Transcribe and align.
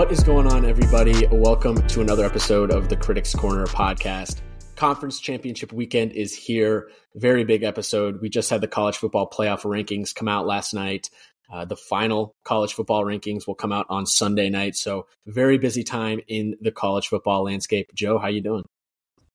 What 0.00 0.10
is 0.10 0.24
going 0.24 0.46
on, 0.46 0.64
everybody? 0.64 1.26
Welcome 1.26 1.86
to 1.88 2.00
another 2.00 2.24
episode 2.24 2.70
of 2.70 2.88
the 2.88 2.96
Critics 2.96 3.34
Corner 3.34 3.66
podcast. 3.66 4.40
Conference 4.74 5.20
championship 5.20 5.74
weekend 5.74 6.12
is 6.12 6.34
here. 6.34 6.88
Very 7.16 7.44
big 7.44 7.64
episode. 7.64 8.22
We 8.22 8.30
just 8.30 8.48
had 8.48 8.62
the 8.62 8.66
college 8.66 8.96
football 8.96 9.28
playoff 9.28 9.60
rankings 9.60 10.14
come 10.14 10.26
out 10.26 10.46
last 10.46 10.72
night. 10.72 11.10
Uh, 11.52 11.66
the 11.66 11.76
final 11.76 12.34
college 12.44 12.72
football 12.72 13.04
rankings 13.04 13.46
will 13.46 13.54
come 13.54 13.72
out 13.72 13.84
on 13.90 14.06
Sunday 14.06 14.48
night. 14.48 14.74
So 14.74 15.06
very 15.26 15.58
busy 15.58 15.84
time 15.84 16.20
in 16.26 16.56
the 16.62 16.72
college 16.72 17.08
football 17.08 17.44
landscape. 17.44 17.90
Joe, 17.94 18.16
how 18.16 18.28
you 18.28 18.40
doing? 18.40 18.64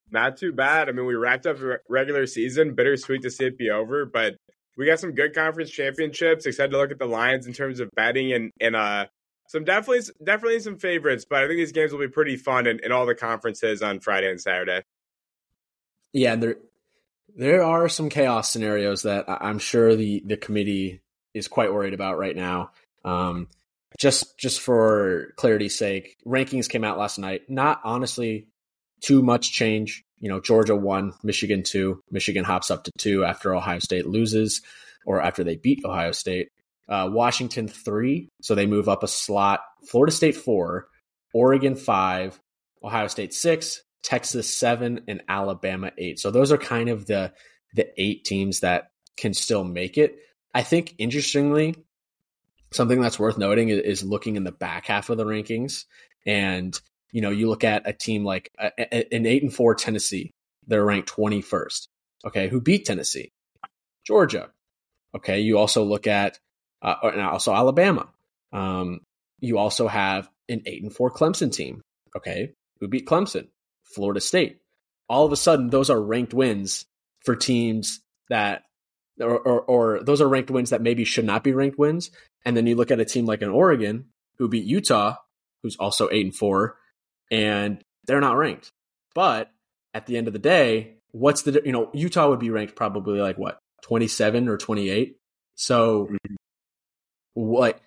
Not 0.09 0.36
too 0.38 0.52
bad. 0.52 0.89
I 0.89 0.93
mean, 0.93 1.05
we 1.05 1.13
wrapped 1.13 1.45
up 1.45 1.57
regular 1.88 2.26
season. 2.26 2.73
Bittersweet 2.73 3.21
to 3.21 3.29
see 3.29 3.45
it 3.45 3.59
be 3.59 3.70
over, 3.70 4.04
but 4.07 4.34
we 4.77 4.88
got 4.88 4.99
some 4.99 5.13
good 5.13 5.35
conference 5.35 5.70
championships. 5.70 6.48
Excited 6.48 6.71
to 6.71 6.77
look 6.79 6.90
at 6.90 6.98
the 6.98 7.05
lines 7.05 7.45
in 7.45 7.54
terms 7.54 7.79
of 7.79 7.91
betting 7.95 8.34
and 8.34 8.52
and 8.59 8.76
uh 8.76 9.05
some 9.48 9.63
definitely 9.63 10.04
definitely 10.23 10.59
some 10.59 10.77
favorites. 10.77 11.26
But 11.30 11.44
I 11.44 11.48
think 11.48 11.58
these 11.58 11.72
games 11.72 11.91
will 11.91 11.99
be 11.99 12.08
pretty 12.08 12.38
fun 12.38 12.67
in, 12.67 12.80
in 12.84 12.91
all 12.91 13.05
the 13.05 13.16
conferences 13.16 13.81
on 13.81 13.99
Friday 13.99 14.30
and 14.30 14.41
Saturday. 14.41 14.84
Yeah, 16.13 16.35
there 16.35 16.58
there 17.35 17.63
are 17.63 17.90
some 17.90 18.09
chaos 18.09 18.49
scenarios 18.49 19.04
that 19.04 19.26
I'm 19.27 19.59
sure 19.59 19.95
the 19.95 20.23
the 20.26 20.38
committee 20.38 21.02
is 21.34 21.48
quite 21.48 21.73
worried 21.73 21.94
about 21.94 22.18
right 22.18 22.35
now. 22.35 22.71
Um, 23.04 23.48
just 23.99 24.38
just 24.38 24.62
for 24.62 25.34
clarity's 25.35 25.77
sake, 25.77 26.18
rankings 26.26 26.70
came 26.70 26.84
out 26.84 26.98
last 26.98 27.20
night. 27.20 27.49
Not 27.49 27.82
honestly 27.84 28.48
too 29.02 29.21
much 29.21 29.52
change. 29.52 30.04
You 30.20 30.30
know, 30.30 30.40
Georgia 30.40 30.76
one, 30.76 31.13
Michigan 31.23 31.63
two. 31.63 32.02
Michigan 32.09 32.46
hops 32.46 32.71
up 32.71 32.85
to 32.85 32.91
two 32.98 33.26
after 33.26 33.54
Ohio 33.54 33.80
State 33.80 34.07
loses, 34.07 34.62
or 35.05 35.21
after 35.21 35.43
they 35.43 35.57
beat 35.57 35.84
Ohio 35.85 36.13
State. 36.13 36.49
Uh, 36.88 37.10
Washington 37.12 37.68
three, 37.68 38.30
so 38.41 38.54
they 38.54 38.68
move 38.68 38.88
up 38.88 39.02
a 39.02 39.08
slot. 39.08 39.62
Florida 39.88 40.12
State 40.12 40.36
four, 40.36 40.88
Oregon 41.34 41.76
five, 41.76 42.40
Ohio 42.84 43.08
State 43.08 43.34
six, 43.34 43.82
Texas 44.04 44.54
seven, 44.54 45.02
and 45.08 45.24
Alabama 45.28 45.91
eight. 45.98 46.20
So 46.20 46.30
those 46.30 46.52
are 46.52 46.60
kind 46.60 46.90
of 46.90 47.08
the 47.08 47.34
the 47.74 47.88
eight 47.98 48.24
teams 48.24 48.60
that 48.60 48.91
can 49.18 49.34
still 49.34 49.63
make 49.63 49.98
it. 49.98 50.18
I 50.54 50.62
think 50.62 50.94
interestingly, 51.00 51.76
something 52.72 53.02
that's 53.02 53.18
worth 53.18 53.38
noting 53.38 53.70
is, 53.70 54.04
looking 54.04 54.36
in 54.36 54.44
the 54.44 54.52
back 54.52 54.86
half 54.86 55.10
of 55.10 55.18
the 55.18 55.26
rankings. 55.26 55.86
And 56.26 56.80
you 57.12 57.22
know, 57.22 57.32
you 57.32 57.50
look 57.50 57.63
at 57.63 57.88
a 57.88 57.94
team 57.94 58.24
like 58.24 58.52
a, 58.60 58.72
a, 58.78 59.16
an 59.16 59.26
eight 59.26 59.41
and 59.41 59.54
four 59.54 59.74
Tennessee, 59.74 60.32
they're 60.68 60.86
ranked 60.86 61.08
twenty 61.08 61.41
first. 61.41 61.90
Okay, 62.26 62.48
who 62.48 62.62
beat 62.62 62.86
Tennessee? 62.86 63.32
Georgia. 64.06 64.52
Okay, 65.16 65.40
you 65.40 65.58
also 65.58 65.84
look 65.84 66.08
at 66.08 66.40
uh, 66.86 67.09
and 67.09 67.22
also 67.22 67.53
Alabama. 67.53 68.08
Um, 68.53 69.02
you 69.40 69.58
also 69.58 69.88
have 69.88 70.30
an 70.47 70.62
eight 70.66 70.84
and 70.84 70.94
four 70.94 71.12
Clemson 71.12 71.52
team. 71.52 71.81
Okay, 72.16 72.53
who 72.80 72.88
beat 72.88 73.08
Clemson? 73.08 73.47
Florida 73.84 74.22
State. 74.22 74.59
All 75.09 75.25
of 75.25 75.31
a 75.31 75.38
sudden, 75.38 75.69
those 75.69 75.90
are 75.90 76.02
ranked 76.02 76.34
wins 76.34 76.86
for 77.24 77.36
teams 77.36 78.02
that, 78.30 78.63
or, 79.19 79.38
or, 79.38 79.62
or 79.62 80.03
those 80.03 80.22
are 80.22 80.28
ranked 80.28 80.50
wins 80.50 80.72
that 80.72 80.81
maybe 80.81 81.03
should 81.03 81.25
not 81.25 81.44
be 81.44 81.53
ranked 81.53 81.78
wins. 81.78 82.12
And 82.46 82.56
then 82.56 82.66
you 82.66 82.75
look 82.75 82.91
at 82.91 83.00
a 83.00 83.06
team 83.06 83.25
like 83.25 83.41
an 83.41 83.50
Oregon 83.50 84.06
who 84.38 84.47
beat 84.47 84.66
Utah, 84.66 85.16
who's 85.62 85.75
also 85.78 86.09
eight 86.12 86.25
and 86.25 86.36
four, 86.36 86.78
and 87.31 87.84
they're 88.06 88.22
not 88.22 88.38
ranked. 88.38 88.72
But 89.13 89.52
at 89.94 90.06
the 90.06 90.18
end 90.18 90.28
of 90.28 90.34
the 90.34 90.40
day, 90.40 90.96
what's 91.12 91.44
the 91.44 91.62
you 91.66 91.72
know 91.72 91.90
Utah 91.94 92.30
would 92.30 92.40
be 92.40 92.50
ranked 92.50 92.75
probably 92.75 93.19
like 93.19 93.38
what 93.38 93.59
twenty 93.81 94.08
seven 94.08 94.47
or 94.47 94.58
twenty 94.58 94.90
eight. 94.90 95.18
So 95.56 96.06
mm-hmm. 96.06 96.36
What 97.36 97.80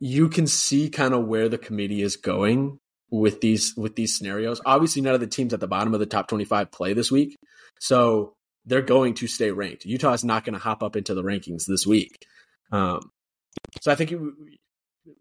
you 0.00 0.28
can 0.28 0.46
see 0.46 0.90
kind 0.90 1.14
of 1.14 1.26
where 1.26 1.48
the 1.48 1.56
committee 1.56 2.02
is 2.02 2.16
going 2.16 2.78
with 3.10 3.40
these 3.40 3.74
with 3.76 3.96
these 3.96 4.16
scenarios. 4.16 4.60
Obviously, 4.66 5.00
none 5.00 5.14
of 5.14 5.20
the 5.20 5.26
teams 5.26 5.54
at 5.54 5.60
the 5.60 5.68
bottom 5.68 5.94
of 5.94 6.00
the 6.00 6.06
top 6.06 6.28
25 6.28 6.70
play 6.70 6.92
this 6.92 7.10
week, 7.10 7.36
so 7.80 8.34
they're 8.66 8.82
going 8.82 9.14
to 9.14 9.26
stay 9.26 9.50
ranked. 9.50 9.84
Utah 9.84 10.12
is 10.12 10.24
not 10.24 10.44
going 10.44 10.54
to 10.54 10.58
hop 10.58 10.82
up 10.82 10.96
into 10.96 11.14
the 11.14 11.22
rankings 11.22 11.64
this 11.66 11.86
week. 11.86 12.26
Um, 12.70 13.10
so 13.80 13.90
I 13.90 13.94
think 13.94 14.12
it, 14.12 14.20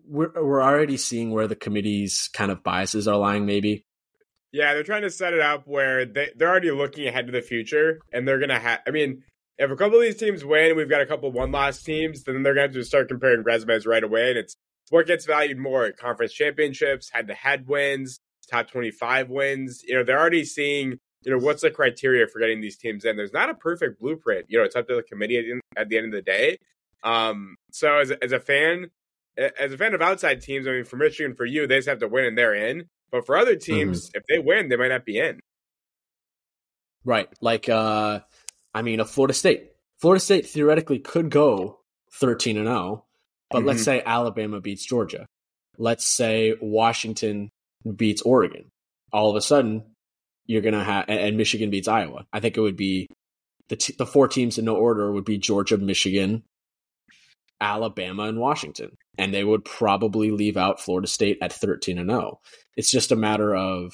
we're 0.07 0.31
we're 0.35 0.63
already 0.63 0.97
seeing 0.97 1.31
where 1.31 1.47
the 1.47 1.55
committee's 1.55 2.29
kind 2.33 2.51
of 2.51 2.63
biases 2.63 3.07
are 3.07 3.17
lying. 3.17 3.45
Maybe. 3.45 3.85
Yeah, 4.51 4.73
they're 4.73 4.83
trying 4.83 5.03
to 5.03 5.09
set 5.09 5.33
it 5.33 5.39
up 5.39 5.67
where 5.67 6.05
they 6.05 6.29
they're 6.35 6.49
already 6.49 6.71
looking 6.71 7.07
ahead 7.07 7.27
to 7.27 7.31
the 7.31 7.41
future, 7.41 7.99
and 8.11 8.27
they're 8.27 8.39
gonna 8.39 8.59
have. 8.59 8.79
I 8.87 8.91
mean, 8.91 9.23
if 9.57 9.69
a 9.69 9.75
couple 9.75 9.97
of 9.97 10.03
these 10.03 10.17
teams 10.17 10.43
win, 10.43 10.75
we've 10.75 10.89
got 10.89 11.01
a 11.01 11.05
couple 11.05 11.31
one 11.31 11.51
loss 11.51 11.83
teams, 11.83 12.23
then 12.23 12.43
they're 12.43 12.55
going 12.55 12.73
to 12.73 12.83
start 12.83 13.07
comparing 13.07 13.43
resumes 13.43 13.85
right 13.85 14.03
away, 14.03 14.29
and 14.29 14.37
it's 14.37 14.55
what 14.89 15.07
gets 15.07 15.25
valued 15.25 15.57
more 15.57 15.85
at 15.85 15.97
conference 15.97 16.33
championships, 16.33 17.09
head 17.11 17.27
to 17.27 17.33
head 17.33 17.67
wins, 17.67 18.19
top 18.49 18.69
25 18.69 19.29
wins. 19.29 19.81
You 19.83 19.95
know, 19.95 20.03
they're 20.03 20.19
already 20.19 20.43
seeing, 20.43 20.99
you 21.23 21.31
know, 21.31 21.37
what's 21.37 21.61
the 21.61 21.71
criteria 21.71 22.27
for 22.27 22.39
getting 22.39 22.61
these 22.61 22.77
teams 22.77 23.05
in. 23.05 23.15
There's 23.15 23.33
not 23.33 23.49
a 23.49 23.53
perfect 23.53 23.99
blueprint. 23.99 24.45
You 24.49 24.59
know, 24.59 24.65
it's 24.65 24.75
up 24.75 24.87
to 24.89 24.95
the 24.95 25.03
committee 25.03 25.37
at 25.37 25.45
the, 25.45 25.81
at 25.81 25.89
the 25.89 25.97
end 25.97 26.07
of 26.07 26.11
the 26.11 26.21
day. 26.21 26.57
Um, 27.03 27.55
so 27.71 27.99
as 27.99 28.11
a, 28.11 28.23
as 28.23 28.31
a 28.33 28.39
fan, 28.39 28.91
as 29.37 29.71
a 29.71 29.77
fan 29.77 29.93
of 29.93 30.01
outside 30.01 30.41
teams, 30.41 30.67
I 30.67 30.71
mean, 30.71 30.83
for 30.83 30.97
Michigan, 30.97 31.35
for 31.35 31.45
you, 31.45 31.65
they 31.65 31.77
just 31.77 31.87
have 31.87 31.99
to 31.99 32.07
win 32.07 32.25
and 32.25 32.37
they're 32.37 32.53
in. 32.53 32.89
But 33.11 33.25
for 33.25 33.37
other 33.37 33.55
teams, 33.55 34.09
mm-hmm. 34.09 34.17
if 34.17 34.23
they 34.27 34.39
win, 34.39 34.69
they 34.69 34.75
might 34.75 34.89
not 34.89 35.05
be 35.05 35.17
in. 35.17 35.39
Right. 37.03 37.29
Like, 37.41 37.67
uh, 37.67 38.19
I 38.73 38.81
mean, 38.81 38.99
a 38.99 39.05
Florida 39.05 39.33
State. 39.33 39.71
Florida 39.99 40.19
State 40.19 40.47
theoretically 40.47 40.99
could 40.99 41.29
go 41.29 41.79
13 42.19 42.57
and 42.57 42.67
0 42.67 43.05
but 43.51 43.59
mm-hmm. 43.59 43.67
let's 43.67 43.83
say 43.83 44.01
Alabama 44.03 44.61
beats 44.61 44.85
Georgia. 44.85 45.27
Let's 45.77 46.05
say 46.07 46.55
Washington 46.61 47.49
beats 47.95 48.21
Oregon. 48.21 48.69
All 49.11 49.29
of 49.29 49.35
a 49.35 49.41
sudden, 49.41 49.83
you're 50.45 50.61
going 50.61 50.73
to 50.73 50.83
have, 50.83 51.05
and 51.07 51.37
Michigan 51.37 51.69
beats 51.69 51.87
Iowa. 51.87 52.25
I 52.31 52.39
think 52.39 52.57
it 52.57 52.61
would 52.61 52.77
be 52.77 53.07
the, 53.69 53.75
t- 53.75 53.95
the 53.97 54.05
four 54.05 54.27
teams 54.27 54.57
in 54.57 54.65
no 54.65 54.75
order 54.75 55.11
would 55.11 55.25
be 55.25 55.37
Georgia, 55.37 55.77
Michigan, 55.77 56.43
Alabama, 57.59 58.23
and 58.23 58.39
Washington. 58.39 58.91
And 59.17 59.33
they 59.33 59.43
would 59.43 59.65
probably 59.65 60.31
leave 60.31 60.57
out 60.57 60.79
Florida 60.79 61.07
State 61.07 61.37
at 61.41 61.53
13 61.53 61.97
and 61.97 62.09
0. 62.09 62.39
It's 62.77 62.91
just 62.91 63.11
a 63.11 63.17
matter 63.17 63.53
of, 63.53 63.93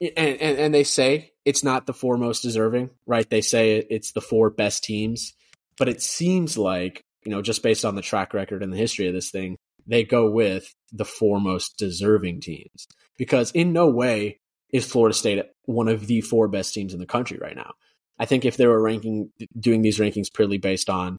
and, 0.00 0.12
and, 0.16 0.58
and 0.58 0.74
they 0.74 0.84
say 0.84 1.32
it's 1.44 1.64
not 1.64 1.86
the 1.86 1.94
four 1.94 2.16
most 2.16 2.40
deserving, 2.40 2.90
right? 3.06 3.28
They 3.28 3.40
say 3.40 3.84
it's 3.90 4.12
the 4.12 4.20
four 4.20 4.50
best 4.50 4.84
teams, 4.84 5.34
but 5.76 5.88
it 5.88 6.02
seems 6.02 6.56
like 6.56 7.04
you 7.24 7.30
know, 7.30 7.42
just 7.42 7.62
based 7.62 7.84
on 7.84 7.94
the 7.94 8.02
track 8.02 8.34
record 8.34 8.62
and 8.62 8.72
the 8.72 8.76
history 8.76 9.08
of 9.08 9.14
this 9.14 9.30
thing, 9.30 9.56
they 9.86 10.04
go 10.04 10.30
with 10.30 10.74
the 10.92 11.04
four 11.04 11.40
most 11.40 11.78
deserving 11.78 12.40
teams 12.40 12.86
because 13.16 13.50
in 13.52 13.72
no 13.72 13.88
way 13.88 14.40
is 14.70 14.86
Florida 14.86 15.14
State 15.14 15.44
one 15.64 15.88
of 15.88 16.06
the 16.06 16.20
four 16.20 16.48
best 16.48 16.74
teams 16.74 16.92
in 16.92 17.00
the 17.00 17.06
country 17.06 17.38
right 17.40 17.56
now. 17.56 17.72
I 18.18 18.26
think 18.26 18.44
if 18.44 18.56
they 18.56 18.66
were 18.66 18.80
ranking 18.80 19.30
doing 19.58 19.82
these 19.82 19.98
rankings 19.98 20.32
purely 20.32 20.58
based 20.58 20.88
on 20.88 21.18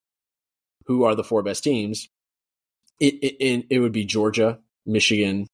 who 0.85 1.03
are 1.03 1.15
the 1.15 1.23
four 1.23 1.43
best 1.43 1.63
teams, 1.63 2.07
it 2.99 3.15
it, 3.15 3.65
it 3.69 3.79
would 3.79 3.91
be 3.91 4.05
Georgia, 4.05 4.59
Michigan, 4.85 5.47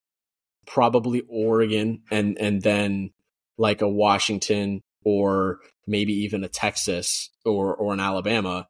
probably 0.65 1.23
Oregon, 1.27 2.03
and 2.11 2.37
and 2.37 2.61
then 2.61 3.11
like 3.61 3.81
a 3.81 3.89
Washington 3.89 4.81
or 5.03 5.59
maybe 5.87 6.13
even 6.13 6.43
a 6.43 6.49
Texas 6.49 7.29
or 7.45 7.75
or 7.75 7.93
an 7.93 7.99
Alabama 7.99 8.67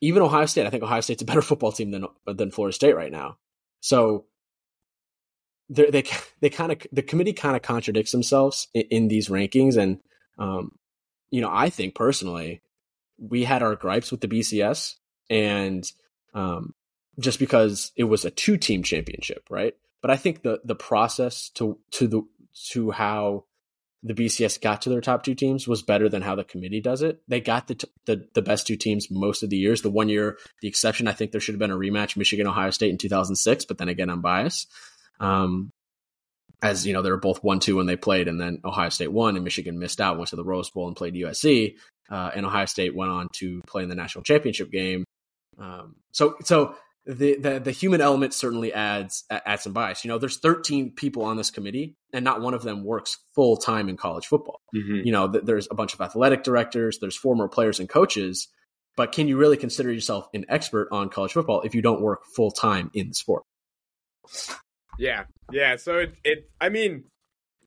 even 0.00 0.22
Ohio 0.22 0.46
State, 0.46 0.66
I 0.66 0.70
think 0.70 0.82
Ohio 0.82 1.00
State's 1.00 1.22
a 1.22 1.26
better 1.26 1.42
football 1.48 1.72
team 1.72 1.90
than 1.90 2.06
than 2.26 2.50
Florida 2.50 2.74
State 2.74 2.96
right 2.96 3.12
now. 3.12 3.38
So 3.80 4.26
they 5.68 5.90
they 5.90 6.04
they 6.40 6.50
kind 6.50 6.72
of 6.72 6.78
the 6.92 7.02
committee 7.02 7.32
kind 7.32 7.56
of 7.56 7.62
contradicts 7.62 8.12
themselves 8.12 8.68
in, 8.74 8.84
in 8.90 9.08
these 9.08 9.28
rankings, 9.28 9.76
and 9.76 9.98
um, 10.38 10.72
you 11.30 11.40
know 11.40 11.50
I 11.52 11.70
think 11.70 11.94
personally 11.94 12.62
we 13.18 13.44
had 13.44 13.62
our 13.62 13.74
gripes 13.74 14.10
with 14.10 14.20
the 14.20 14.28
BCS, 14.28 14.94
and 15.28 15.90
um, 16.34 16.74
just 17.18 17.38
because 17.38 17.92
it 17.96 18.04
was 18.04 18.24
a 18.24 18.30
two 18.30 18.56
team 18.56 18.82
championship, 18.82 19.44
right? 19.50 19.74
But 20.00 20.10
I 20.10 20.16
think 20.16 20.42
the 20.42 20.60
the 20.64 20.76
process 20.76 21.50
to 21.50 21.78
to 21.92 22.06
the 22.06 22.22
to 22.70 22.90
how 22.90 23.44
the 24.02 24.14
BCS 24.14 24.60
got 24.60 24.82
to 24.82 24.90
their 24.90 25.00
top 25.00 25.24
two 25.24 25.34
teams 25.34 25.66
was 25.66 25.82
better 25.82 26.08
than 26.08 26.22
how 26.22 26.36
the 26.36 26.44
committee 26.44 26.80
does 26.80 27.02
it. 27.02 27.20
They 27.26 27.40
got 27.40 27.66
the, 27.66 27.74
t- 27.74 27.88
the 28.06 28.28
the 28.34 28.42
best 28.42 28.66
two 28.66 28.76
teams 28.76 29.10
most 29.10 29.42
of 29.42 29.50
the 29.50 29.56
years. 29.56 29.82
The 29.82 29.90
one 29.90 30.08
year, 30.08 30.38
the 30.62 30.68
exception, 30.68 31.08
I 31.08 31.12
think 31.12 31.32
there 31.32 31.40
should 31.40 31.54
have 31.54 31.58
been 31.58 31.72
a 31.72 31.76
rematch, 31.76 32.16
Michigan 32.16 32.46
Ohio 32.46 32.70
State 32.70 32.90
in 32.90 32.98
2006. 32.98 33.64
But 33.64 33.78
then 33.78 33.88
again, 33.88 34.08
I'm 34.08 34.20
biased. 34.20 34.70
Um, 35.18 35.70
as 36.62 36.86
you 36.86 36.92
know, 36.92 37.02
they 37.02 37.10
were 37.10 37.16
both 37.16 37.42
one 37.42 37.60
two 37.60 37.76
when 37.76 37.86
they 37.86 37.96
played, 37.96 38.28
and 38.28 38.40
then 38.40 38.60
Ohio 38.64 38.88
State 38.88 39.12
won, 39.12 39.34
and 39.34 39.44
Michigan 39.44 39.78
missed 39.78 40.00
out, 40.00 40.16
went 40.16 40.30
to 40.30 40.36
the 40.36 40.44
Rose 40.44 40.70
Bowl 40.70 40.86
and 40.86 40.96
played 40.96 41.14
USC, 41.14 41.74
uh, 42.10 42.30
and 42.34 42.46
Ohio 42.46 42.66
State 42.66 42.94
went 42.94 43.10
on 43.10 43.28
to 43.34 43.60
play 43.66 43.82
in 43.82 43.88
the 43.88 43.94
national 43.94 44.24
championship 44.24 44.70
game. 44.70 45.04
Um, 45.58 45.96
so 46.12 46.36
so 46.44 46.74
the, 47.08 47.36
the 47.36 47.58
the 47.58 47.70
human 47.70 48.02
element 48.02 48.34
certainly 48.34 48.70
adds 48.70 49.24
adds 49.30 49.62
some 49.62 49.72
bias. 49.72 50.04
You 50.04 50.08
know, 50.08 50.18
there's 50.18 50.36
13 50.36 50.92
people 50.92 51.24
on 51.24 51.38
this 51.38 51.50
committee, 51.50 51.96
and 52.12 52.22
not 52.22 52.42
one 52.42 52.52
of 52.52 52.62
them 52.62 52.84
works 52.84 53.16
full 53.34 53.56
time 53.56 53.88
in 53.88 53.96
college 53.96 54.26
football. 54.26 54.60
Mm-hmm. 54.76 55.06
You 55.06 55.12
know, 55.12 55.32
th- 55.32 55.44
there's 55.44 55.68
a 55.70 55.74
bunch 55.74 55.94
of 55.94 56.02
athletic 56.02 56.42
directors, 56.42 56.98
there's 56.98 57.16
former 57.16 57.48
players 57.48 57.80
and 57.80 57.88
coaches, 57.88 58.48
but 58.94 59.12
can 59.12 59.26
you 59.26 59.38
really 59.38 59.56
consider 59.56 59.90
yourself 59.90 60.28
an 60.34 60.44
expert 60.50 60.88
on 60.92 61.08
college 61.08 61.32
football 61.32 61.62
if 61.62 61.74
you 61.74 61.80
don't 61.80 62.02
work 62.02 62.26
full 62.36 62.50
time 62.50 62.90
in 62.92 63.08
the 63.08 63.14
sport? 63.14 63.42
Yeah, 64.98 65.24
yeah. 65.50 65.76
So 65.76 65.96
it, 65.96 66.14
it 66.24 66.50
I 66.60 66.68
mean, 66.68 67.04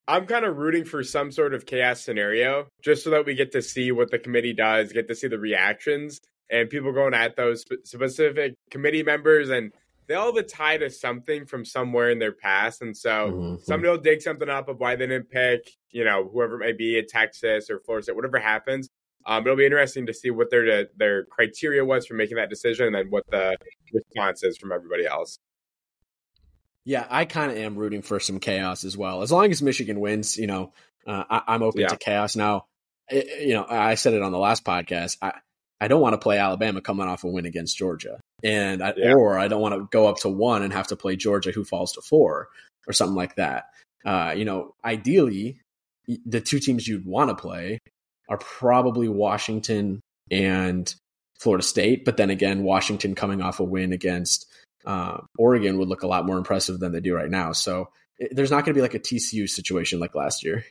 I'm 0.08 0.28
kind 0.28 0.46
of 0.46 0.58
rooting 0.58 0.86
for 0.86 1.04
some 1.04 1.32
sort 1.32 1.56
of 1.56 1.66
chaos 1.66 2.00
scenario 2.00 2.68
just 2.84 3.04
so 3.04 3.10
that 3.10 3.26
we 3.26 3.34
get 3.34 3.54
to 3.54 3.64
see 3.64 3.92
what 3.92 4.12
the 4.12 4.20
committee 4.20 4.54
does, 4.54 4.94
get 4.94 5.08
to 5.08 5.16
see 5.16 5.30
the 5.30 5.40
reactions, 5.40 6.20
and 6.52 6.70
people 6.70 6.92
going 6.92 7.14
at 7.14 7.36
those 7.36 7.64
specific 7.84 8.56
committee 8.70 9.04
members, 9.04 9.50
and 9.50 9.72
they 10.08 10.16
all 10.16 10.28
have 10.28 10.36
a 10.36 10.44
tie 10.44 10.78
to 10.78 10.90
something 10.90 11.46
from 11.46 11.64
somewhere 11.64 12.10
in 12.10 12.20
their 12.20 12.34
past, 12.34 12.82
and 12.82 12.96
so 12.96 13.32
mm-hmm. 13.32 13.56
somebody 13.64 13.90
will 13.90 13.98
dig 13.98 14.22
something 14.22 14.50
up 14.50 14.68
of 14.68 14.80
why 14.80 14.96
they 14.96 15.08
didn't 15.08 15.30
pick, 15.30 15.72
you 15.92 16.04
know, 16.04 16.30
whoever 16.32 16.56
it 16.56 16.66
may 16.66 16.74
be, 16.74 17.00
at 17.00 17.08
Texas 17.08 17.70
or 17.70 17.80
Florida 17.80 18.04
State, 18.04 18.16
whatever 18.16 18.38
happens. 18.38 18.90
Um, 19.26 19.44
it'll 19.44 19.56
be 19.56 19.66
interesting 19.66 20.08
to 20.08 20.14
see 20.14 20.32
what 20.32 20.50
their 20.52 20.88
their 20.98 21.26
criteria 21.26 21.86
was 21.86 22.06
for 22.06 22.16
making 22.16 22.38
that 22.38 22.50
decision, 22.50 22.88
and 22.88 22.96
then 22.96 23.08
what 23.10 23.24
the 23.32 23.56
response 23.94 24.44
is 24.44 24.58
from 24.58 24.72
everybody 24.72 25.06
else. 25.06 25.40
Yeah, 26.84 27.06
I 27.10 27.26
kind 27.26 27.52
of 27.52 27.58
am 27.58 27.76
rooting 27.76 28.02
for 28.02 28.20
some 28.20 28.40
chaos 28.40 28.84
as 28.84 28.98
well. 28.98 29.22
As 29.22 29.32
long 29.32 29.52
as 29.52 29.62
Michigan 29.62 30.00
wins, 30.00 30.36
you 30.38 30.48
know, 30.48 30.74
uh, 31.06 31.24
I, 31.30 31.56
am 31.56 31.62
open 31.62 31.82
yeah. 31.82 31.90
to 31.90 31.98
chaos. 31.98 32.36
Now, 32.36 32.66
it, 33.08 33.48
you 33.48 33.54
know, 33.54 33.66
I 33.70 33.94
said 33.96 34.14
it 34.16 34.24
on 34.24 34.32
the 34.32 34.40
last 34.40 34.66
podcast. 34.66 35.18
I 35.22 35.34
I 35.82 35.88
don't 35.88 36.00
want 36.00 36.14
to 36.14 36.20
play 36.20 36.38
Alabama 36.38 36.80
coming 36.80 37.08
off 37.08 37.24
a 37.24 37.28
win 37.28 37.48
against 37.48 37.78
Georgia, 37.78 38.22
and 38.44 38.84
I, 38.84 38.94
yeah. 38.96 39.14
or 39.14 39.38
I 39.38 39.48
don't 39.48 39.62
want 39.62 39.74
to 39.74 39.88
go 39.92 40.08
up 40.08 40.18
to 40.20 40.30
one 40.30 40.62
and 40.62 40.72
have 40.72 40.88
to 40.88 40.96
play 40.96 41.16
Georgia, 41.16 41.52
who 41.52 41.66
falls 41.66 41.92
to 41.94 42.02
four, 42.02 42.50
or 42.88 42.94
something 42.94 43.16
like 43.16 43.36
that. 43.36 43.66
Uh, 44.06 44.34
you 44.38 44.46
know, 44.46 44.76
ideally, 44.86 45.60
the 46.26 46.40
two 46.40 46.60
teams 46.60 46.88
you'd 46.88 47.06
want 47.06 47.30
to 47.30 47.36
play 47.36 47.80
are 48.30 48.38
probably 48.38 49.10
Washington 49.10 50.02
and 50.30 50.94
Florida 51.40 51.64
State, 51.64 52.06
but 52.06 52.16
then 52.16 52.30
again, 52.30 52.64
Washington 52.64 53.16
coming 53.16 53.42
off 53.42 53.60
a 53.60 53.64
win 53.64 53.92
against 53.92 54.46
uh, 54.86 55.18
Oregon 55.38 55.80
would 55.80 55.90
look 55.90 56.04
a 56.04 56.08
lot 56.08 56.26
more 56.26 56.38
impressive 56.38 56.80
than 56.80 56.92
they 56.92 57.00
do 57.00 57.16
right 57.16 57.30
now. 57.30 57.52
So 57.52 57.90
it, 58.20 58.36
there's 58.36 58.52
not 58.52 58.66
going 58.66 58.74
to 58.74 58.78
be 58.78 58.82
like 58.82 58.94
a 58.94 59.00
TCU 59.00 59.50
situation 59.50 60.00
like 60.00 60.16
last 60.16 60.44
year. 60.44 60.64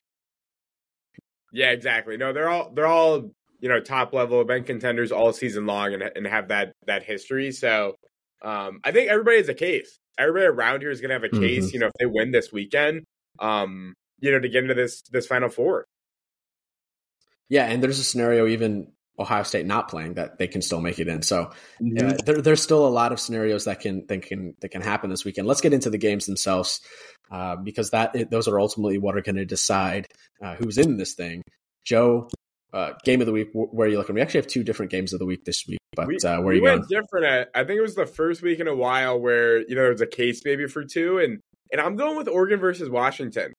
Yeah, 1.52 1.70
exactly. 1.70 2.16
No, 2.16 2.32
they're 2.32 2.48
all 2.48 2.70
they're 2.70 2.86
all 2.86 3.32
you 3.60 3.68
know 3.68 3.80
top 3.80 4.12
level 4.12 4.40
event 4.40 4.66
contenders 4.66 5.12
all 5.12 5.32
season 5.32 5.66
long 5.66 5.94
and 5.94 6.02
and 6.02 6.26
have 6.26 6.48
that 6.48 6.72
that 6.86 7.02
history. 7.02 7.52
So 7.52 7.94
um, 8.42 8.80
I 8.84 8.92
think 8.92 9.10
everybody 9.10 9.38
has 9.38 9.48
a 9.48 9.54
case. 9.54 9.98
Everybody 10.18 10.46
around 10.46 10.80
here 10.80 10.90
is 10.90 11.00
going 11.00 11.10
to 11.10 11.14
have 11.14 11.24
a 11.24 11.28
case. 11.28 11.66
Mm-hmm. 11.66 11.74
You 11.74 11.80
know, 11.80 11.86
if 11.86 11.92
they 11.98 12.06
win 12.06 12.30
this 12.30 12.52
weekend, 12.52 13.04
um, 13.38 13.94
you 14.20 14.30
know, 14.30 14.40
to 14.40 14.48
get 14.48 14.62
into 14.62 14.74
this 14.74 15.02
this 15.10 15.26
final 15.26 15.48
four. 15.48 15.86
Yeah, 17.48 17.66
and 17.66 17.82
there's 17.82 17.98
a 17.98 18.04
scenario 18.04 18.46
even 18.46 18.92
Ohio 19.20 19.42
State 19.42 19.66
not 19.66 19.88
playing, 19.88 20.14
that 20.14 20.38
they 20.38 20.46
can 20.46 20.62
still 20.62 20.80
make 20.80 20.98
it 20.98 21.06
in. 21.06 21.22
So 21.22 21.50
mm-hmm. 21.80 22.08
uh, 22.08 22.12
there, 22.24 22.40
there's 22.40 22.62
still 22.62 22.86
a 22.86 22.88
lot 22.88 23.12
of 23.12 23.20
scenarios 23.20 23.66
that 23.66 23.80
can 23.80 24.06
that 24.06 24.22
can 24.22 24.54
that 24.60 24.70
can 24.70 24.80
happen 24.80 25.10
this 25.10 25.24
weekend. 25.24 25.46
Let's 25.46 25.60
get 25.60 25.74
into 25.74 25.90
the 25.90 25.98
games 25.98 26.26
themselves 26.26 26.80
uh, 27.30 27.56
because 27.56 27.90
that 27.90 28.30
those 28.30 28.48
are 28.48 28.58
ultimately 28.58 28.98
what 28.98 29.16
are 29.16 29.22
going 29.22 29.36
to 29.36 29.44
decide 29.44 30.06
uh, 30.42 30.54
who's 30.54 30.78
in 30.78 30.96
this 30.96 31.14
thing. 31.14 31.42
Joe, 31.84 32.28
uh, 32.72 32.92
game 33.04 33.20
of 33.20 33.26
the 33.26 33.32
week. 33.32 33.48
Where 33.52 33.88
are 33.88 33.90
you 33.90 33.98
looking? 33.98 34.14
We 34.14 34.20
actually 34.20 34.40
have 34.40 34.46
two 34.46 34.62
different 34.62 34.90
games 34.90 35.12
of 35.12 35.18
the 35.18 35.26
week 35.26 35.44
this 35.44 35.66
week, 35.66 35.78
but 35.94 36.06
we, 36.06 36.16
uh, 36.16 36.40
where 36.40 36.48
are 36.48 36.52
you 36.54 36.62
went 36.62 36.88
going? 36.88 37.02
Different. 37.02 37.26
At, 37.26 37.50
I 37.54 37.64
think 37.64 37.78
it 37.78 37.82
was 37.82 37.94
the 37.94 38.06
first 38.06 38.42
week 38.42 38.60
in 38.60 38.68
a 38.68 38.74
while 38.74 39.18
where 39.18 39.58
you 39.58 39.74
know 39.74 39.82
there 39.82 39.92
was 39.92 40.00
a 40.00 40.06
case 40.06 40.42
maybe 40.44 40.66
for 40.66 40.84
two, 40.84 41.18
and 41.18 41.40
and 41.72 41.80
I'm 41.80 41.96
going 41.96 42.16
with 42.16 42.28
Oregon 42.28 42.60
versus 42.60 42.88
Washington. 42.88 43.52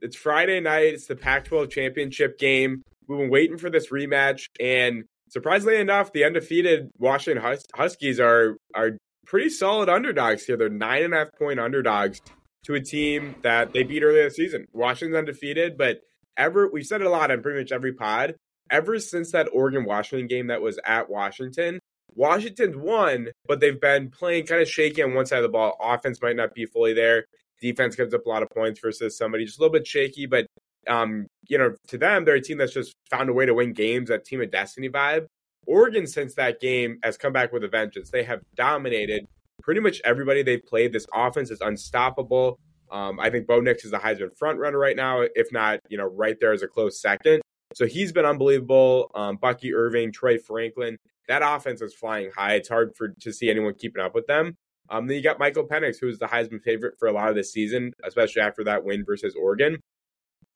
It's 0.00 0.16
Friday 0.16 0.60
night. 0.60 0.94
It's 0.94 1.06
the 1.06 1.16
Pac-12 1.16 1.70
championship 1.70 2.38
game. 2.38 2.82
We've 3.08 3.18
been 3.18 3.30
waiting 3.30 3.58
for 3.58 3.68
this 3.68 3.90
rematch, 3.90 4.46
and 4.60 5.04
surprisingly 5.30 5.80
enough, 5.80 6.12
the 6.12 6.24
undefeated 6.24 6.90
Washington 6.98 7.42
Hus- 7.42 7.66
Huskies 7.74 8.20
are 8.20 8.56
are 8.74 8.98
pretty 9.26 9.50
solid 9.50 9.88
underdogs 9.88 10.44
here. 10.44 10.56
They're 10.56 10.68
nine 10.68 11.04
and 11.04 11.14
a 11.14 11.18
half 11.18 11.28
point 11.38 11.60
underdogs 11.60 12.20
to 12.64 12.74
a 12.74 12.80
team 12.80 13.34
that 13.42 13.72
they 13.72 13.82
beat 13.82 14.02
earlier 14.02 14.24
this 14.24 14.36
season. 14.36 14.66
Washington's 14.72 15.16
undefeated, 15.16 15.78
but 15.78 16.00
ever 16.36 16.68
we've 16.70 16.86
said 16.86 17.00
it 17.00 17.06
a 17.06 17.10
lot 17.10 17.30
on 17.30 17.42
pretty 17.42 17.60
much 17.60 17.72
every 17.72 17.92
pod. 17.92 18.34
Ever 18.70 18.98
since 18.98 19.32
that 19.32 19.48
Oregon 19.52 19.84
Washington 19.84 20.26
game 20.26 20.48
that 20.48 20.60
was 20.60 20.78
at 20.84 21.08
Washington, 21.08 21.80
Washington's 22.14 22.76
won, 22.76 23.28
but 23.46 23.60
they've 23.60 23.80
been 23.80 24.10
playing 24.10 24.46
kind 24.46 24.60
of 24.60 24.68
shaky 24.68 25.02
on 25.02 25.14
one 25.14 25.26
side 25.26 25.38
of 25.38 25.42
the 25.42 25.48
ball. 25.48 25.76
Offense 25.80 26.20
might 26.20 26.36
not 26.36 26.54
be 26.54 26.66
fully 26.66 26.92
there. 26.92 27.26
Defense 27.60 27.96
gives 27.96 28.14
up 28.14 28.26
a 28.26 28.28
lot 28.28 28.42
of 28.42 28.50
points 28.50 28.80
versus 28.80 29.16
somebody 29.16 29.44
just 29.44 29.58
a 29.58 29.62
little 29.62 29.72
bit 29.72 29.86
shaky, 29.86 30.26
but 30.26 30.46
um, 30.86 31.26
you 31.48 31.58
know, 31.58 31.74
to 31.88 31.98
them, 31.98 32.24
they're 32.24 32.36
a 32.36 32.40
team 32.40 32.58
that's 32.58 32.72
just 32.72 32.94
found 33.10 33.28
a 33.28 33.32
way 33.32 33.46
to 33.46 33.54
win 33.54 33.72
games, 33.72 34.08
that 34.08 34.24
team 34.24 34.40
of 34.40 34.50
destiny 34.50 34.88
vibe. 34.88 35.26
Oregon, 35.66 36.06
since 36.06 36.34
that 36.34 36.60
game, 36.60 36.98
has 37.02 37.16
come 37.16 37.32
back 37.32 37.52
with 37.52 37.62
a 37.64 37.68
vengeance. 37.68 38.10
They 38.10 38.22
have 38.22 38.40
dominated 38.56 39.26
pretty 39.62 39.80
much 39.80 40.00
everybody 40.04 40.42
they've 40.42 40.64
played. 40.64 40.92
This 40.92 41.06
offense 41.14 41.50
is 41.50 41.60
unstoppable. 41.60 42.58
Um, 42.90 43.20
I 43.20 43.28
think 43.28 43.46
Bo 43.46 43.60
Nix 43.60 43.84
is 43.84 43.90
the 43.90 43.98
Heisman 43.98 44.36
front 44.36 44.58
runner 44.58 44.78
right 44.78 44.96
now, 44.96 45.20
if 45.20 45.52
not, 45.52 45.80
you 45.90 45.98
know, 45.98 46.06
right 46.06 46.36
there 46.40 46.52
as 46.52 46.62
a 46.62 46.68
close 46.68 47.00
second. 47.00 47.42
So 47.78 47.86
he's 47.86 48.12
been 48.12 48.24
unbelievable. 48.24 49.10
Um, 49.14 49.36
Bucky 49.36 49.72
Irving, 49.72 50.10
Troy 50.10 50.38
Franklin, 50.38 50.98
that 51.28 51.42
offense 51.44 51.80
is 51.80 51.94
flying 51.94 52.30
high. 52.34 52.54
It's 52.54 52.68
hard 52.68 52.96
for 52.96 53.10
to 53.20 53.32
see 53.32 53.50
anyone 53.50 53.74
keeping 53.74 54.02
up 54.02 54.14
with 54.14 54.26
them. 54.26 54.56
Um, 54.90 55.06
then 55.06 55.16
you 55.16 55.22
got 55.22 55.38
Michael 55.38 55.68
Penix, 55.68 55.96
who's 56.00 56.18
the 56.18 56.26
Heisman 56.26 56.62
favorite 56.62 56.94
for 56.98 57.06
a 57.06 57.12
lot 57.12 57.28
of 57.28 57.36
this 57.36 57.52
season, 57.52 57.92
especially 58.04 58.42
after 58.42 58.64
that 58.64 58.84
win 58.84 59.04
versus 59.04 59.36
Oregon 59.40 59.78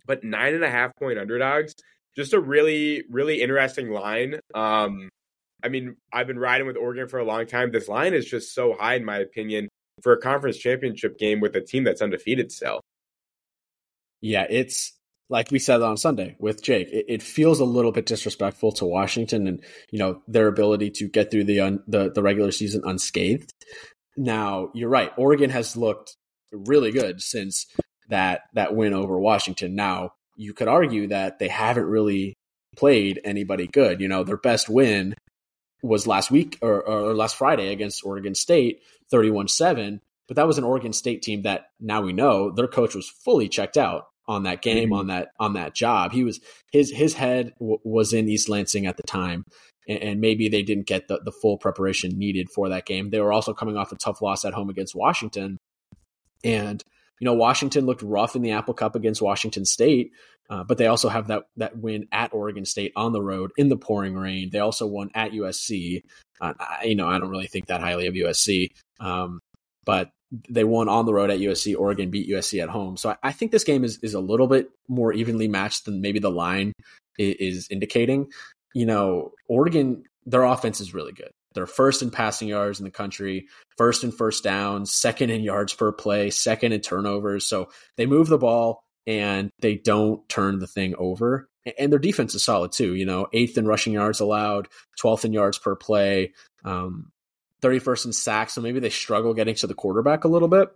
but 0.06 0.24
nine 0.24 0.54
and 0.54 0.64
a 0.64 0.70
half 0.70 0.94
point 0.96 1.18
underdogs. 1.18 1.74
Just 2.16 2.34
a 2.34 2.40
really, 2.40 3.04
really 3.10 3.40
interesting 3.40 3.90
line. 3.90 4.40
Um, 4.54 5.08
I 5.62 5.68
mean, 5.68 5.96
I've 6.12 6.26
been 6.26 6.38
riding 6.38 6.66
with 6.66 6.76
Oregon 6.76 7.08
for 7.08 7.18
a 7.18 7.24
long 7.24 7.46
time. 7.46 7.70
This 7.70 7.88
line 7.88 8.14
is 8.14 8.26
just 8.26 8.54
so 8.54 8.74
high, 8.74 8.96
in 8.96 9.04
my 9.04 9.18
opinion, 9.18 9.68
for 10.02 10.12
a 10.12 10.20
conference 10.20 10.58
championship 10.58 11.18
game 11.18 11.40
with 11.40 11.54
a 11.56 11.60
team 11.60 11.84
that's 11.84 12.02
undefeated 12.02 12.52
still. 12.52 12.80
Yeah, 14.20 14.46
it's 14.48 14.92
like 15.32 15.50
we 15.50 15.58
said 15.58 15.80
on 15.80 15.96
Sunday 15.96 16.36
with 16.38 16.62
Jake. 16.62 16.88
It, 16.92 17.06
it, 17.08 17.22
feels 17.22 17.58
a 17.58 17.64
little 17.64 17.90
bit 17.90 18.04
disrespectful 18.04 18.70
to 18.72 18.84
Washington 18.84 19.48
and 19.48 19.64
you 19.90 19.98
know 19.98 20.20
their 20.28 20.46
ability 20.46 20.90
to 20.90 21.08
get 21.08 21.30
through 21.30 21.44
the 21.44 21.60
un, 21.60 21.82
the, 21.88 22.12
the 22.12 22.22
regular 22.22 22.52
season 22.52 22.82
unscathed. 22.84 23.50
Now 24.14 24.70
you're 24.74 24.90
right. 24.90 25.10
Oregon 25.16 25.48
has 25.48 25.74
looked 25.74 26.16
really 26.52 26.92
good 26.92 27.22
since 27.22 27.66
that 28.10 28.42
that 28.52 28.76
win 28.76 28.92
over 28.92 29.18
Washington. 29.18 29.74
Now, 29.74 30.10
you 30.36 30.52
could 30.52 30.68
argue 30.68 31.08
that 31.08 31.38
they 31.38 31.48
haven't 31.48 31.86
really 31.86 32.34
played 32.76 33.18
anybody 33.24 33.66
good. 33.66 34.02
You 34.02 34.08
know, 34.08 34.24
their 34.24 34.36
best 34.36 34.68
win 34.68 35.14
was 35.82 36.06
last 36.06 36.30
week 36.30 36.58
or, 36.60 36.82
or 36.82 37.14
last 37.14 37.36
Friday 37.36 37.72
against 37.72 38.04
Oregon 38.04 38.34
State, 38.34 38.80
31 39.10 39.48
7. 39.48 40.02
But 40.28 40.36
that 40.36 40.46
was 40.46 40.58
an 40.58 40.64
Oregon 40.64 40.92
State 40.92 41.22
team 41.22 41.42
that 41.42 41.68
now 41.80 42.02
we 42.02 42.12
know 42.12 42.50
their 42.50 42.68
coach 42.68 42.94
was 42.94 43.08
fully 43.08 43.48
checked 43.48 43.78
out 43.78 44.04
on 44.26 44.44
that 44.44 44.62
game, 44.62 44.86
mm-hmm. 44.86 44.92
on 44.92 45.06
that 45.08 45.28
on 45.38 45.54
that 45.54 45.74
job. 45.74 46.12
He 46.12 46.24
was 46.24 46.40
his 46.72 46.90
his 46.90 47.14
head 47.14 47.52
w- 47.58 47.80
was 47.84 48.12
in 48.12 48.28
East 48.28 48.48
Lansing 48.48 48.86
at 48.86 48.96
the 48.96 49.02
time, 49.02 49.44
and, 49.88 50.02
and, 50.02 50.20
maybe 50.20 50.48
they 50.48 50.62
didn't 50.62 50.86
get 50.86 51.08
the, 51.08 51.20
the 51.24 51.32
full 51.32 51.58
preparation 51.58 52.18
needed 52.18 52.48
for 52.50 52.68
that 52.68 52.86
game. 52.86 53.10
They 53.10 53.20
were 53.20 53.32
also 53.32 53.52
coming 53.52 53.76
off 53.76 53.92
a 53.92 53.96
tough 53.96 54.22
loss 54.22 54.44
at 54.44 54.54
home 54.54 54.70
against 54.70 54.94
Washington, 54.94 55.58
and 56.44 56.82
you 57.22 57.26
know, 57.26 57.34
Washington 57.34 57.86
looked 57.86 58.02
rough 58.02 58.34
in 58.34 58.42
the 58.42 58.50
Apple 58.50 58.74
Cup 58.74 58.96
against 58.96 59.22
Washington 59.22 59.64
State, 59.64 60.10
uh, 60.50 60.64
but 60.64 60.76
they 60.76 60.86
also 60.86 61.08
have 61.08 61.28
that 61.28 61.44
that 61.56 61.78
win 61.78 62.08
at 62.10 62.34
Oregon 62.34 62.64
State 62.64 62.92
on 62.96 63.12
the 63.12 63.22
road 63.22 63.52
in 63.56 63.68
the 63.68 63.76
pouring 63.76 64.14
rain. 64.14 64.50
They 64.50 64.58
also 64.58 64.88
won 64.88 65.10
at 65.14 65.30
USC. 65.30 66.02
Uh, 66.40 66.54
I, 66.58 66.84
you 66.86 66.96
know, 66.96 67.06
I 67.08 67.20
don't 67.20 67.30
really 67.30 67.46
think 67.46 67.66
that 67.66 67.80
highly 67.80 68.08
of 68.08 68.14
USC, 68.14 68.70
um, 68.98 69.38
but 69.84 70.10
they 70.48 70.64
won 70.64 70.88
on 70.88 71.04
the 71.04 71.12
road 71.12 71.30
at 71.30 71.40
USC. 71.40 71.76
Oregon 71.78 72.10
beat 72.10 72.30
USC 72.30 72.62
at 72.62 72.70
home. 72.70 72.96
So 72.96 73.10
I, 73.10 73.16
I, 73.22 73.32
think 73.32 73.52
this 73.52 73.64
game 73.64 73.84
is 73.84 73.98
is 73.98 74.14
a 74.14 74.20
little 74.20 74.46
bit 74.46 74.70
more 74.88 75.12
evenly 75.12 75.46
matched 75.46 75.84
than 75.84 76.00
maybe 76.00 76.18
the 76.18 76.30
line 76.30 76.72
is, 77.18 77.36
is 77.38 77.68
indicating. 77.70 78.30
You 78.74 78.86
know, 78.86 79.32
Oregon, 79.48 80.04
their 80.24 80.44
offense 80.44 80.80
is 80.80 80.94
really 80.94 81.12
good. 81.12 81.30
They're 81.54 81.66
first 81.66 82.00
in 82.00 82.10
passing 82.10 82.48
yards 82.48 82.80
in 82.80 82.84
the 82.84 82.90
country, 82.90 83.48
first 83.76 84.04
in 84.04 84.12
first 84.12 84.42
downs, 84.42 84.90
second 84.90 85.30
in 85.30 85.42
yards 85.42 85.74
per 85.74 85.92
play, 85.92 86.30
second 86.30 86.72
in 86.72 86.80
turnovers. 86.80 87.46
So 87.46 87.68
they 87.96 88.06
move 88.06 88.28
the 88.28 88.38
ball 88.38 88.82
and 89.06 89.50
they 89.60 89.76
don't 89.76 90.26
turn 90.30 90.58
the 90.58 90.66
thing 90.66 90.94
over. 90.96 91.48
And 91.78 91.92
their 91.92 91.98
defense 91.98 92.34
is 92.34 92.42
solid 92.42 92.72
too. 92.72 92.94
You 92.94 93.04
know, 93.04 93.28
eighth 93.32 93.58
in 93.58 93.66
rushing 93.66 93.92
yards 93.92 94.20
allowed, 94.20 94.68
12th 95.00 95.26
in 95.26 95.32
yards 95.32 95.58
per 95.58 95.76
play, 95.76 96.32
um, 96.64 97.11
31st 97.62 98.06
in 98.06 98.12
sacks. 98.12 98.54
So 98.54 98.60
maybe 98.60 98.80
they 98.80 98.90
struggle 98.90 99.34
getting 99.34 99.54
to 99.56 99.66
the 99.66 99.74
quarterback 99.74 100.24
a 100.24 100.28
little 100.28 100.48
bit 100.48 100.70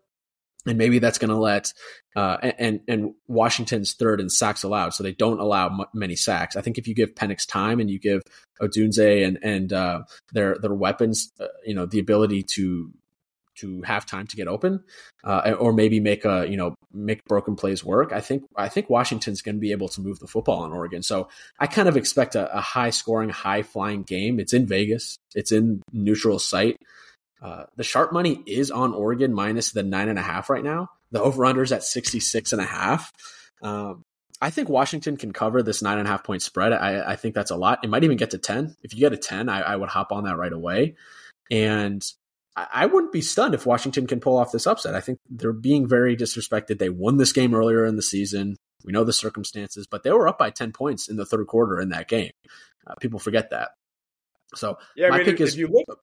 and 0.67 0.79
maybe 0.79 0.99
that's 0.99 1.19
going 1.19 1.31
to 1.31 1.37
let 1.37 1.73
uh, 2.17 2.37
and 2.59 2.81
and 2.89 3.15
Washington's 3.29 3.95
third 3.95 4.21
in 4.21 4.29
sacks 4.29 4.63
allowed, 4.63 4.95
so 4.95 5.03
they 5.03 5.13
don't 5.13 5.41
allow 5.41 5.67
m- 5.67 5.87
many 5.95 6.17
sacks. 6.17 6.57
I 6.57 6.61
think 6.61 6.79
if 6.79 6.89
you 6.89 6.95
give 6.95 7.15
Penix 7.15 7.47
time 7.47 7.81
and 7.81 7.91
you 7.91 7.99
give 7.99 8.23
Odunze 8.61 9.27
and 9.27 9.39
and 9.43 9.73
uh, 9.73 10.03
their 10.33 10.57
their 10.59 10.75
weapons, 10.75 11.33
uh, 11.41 11.47
you 11.65 11.75
know, 11.75 11.87
the 11.87 11.99
ability 11.99 12.43
to 12.55 12.91
to 13.57 13.83
have 13.83 14.07
time 14.07 14.27
to 14.29 14.37
get 14.37 14.49
open, 14.49 14.85
uh, 15.25 15.55
or 15.59 15.73
maybe 15.73 16.01
make 16.01 16.25
a 16.25 16.47
you 16.49 16.57
know 16.57 16.75
make 16.93 17.25
broken 17.25 17.57
plays 17.57 17.85
work. 17.85 18.13
I 18.13 18.21
think 18.21 18.45
I 18.57 18.69
think 18.69 18.91
Washington's 18.91 19.43
going 19.43 19.57
to 19.57 19.61
be 19.61 19.73
able 19.73 19.89
to 19.89 20.01
move 20.01 20.19
the 20.19 20.27
football 20.27 20.63
on 20.63 20.73
Oregon. 20.73 21.03
So 21.03 21.29
I 21.59 21.67
kind 21.67 21.89
of 21.89 21.97
expect 21.97 22.35
a, 22.35 22.57
a 22.57 22.61
high 22.61 22.91
scoring, 22.91 23.29
high 23.29 23.63
flying 23.63 24.03
game. 24.03 24.41
It's 24.41 24.53
in 24.53 24.67
Vegas. 24.67 25.19
It's 25.35 25.53
in 25.53 25.83
neutral 25.93 26.39
site. 26.39 26.77
Uh, 27.43 27.65
the 27.77 27.85
sharp 27.85 28.13
money 28.13 28.43
is 28.47 28.71
on 28.71 28.95
Oregon 28.95 29.35
minus 29.35 29.73
the 29.73 29.83
nine 29.83 30.09
and 30.09 30.19
a 30.19 30.23
half 30.23 30.49
right 30.49 30.65
now. 30.65 30.89
The 31.13 31.23
over 31.23 31.45
under 31.45 31.63
is 31.63 31.73
at 31.73 31.85
66 31.85 32.53
and 32.53 32.61
a 32.61 32.65
half. 32.65 33.13
Um, 33.63 34.03
I 34.41 34.51
think 34.51 34.69
Washington 34.69 35.17
can 35.17 35.33
cover 35.33 35.63
this 35.63 35.83
nine 35.83 35.99
and 35.99 36.07
a 36.07 36.11
half 36.11 36.25
point 36.25 36.43
spread. 36.43 36.73
I, 36.73 37.13
I 37.13 37.17
think 37.17 37.35
that's 37.35 37.51
a 37.51 37.57
lot. 37.57 37.81
It 37.83 37.91
might 37.91 38.05
even 38.05 38.17
get 38.17 38.31
to 38.31 38.39
10. 38.39 38.77
If 38.83 38.95
you 38.95 39.01
get 39.01 39.13
a 39.13 39.17
10, 39.17 39.49
I, 39.49 39.61
I 39.61 39.77
would 39.77 39.89
hop 39.89 40.13
on 40.13 40.25
that 40.25 40.37
right 40.37 40.53
away. 40.53 40.97
And 41.51 42.05
I, 42.57 42.87
wouldn't 42.87 43.13
be 43.13 43.21
stunned 43.21 43.55
if 43.55 43.67
Washington 43.67 44.07
can 44.07 44.19
pull 44.19 44.39
off 44.39 44.51
this 44.51 44.67
upset. 44.67 44.95
I 44.95 45.01
think 45.01 45.19
they're 45.29 45.53
being 45.53 45.87
very 45.87 46.17
disrespected. 46.17 46.79
They 46.79 46.89
won 46.89 47.19
this 47.19 47.33
game 47.33 47.55
earlier 47.55 47.85
in 47.85 47.97
the 47.97 48.03
season. 48.03 48.57
We 48.85 48.93
know 48.93 49.05
the 49.05 49.13
circumstances, 49.13 49.87
but 49.87 50.03
they 50.03 50.11
were 50.11 50.27
up 50.27 50.39
by 50.39 50.51
10 50.51 50.73
points 50.73 51.09
in 51.09 51.17
the 51.17 51.27
third 51.27 51.47
quarter 51.49 51.81
in 51.81 51.91
that 51.91 52.09
game. 52.09 52.31
Uh, 52.87 52.95
people 52.95 53.19
forget 53.19 53.51
that. 53.51 53.71
So 54.55 54.79
yeah, 54.97 55.09
I 55.09 55.19
mean, 55.19 55.29
if, 55.29 55.41
is, 55.41 55.55
if 55.55 55.61
you 55.61 55.69
look, 55.69 56.01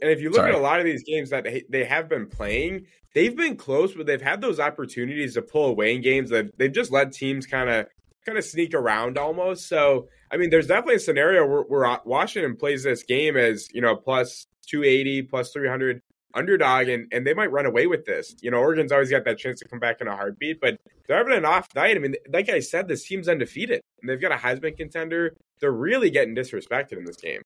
and 0.00 0.10
if 0.10 0.20
you 0.20 0.30
look 0.30 0.36
sorry. 0.36 0.52
at 0.52 0.58
a 0.58 0.62
lot 0.62 0.80
of 0.80 0.86
these 0.86 1.04
games 1.04 1.30
that 1.30 1.46
they 1.68 1.84
have 1.84 2.08
been 2.08 2.26
playing, 2.26 2.86
they've 3.14 3.36
been 3.36 3.56
close, 3.56 3.94
but 3.94 4.06
they've 4.06 4.22
had 4.22 4.40
those 4.40 4.58
opportunities 4.58 5.34
to 5.34 5.42
pull 5.42 5.66
away 5.66 5.94
in 5.94 6.02
games 6.02 6.30
that 6.30 6.56
they've 6.58 6.72
just 6.72 6.90
let 6.90 7.12
teams 7.12 7.46
kind 7.46 7.68
of 7.68 7.86
kind 8.24 8.38
of 8.38 8.44
sneak 8.44 8.74
around 8.74 9.18
almost. 9.18 9.68
So 9.68 10.08
I 10.32 10.38
mean, 10.38 10.50
there's 10.50 10.66
definitely 10.66 10.96
a 10.96 11.00
scenario 11.00 11.46
where, 11.46 11.62
where 11.62 12.00
Washington 12.04 12.56
plays 12.56 12.84
this 12.84 13.02
game 13.02 13.36
as 13.36 13.68
you 13.72 13.80
know 13.80 13.96
plus 13.96 14.46
280, 14.68 15.22
plus 15.22 15.52
300 15.52 16.02
underdog 16.34 16.88
and, 16.88 17.08
and 17.10 17.26
they 17.26 17.34
might 17.34 17.50
run 17.50 17.66
away 17.66 17.86
with 17.86 18.04
this. 18.04 18.34
You 18.40 18.50
know, 18.50 18.58
Oregon's 18.58 18.92
always 18.92 19.10
got 19.10 19.24
that 19.24 19.38
chance 19.38 19.60
to 19.60 19.68
come 19.68 19.78
back 19.78 20.00
in 20.00 20.08
a 20.08 20.14
heartbeat, 20.14 20.60
but 20.60 20.78
they're 21.06 21.16
having 21.16 21.34
an 21.34 21.44
off 21.44 21.68
night. 21.74 21.96
I 21.96 22.00
mean, 22.00 22.14
like 22.32 22.48
I 22.48 22.60
said, 22.60 22.88
this 22.88 23.04
team's 23.04 23.28
undefeated 23.28 23.80
and 24.00 24.08
they've 24.08 24.20
got 24.20 24.32
a 24.32 24.36
Heisman 24.36 24.76
contender. 24.76 25.34
They're 25.60 25.72
really 25.72 26.10
getting 26.10 26.36
disrespected 26.36 26.98
in 26.98 27.04
this 27.04 27.16
game. 27.16 27.42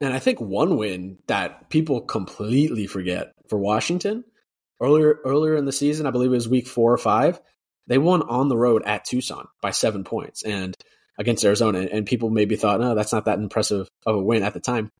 And 0.00 0.12
I 0.12 0.18
think 0.18 0.40
one 0.40 0.76
win 0.76 1.18
that 1.28 1.70
people 1.70 2.00
completely 2.00 2.86
forget 2.86 3.32
for 3.48 3.58
Washington 3.58 4.24
earlier 4.80 5.20
earlier 5.24 5.56
in 5.56 5.64
the 5.64 5.72
season, 5.72 6.06
I 6.06 6.10
believe 6.10 6.32
it 6.32 6.34
was 6.34 6.48
week 6.48 6.66
four 6.66 6.92
or 6.92 6.98
five, 6.98 7.40
they 7.86 7.98
won 7.98 8.22
on 8.22 8.48
the 8.48 8.56
road 8.56 8.82
at 8.84 9.04
Tucson 9.04 9.46
by 9.60 9.70
seven 9.70 10.02
points 10.02 10.42
and 10.42 10.76
against 11.18 11.44
Arizona. 11.44 11.86
And 11.90 12.04
people 12.04 12.30
maybe 12.30 12.56
thought, 12.56 12.80
no, 12.80 12.94
that's 12.94 13.12
not 13.12 13.26
that 13.26 13.38
impressive 13.38 13.88
of 14.04 14.16
a 14.16 14.22
win 14.22 14.42
at 14.42 14.54
the 14.54 14.60
time. 14.60 14.90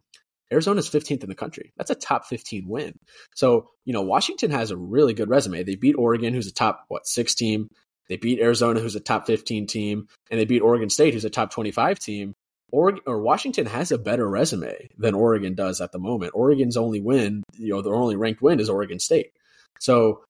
Arizona's 0.52 0.90
15th 0.90 1.23
in 1.23 1.28
the 1.28 1.35
country. 1.35 1.73
That's 1.76 1.90
a 1.90 1.94
top 1.94 2.26
15 2.26 2.68
win. 2.68 2.99
So, 3.35 3.71
you 3.85 3.92
know, 3.92 4.02
Washington 4.02 4.50
has 4.50 4.71
a 4.71 4.76
really 4.76 5.14
good 5.14 5.28
resume. 5.28 5.62
They 5.62 5.76
beat 5.76 5.97
Oregon, 5.97 6.35
who's 6.35 6.47
a 6.47 6.52
top, 6.52 6.85
what, 6.88 7.06
six 7.06 7.35
team. 7.35 7.68
They 8.09 8.16
beat 8.16 8.40
Arizona, 8.40 8.80
who's 8.80 8.97
a 8.97 9.00
top 9.00 9.26
15 9.26 9.66
team. 9.66 10.06
And 10.30 10.38
they 10.38 10.44
beat 10.44 10.61
Oregon 10.61 10.90
State, 10.90 11.14
who's 11.14 11.25
a 11.25 11.30
top 11.30 11.50
25 11.50 11.99
team. 11.99 12.35
Oregon, 12.71 13.02
or 13.06 13.21
Washington 13.21 13.66
has 13.66 13.92
a 13.92 13.99
better 13.99 14.28
resume 14.28 14.88
than 14.99 15.14
Oregon 15.14 15.54
does 15.54 15.80
at 15.80 15.92
the 15.92 15.99
moment. 15.99 16.32
Oregon's 16.35 16.76
only 16.76 17.00
win, 17.00 17.42
you 17.56 17.75
know, 17.75 17.82
their 17.82 17.94
only 17.94 18.16
ranked 18.16 18.42
win 18.42 18.61
is 18.61 18.71
Oregon 18.71 18.99
State. 18.99 19.32
So, 19.78 20.25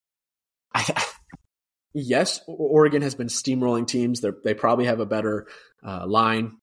I, 0.74 1.04
yes, 1.94 2.40
Oregon 2.46 3.02
has 3.02 3.14
been 3.14 3.28
steamrolling 3.28 3.86
teams. 3.86 4.20
They're, 4.20 4.36
they 4.44 4.54
probably 4.54 4.86
have 4.86 5.00
a 5.00 5.06
better 5.06 5.46
uh, 5.84 6.06
line 6.06 6.58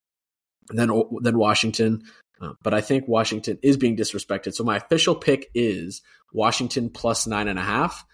than 0.70 0.92
than 1.22 1.38
Washington. 1.38 2.04
Uh, 2.42 2.54
but 2.64 2.74
I 2.74 2.82
think 2.82 3.08
Washington 3.08 3.60
is 3.62 3.78
being 3.78 3.98
disrespected. 3.98 4.54
So 4.54 4.64
my 4.64 4.78
official 4.78 5.16
pick 5.16 5.50
is 5.54 6.02
Washington 6.34 6.90
plus 6.90 7.28
nine 7.28 7.48
and 7.48 7.60
a 7.60 7.64
half. 7.64 8.06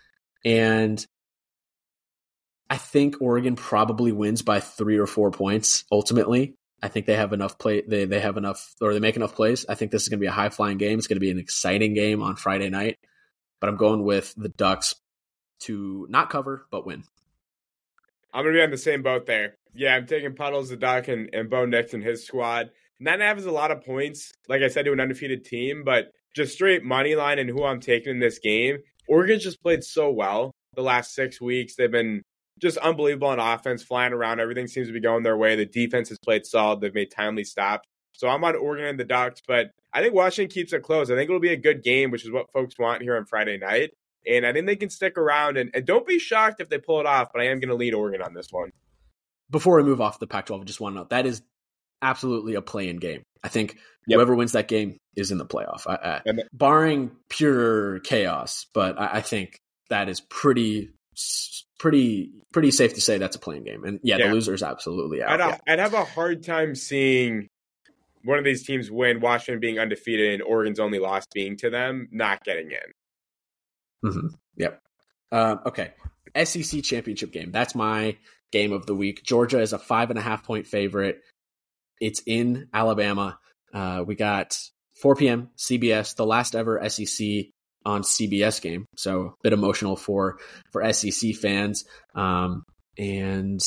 And 0.44 1.06
I 2.70 2.78
think 2.78 3.22
Oregon 3.22 3.56
probably 3.56 4.12
wins 4.12 4.42
by 4.42 4.60
three 4.60 4.98
or 4.98 5.08
four 5.08 5.32
points 5.32 5.86
ultimately. 5.92 6.56
I 6.82 6.88
think 6.88 7.06
they 7.06 7.16
have 7.16 7.34
enough 7.34 7.58
play. 7.58 7.82
They, 7.88 8.06
they 8.06 8.20
have 8.20 8.38
enough, 8.38 8.76
or 8.82 8.94
they 8.94 9.00
make 9.00 9.16
enough 9.16 9.36
plays. 9.36 9.66
I 9.68 9.76
think 9.76 9.92
this 9.92 10.04
is 10.04 10.10
going 10.10 10.20
to 10.20 10.24
be 10.24 10.28
a 10.28 10.32
high 10.32 10.50
flying 10.50 10.78
game. 10.78 10.98
It's 10.98 11.08
going 11.08 11.16
to 11.18 11.22
be 11.22 11.32
an 11.32 11.40
exciting 11.40 11.94
game 11.94 12.22
on 12.22 12.36
Friday 12.36 12.70
night. 12.70 12.98
But 13.60 13.70
I'm 13.70 13.78
going 13.78 14.04
with 14.04 14.34
the 14.36 14.50
Ducks 14.50 14.96
to 15.62 16.06
not 16.10 16.30
cover, 16.30 16.66
but 16.72 16.86
win. 16.86 17.04
I'm 18.34 18.44
going 18.44 18.54
to 18.54 18.60
be 18.60 18.64
on 18.64 18.72
the 18.72 18.78
same 18.78 19.02
boat 19.02 19.26
there. 19.26 19.56
Yeah, 19.74 19.96
I'm 19.96 20.06
taking 20.06 20.36
Puddles, 20.36 20.70
the 20.70 20.78
Duck, 20.78 21.08
and, 21.08 21.30
and 21.34 21.50
Bo 21.50 21.66
Nix 21.66 21.94
and 21.94 22.04
his 22.04 22.26
squad. 22.26 22.72
Nine 23.00 23.16
and 23.16 23.24
a 23.24 23.26
half 23.26 23.38
is 23.38 23.46
a 23.46 23.52
lot 23.52 23.72
of 23.72 23.84
points, 23.84 24.32
like 24.48 24.62
I 24.62 24.68
said, 24.70 24.86
to 24.86 24.94
an 24.94 25.00
undefeated 25.00 25.44
team, 25.44 25.84
but 25.84 26.12
just 26.36 26.54
straight 26.54 26.84
money 26.84 27.16
line 27.16 27.40
and 27.40 27.50
who 27.50 27.64
I'm 27.64 27.80
taking 27.80 28.12
in 28.12 28.20
this 28.20 28.40
game. 28.40 28.78
Oregon's 29.08 29.44
just 29.44 29.62
played 29.62 29.84
so 29.84 30.12
well 30.12 30.52
the 30.76 30.82
last 30.82 31.14
six 31.14 31.42
weeks. 31.42 31.76
They've 31.76 31.92
been 31.92 32.22
just 32.60 32.78
unbelievable 32.78 33.28
on 33.28 33.40
offense, 33.40 33.84
flying 33.84 34.14
around. 34.14 34.40
Everything 34.40 34.68
seems 34.68 34.88
to 34.88 34.94
be 34.94 35.02
going 35.02 35.24
their 35.24 35.38
way. 35.38 35.56
The 35.56 35.66
defense 35.66 36.10
has 36.10 36.20
played 36.20 36.46
solid. 36.46 36.82
They've 36.82 36.94
made 36.94 37.12
timely 37.12 37.44
stops. 37.44 37.88
So 38.14 38.30
I'm 38.30 38.44
on 38.46 38.56
Oregon 38.56 38.86
and 38.86 39.00
the 39.00 39.04
Ducks, 39.04 39.42
but 39.46 39.72
I 39.94 40.02
think 40.02 40.14
Washington 40.14 40.54
keeps 40.54 40.72
it 40.72 40.84
close. 40.84 41.12
I 41.12 41.16
think 41.16 41.30
it'll 41.30 41.42
be 41.42 41.52
a 41.52 41.58
good 41.58 41.84
game, 41.84 42.12
which 42.12 42.24
is 42.24 42.32
what 42.32 42.52
folks 42.52 42.80
want 42.80 43.02
here 43.02 43.18
on 43.18 43.26
Friday 43.26 43.58
night. 43.58 43.92
And 44.26 44.46
I 44.46 44.54
think 44.54 44.66
they 44.66 44.78
can 44.78 44.90
stick 44.90 45.18
around. 45.18 45.58
And, 45.58 45.70
and 45.74 45.86
don't 45.86 46.08
be 46.08 46.18
shocked 46.18 46.62
if 46.62 46.70
they 46.70 46.78
pull 46.78 47.00
it 47.02 47.06
off, 47.06 47.30
but 47.34 47.42
I 47.42 47.48
am 47.48 47.60
going 47.60 47.70
to 47.70 47.76
lead 47.76 47.94
Oregon 47.94 48.22
on 48.22 48.34
this 48.34 48.48
one. 48.52 48.72
Before 49.50 49.78
we 49.78 49.84
move 49.84 50.02
off 50.02 50.18
the 50.18 50.28
Pac 50.28 50.48
12, 50.48 50.62
I 50.62 50.66
just 50.66 50.80
want 50.80 50.96
to 50.96 51.00
note 51.00 51.10
that 51.10 51.26
is 51.26 51.42
absolutely 52.06 52.56
a 52.56 52.62
play-in 52.62 52.98
game. 52.98 53.24
I 53.44 53.48
think 53.48 53.78
yep. 54.08 54.18
whoever 54.18 54.36
wins 54.36 54.54
that 54.54 54.68
game 54.68 54.98
is 55.16 55.32
in 55.32 55.38
the 55.38 55.46
playoff, 55.46 55.88
I, 55.88 56.22
I, 56.26 56.32
barring 56.54 57.12
pure 57.30 58.00
chaos. 58.00 58.66
But 58.74 59.00
I, 59.00 59.18
I, 59.18 59.22
think 59.22 59.60
that 59.90 60.10
is 60.10 60.20
pretty, 60.20 60.92
pretty, 61.80 62.32
pretty 62.52 62.72
safe 62.72 62.96
to 62.96 63.02
say 63.02 63.18
that's 63.18 63.36
a 63.36 63.40
play-in 63.40 63.64
game. 63.64 63.84
And 63.84 64.00
yeah, 64.04 64.18
yeah. 64.18 64.28
the 64.28 64.34
loser 64.34 64.54
is 64.54 64.64
absolutely 64.64 65.22
out. 65.22 65.42
I'd, 65.42 65.50
yeah. 65.50 65.58
I'd 65.68 65.80
have 65.80 65.94
a 65.94 66.06
hard 66.06 66.44
time 66.44 66.76
seeing 66.76 67.48
one 68.24 68.40
of 68.40 68.46
these 68.46 68.66
teams 68.66 68.92
win. 68.92 69.22
Washington 69.22 69.60
being 69.60 69.80
undefeated 69.80 70.34
and 70.34 70.44
Oregon's 70.44 70.80
only 70.80 71.00
loss 71.00 71.26
being 71.34 71.58
to 71.58 71.70
them, 71.70 72.08
not 72.12 72.44
getting 72.44 72.72
in. 72.72 74.10
Mm-hmm. 74.10 74.28
Yep. 74.58 74.82
Uh, 75.32 75.56
okay. 75.66 75.94
SEC 76.44 76.84
championship 76.84 77.32
game. 77.32 77.52
That's 77.52 77.76
my 77.76 78.18
game 78.52 78.74
of 78.74 78.86
the 78.86 78.96
week. 78.96 79.24
Georgia 79.24 79.60
is 79.60 79.74
a 79.74 79.80
five 79.80 80.10
and 80.10 80.20
a 80.20 80.22
half 80.22 80.44
point 80.44 80.68
favorite. 80.68 81.22
It's 82.00 82.22
in 82.26 82.68
Alabama. 82.74 83.40
Uh, 83.74 84.04
we 84.06 84.16
got 84.16 84.58
4 85.02 85.16
p.m. 85.16 85.50
CBS, 85.58 86.16
the 86.16 86.26
last 86.26 86.56
ever 86.56 86.82
SEC 86.90 87.48
on 87.86 88.02
CBS 88.02 88.62
game. 88.62 88.88
So 88.98 89.22
a 89.22 89.34
bit 89.44 89.54
emotional 89.54 89.96
for 89.96 90.40
for 90.72 90.92
SEC 90.92 91.36
fans. 91.36 91.86
Um, 92.16 92.64
and 92.98 93.62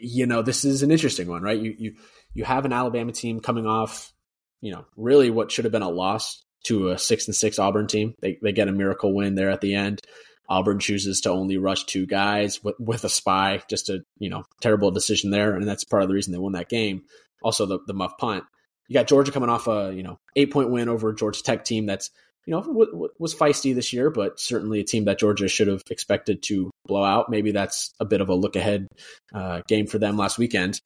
you 0.00 0.26
know, 0.26 0.42
this 0.42 0.64
is 0.64 0.82
an 0.82 0.90
interesting 0.90 1.28
one, 1.28 1.42
right? 1.42 1.58
You 1.58 1.74
you 1.78 1.94
you 2.34 2.44
have 2.44 2.64
an 2.64 2.72
Alabama 2.72 3.12
team 3.12 3.40
coming 3.40 3.66
off, 3.66 4.12
you 4.60 4.72
know, 4.72 4.84
really 4.96 5.30
what 5.30 5.50
should 5.50 5.64
have 5.64 5.72
been 5.72 5.82
a 5.82 5.88
loss 5.88 6.42
to 6.64 6.90
a 6.90 6.98
six 6.98 7.26
and 7.26 7.34
six 7.34 7.58
Auburn 7.58 7.86
team. 7.86 8.14
They 8.20 8.38
they 8.42 8.52
get 8.52 8.68
a 8.68 8.72
miracle 8.72 9.14
win 9.14 9.34
there 9.34 9.50
at 9.50 9.60
the 9.60 9.74
end. 9.74 10.00
Auburn 10.48 10.80
chooses 10.80 11.20
to 11.20 11.30
only 11.30 11.58
rush 11.58 11.84
two 11.84 12.06
guys 12.06 12.62
with, 12.64 12.74
with 12.80 13.04
a 13.04 13.08
spy, 13.08 13.62
just 13.70 13.88
a 13.88 14.00
you 14.18 14.28
know 14.28 14.44
terrible 14.60 14.90
decision 14.90 15.30
there, 15.30 15.54
and 15.54 15.66
that's 15.66 15.84
part 15.84 16.02
of 16.02 16.08
the 16.08 16.14
reason 16.14 16.32
they 16.32 16.38
won 16.38 16.52
that 16.52 16.68
game 16.68 17.02
also 17.42 17.66
the 17.66 17.78
the 17.86 17.94
muff 17.94 18.16
punt. 18.18 18.44
You 18.88 18.94
got 18.94 19.08
Georgia 19.08 19.32
coming 19.32 19.48
off 19.48 19.68
a 19.68 19.92
you 19.94 20.02
know 20.02 20.18
eight 20.36 20.52
point 20.52 20.70
win 20.70 20.88
over 20.88 21.12
Georgia 21.12 21.42
Tech 21.42 21.64
team 21.64 21.86
that's 21.86 22.10
you 22.46 22.52
know 22.52 22.62
w- 22.62 22.90
w- 22.90 23.12
was 23.18 23.34
feisty 23.34 23.74
this 23.74 23.92
year, 23.92 24.10
but 24.10 24.40
certainly 24.40 24.80
a 24.80 24.84
team 24.84 25.04
that 25.04 25.18
Georgia 25.18 25.48
should 25.48 25.68
have 25.68 25.82
expected 25.90 26.42
to 26.44 26.70
blow 26.86 27.04
out. 27.04 27.30
Maybe 27.30 27.52
that's 27.52 27.92
a 28.00 28.04
bit 28.04 28.20
of 28.20 28.28
a 28.28 28.34
look 28.34 28.56
ahead 28.56 28.86
uh, 29.34 29.62
game 29.68 29.86
for 29.86 29.98
them 29.98 30.16
last 30.16 30.38
weekend. 30.38 30.80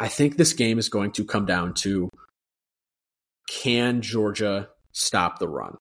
I 0.00 0.08
think 0.08 0.36
this 0.36 0.52
game 0.52 0.78
is 0.78 0.88
going 0.88 1.12
to 1.12 1.24
come 1.24 1.46
down 1.46 1.74
to 1.74 2.08
can 3.48 4.02
Georgia 4.02 4.68
stop 4.92 5.38
the 5.38 5.48
run? 5.48 5.76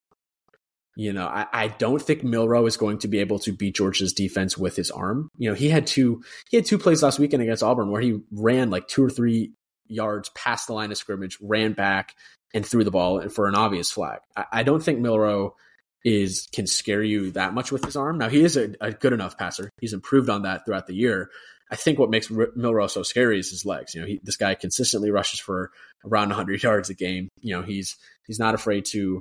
You 0.95 1.13
know, 1.13 1.27
I, 1.27 1.45
I 1.53 1.67
don't 1.67 2.01
think 2.01 2.24
Milroe 2.24 2.65
is 2.65 2.75
going 2.75 2.97
to 3.00 3.07
be 3.07 3.19
able 3.19 3.38
to 3.39 3.51
beat 3.51 3.75
Georgia's 3.75 4.13
defense 4.13 4.57
with 4.57 4.75
his 4.75 4.89
arm. 4.89 5.29
You 5.38 5.50
know, 5.50 5.55
he 5.55 5.69
had 5.69 5.86
two 5.86 6.24
he 6.50 6.57
had 6.57 6.65
two 6.65 6.79
plays 6.79 7.03
last 7.03 7.19
weekend 7.19 7.43
against 7.43 7.62
Auburn 7.62 7.91
where 7.91 8.01
he 8.01 8.19
ran 8.31 8.71
like 8.71 8.88
two 8.88 9.03
or 9.03 9.09
three 9.09 9.53
yards 9.88 10.29
past 10.29 10.67
the 10.67 10.74
line 10.74 10.91
of 10.91 10.98
scrimmage, 10.98 11.38
ran 11.41 11.74
back 11.74 12.15
and 12.53 12.65
threw 12.65 12.84
the 12.84 12.91
ball 12.91 13.27
for 13.29 13.48
an 13.48 13.56
obvious 13.56 13.91
flag. 13.91 14.20
I, 14.36 14.46
I 14.51 14.63
don't 14.63 14.82
think 14.82 15.00
Milroe 15.00 15.56
is 16.03 16.48
can 16.53 16.67
scare 16.67 17.03
you 17.03 17.32
that 17.32 17.53
much 17.53 17.72
with 17.72 17.84
his 17.84 17.96
arm. 17.96 18.17
Now 18.17 18.29
he 18.29 18.44
is 18.44 18.56
a, 18.56 18.74
a, 18.79 18.91
good 18.91 19.13
enough 19.13 19.38
passer. 19.38 19.70
He's 19.82 19.94
improved 19.94 20.29
on 20.29 20.44
that 20.44 20.63
throughout 20.63 20.88
the 20.88 20.96
year. 20.96 21.29
I 21.70 21.75
think 21.75 22.00
what 22.00 22.10
makes 22.10 22.29
Milroe 22.29 22.88
so 22.88 23.03
scary 23.03 23.39
is 23.39 23.50
his 23.50 23.65
legs. 23.65 23.94
You 23.94 24.01
know, 24.01 24.08
he, 24.08 24.20
this 24.24 24.38
guy 24.38 24.56
consistently 24.56 25.12
rushes 25.12 25.41
for 25.41 25.72
around 26.06 26.29
100 26.29 26.63
yards 26.63 26.89
a 26.89 26.94
game. 26.94 27.27
You 27.41 27.56
know, 27.56 27.62
he's 27.62 27.98
he's 28.25 28.39
not 28.39 28.56
afraid 28.56 28.86
to 28.86 29.20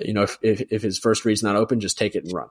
you 0.00 0.14
know, 0.14 0.22
if, 0.22 0.38
if, 0.42 0.60
if 0.70 0.82
his 0.82 0.98
first 0.98 1.24
read's 1.24 1.42
not 1.42 1.56
open, 1.56 1.80
just 1.80 1.98
take 1.98 2.14
it 2.14 2.24
and 2.24 2.32
run. 2.32 2.48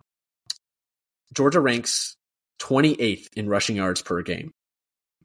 Georgia 1.34 1.60
ranks 1.60 2.16
28th 2.60 3.28
in 3.36 3.50
rushing 3.50 3.78
yards 3.78 4.02
per 4.02 4.22
game. 4.22 4.52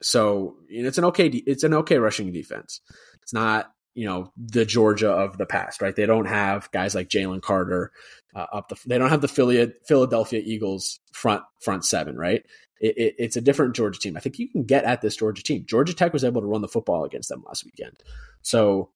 So 0.03 0.57
it's 0.69 0.99
an 0.99 1.05
okay 1.07 1.26
it's 1.26 1.65
an 1.65 1.75
okay 1.75 1.99
rushing 1.99 2.33
defense. 2.33 2.81
It's 3.23 3.33
not 3.33 3.73
you 3.95 4.07
know 4.07 4.31
the 4.37 4.65
Georgia 4.65 5.11
of 5.11 5.38
the 5.38 5.47
past, 5.47 5.81
right? 5.81 5.97
They 5.97 6.07
don't 6.07 6.26
have 6.26 6.71
guys 6.71 6.95
like 6.95 7.09
Jalen 7.09 7.43
Carter 7.43 7.93
uh, 8.35 8.47
up 8.53 8.69
the. 8.69 8.79
They 8.87 8.99
don't 8.99 9.09
have 9.09 9.23
the 9.23 9.75
Philadelphia 9.87 10.43
Eagles 10.45 11.00
front 11.12 11.43
front 11.61 11.85
seven, 11.85 12.17
right? 12.17 12.45
It, 12.79 12.99
it, 12.99 13.15
it's 13.19 13.37
a 13.37 13.41
different 13.41 13.75
Georgia 13.75 13.99
team. 13.99 14.17
I 14.17 14.21
think 14.21 14.38
you 14.38 14.50
can 14.50 14.65
get 14.65 14.85
at 14.85 15.00
this 15.00 15.17
Georgia 15.17 15.43
team. 15.43 15.65
Georgia 15.67 15.95
Tech 15.95 16.12
was 16.12 16.25
able 16.25 16.43
to 16.43 16.47
run 16.47 16.61
the 16.61 16.69
football 16.69 17.05
against 17.05 17.31
them 17.31 17.43
last 17.47 17.65
weekend, 17.65 17.97
so 18.43 18.91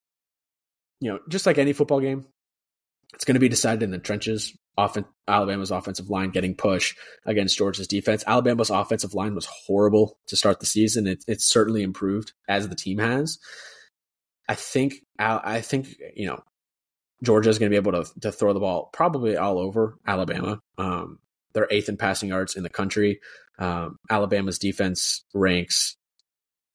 you 0.99 1.11
know 1.11 1.19
just 1.27 1.47
like 1.47 1.57
any 1.57 1.73
football 1.73 1.99
game, 1.99 2.27
it's 3.15 3.25
going 3.25 3.33
to 3.33 3.39
be 3.39 3.49
decided 3.49 3.81
in 3.81 3.89
the 3.89 3.97
trenches. 3.97 4.55
Offen- 4.77 5.05
Alabama's 5.27 5.71
offensive 5.71 6.09
line 6.09 6.29
getting 6.29 6.55
push 6.55 6.95
against 7.25 7.57
Georgia's 7.57 7.87
defense. 7.87 8.23
Alabama's 8.27 8.69
offensive 8.69 9.13
line 9.13 9.35
was 9.35 9.45
horrible 9.45 10.17
to 10.27 10.35
start 10.35 10.59
the 10.59 10.65
season. 10.65 11.07
It, 11.07 11.23
it's 11.27 11.45
certainly 11.45 11.83
improved 11.83 12.33
as 12.47 12.67
the 12.67 12.75
team 12.75 12.99
has. 12.99 13.39
I 14.49 14.55
think 14.55 14.95
I 15.17 15.61
think 15.61 15.95
you 16.15 16.27
know 16.27 16.43
Georgia 17.23 17.49
is 17.49 17.59
going 17.59 17.71
to 17.71 17.73
be 17.73 17.89
able 17.89 18.03
to 18.03 18.19
to 18.21 18.31
throw 18.31 18.53
the 18.53 18.59
ball 18.59 18.89
probably 18.91 19.37
all 19.37 19.59
over 19.59 19.97
Alabama. 20.05 20.59
Um, 20.77 21.19
they're 21.53 21.67
eighth 21.69 21.89
in 21.89 21.97
passing 21.97 22.29
yards 22.29 22.55
in 22.55 22.63
the 22.63 22.69
country. 22.69 23.19
Um, 23.59 23.97
Alabama's 24.09 24.59
defense 24.59 25.23
ranks 25.33 25.95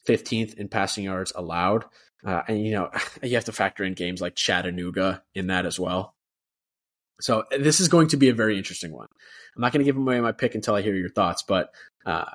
15th 0.07 0.55
in 0.55 0.69
passing 0.69 1.05
yards 1.05 1.33
allowed. 1.35 1.85
Uh, 2.25 2.43
and, 2.49 2.65
you 2.65 2.73
know, 2.73 2.91
you 3.23 3.35
have 3.35 3.45
to 3.45 3.53
factor 3.53 3.85
in 3.85 3.95
games 3.95 4.21
like 4.21 4.37
Chattanooga 4.37 5.23
in 5.35 5.49
that 5.49 5.67
as 5.67 5.79
well. 5.79 6.15
So 7.21 7.45
this 7.57 7.81
is 7.81 7.89
going 7.89 8.09
to 8.09 8.17
be 8.17 8.29
a 8.29 8.35
very 8.35 8.59
interesting 8.59 8.93
one. 8.93 9.09
I'm 9.55 9.63
not 9.63 9.73
going 9.73 9.85
to 9.85 9.91
give 9.91 9.97
away 9.97 10.21
my 10.21 10.33
pick 10.33 10.55
until 10.55 10.75
I 10.75 10.83
hear 10.83 10.95
your 10.95 11.09
thoughts, 11.09 11.43
but 11.43 11.71
uh, 12.05 12.27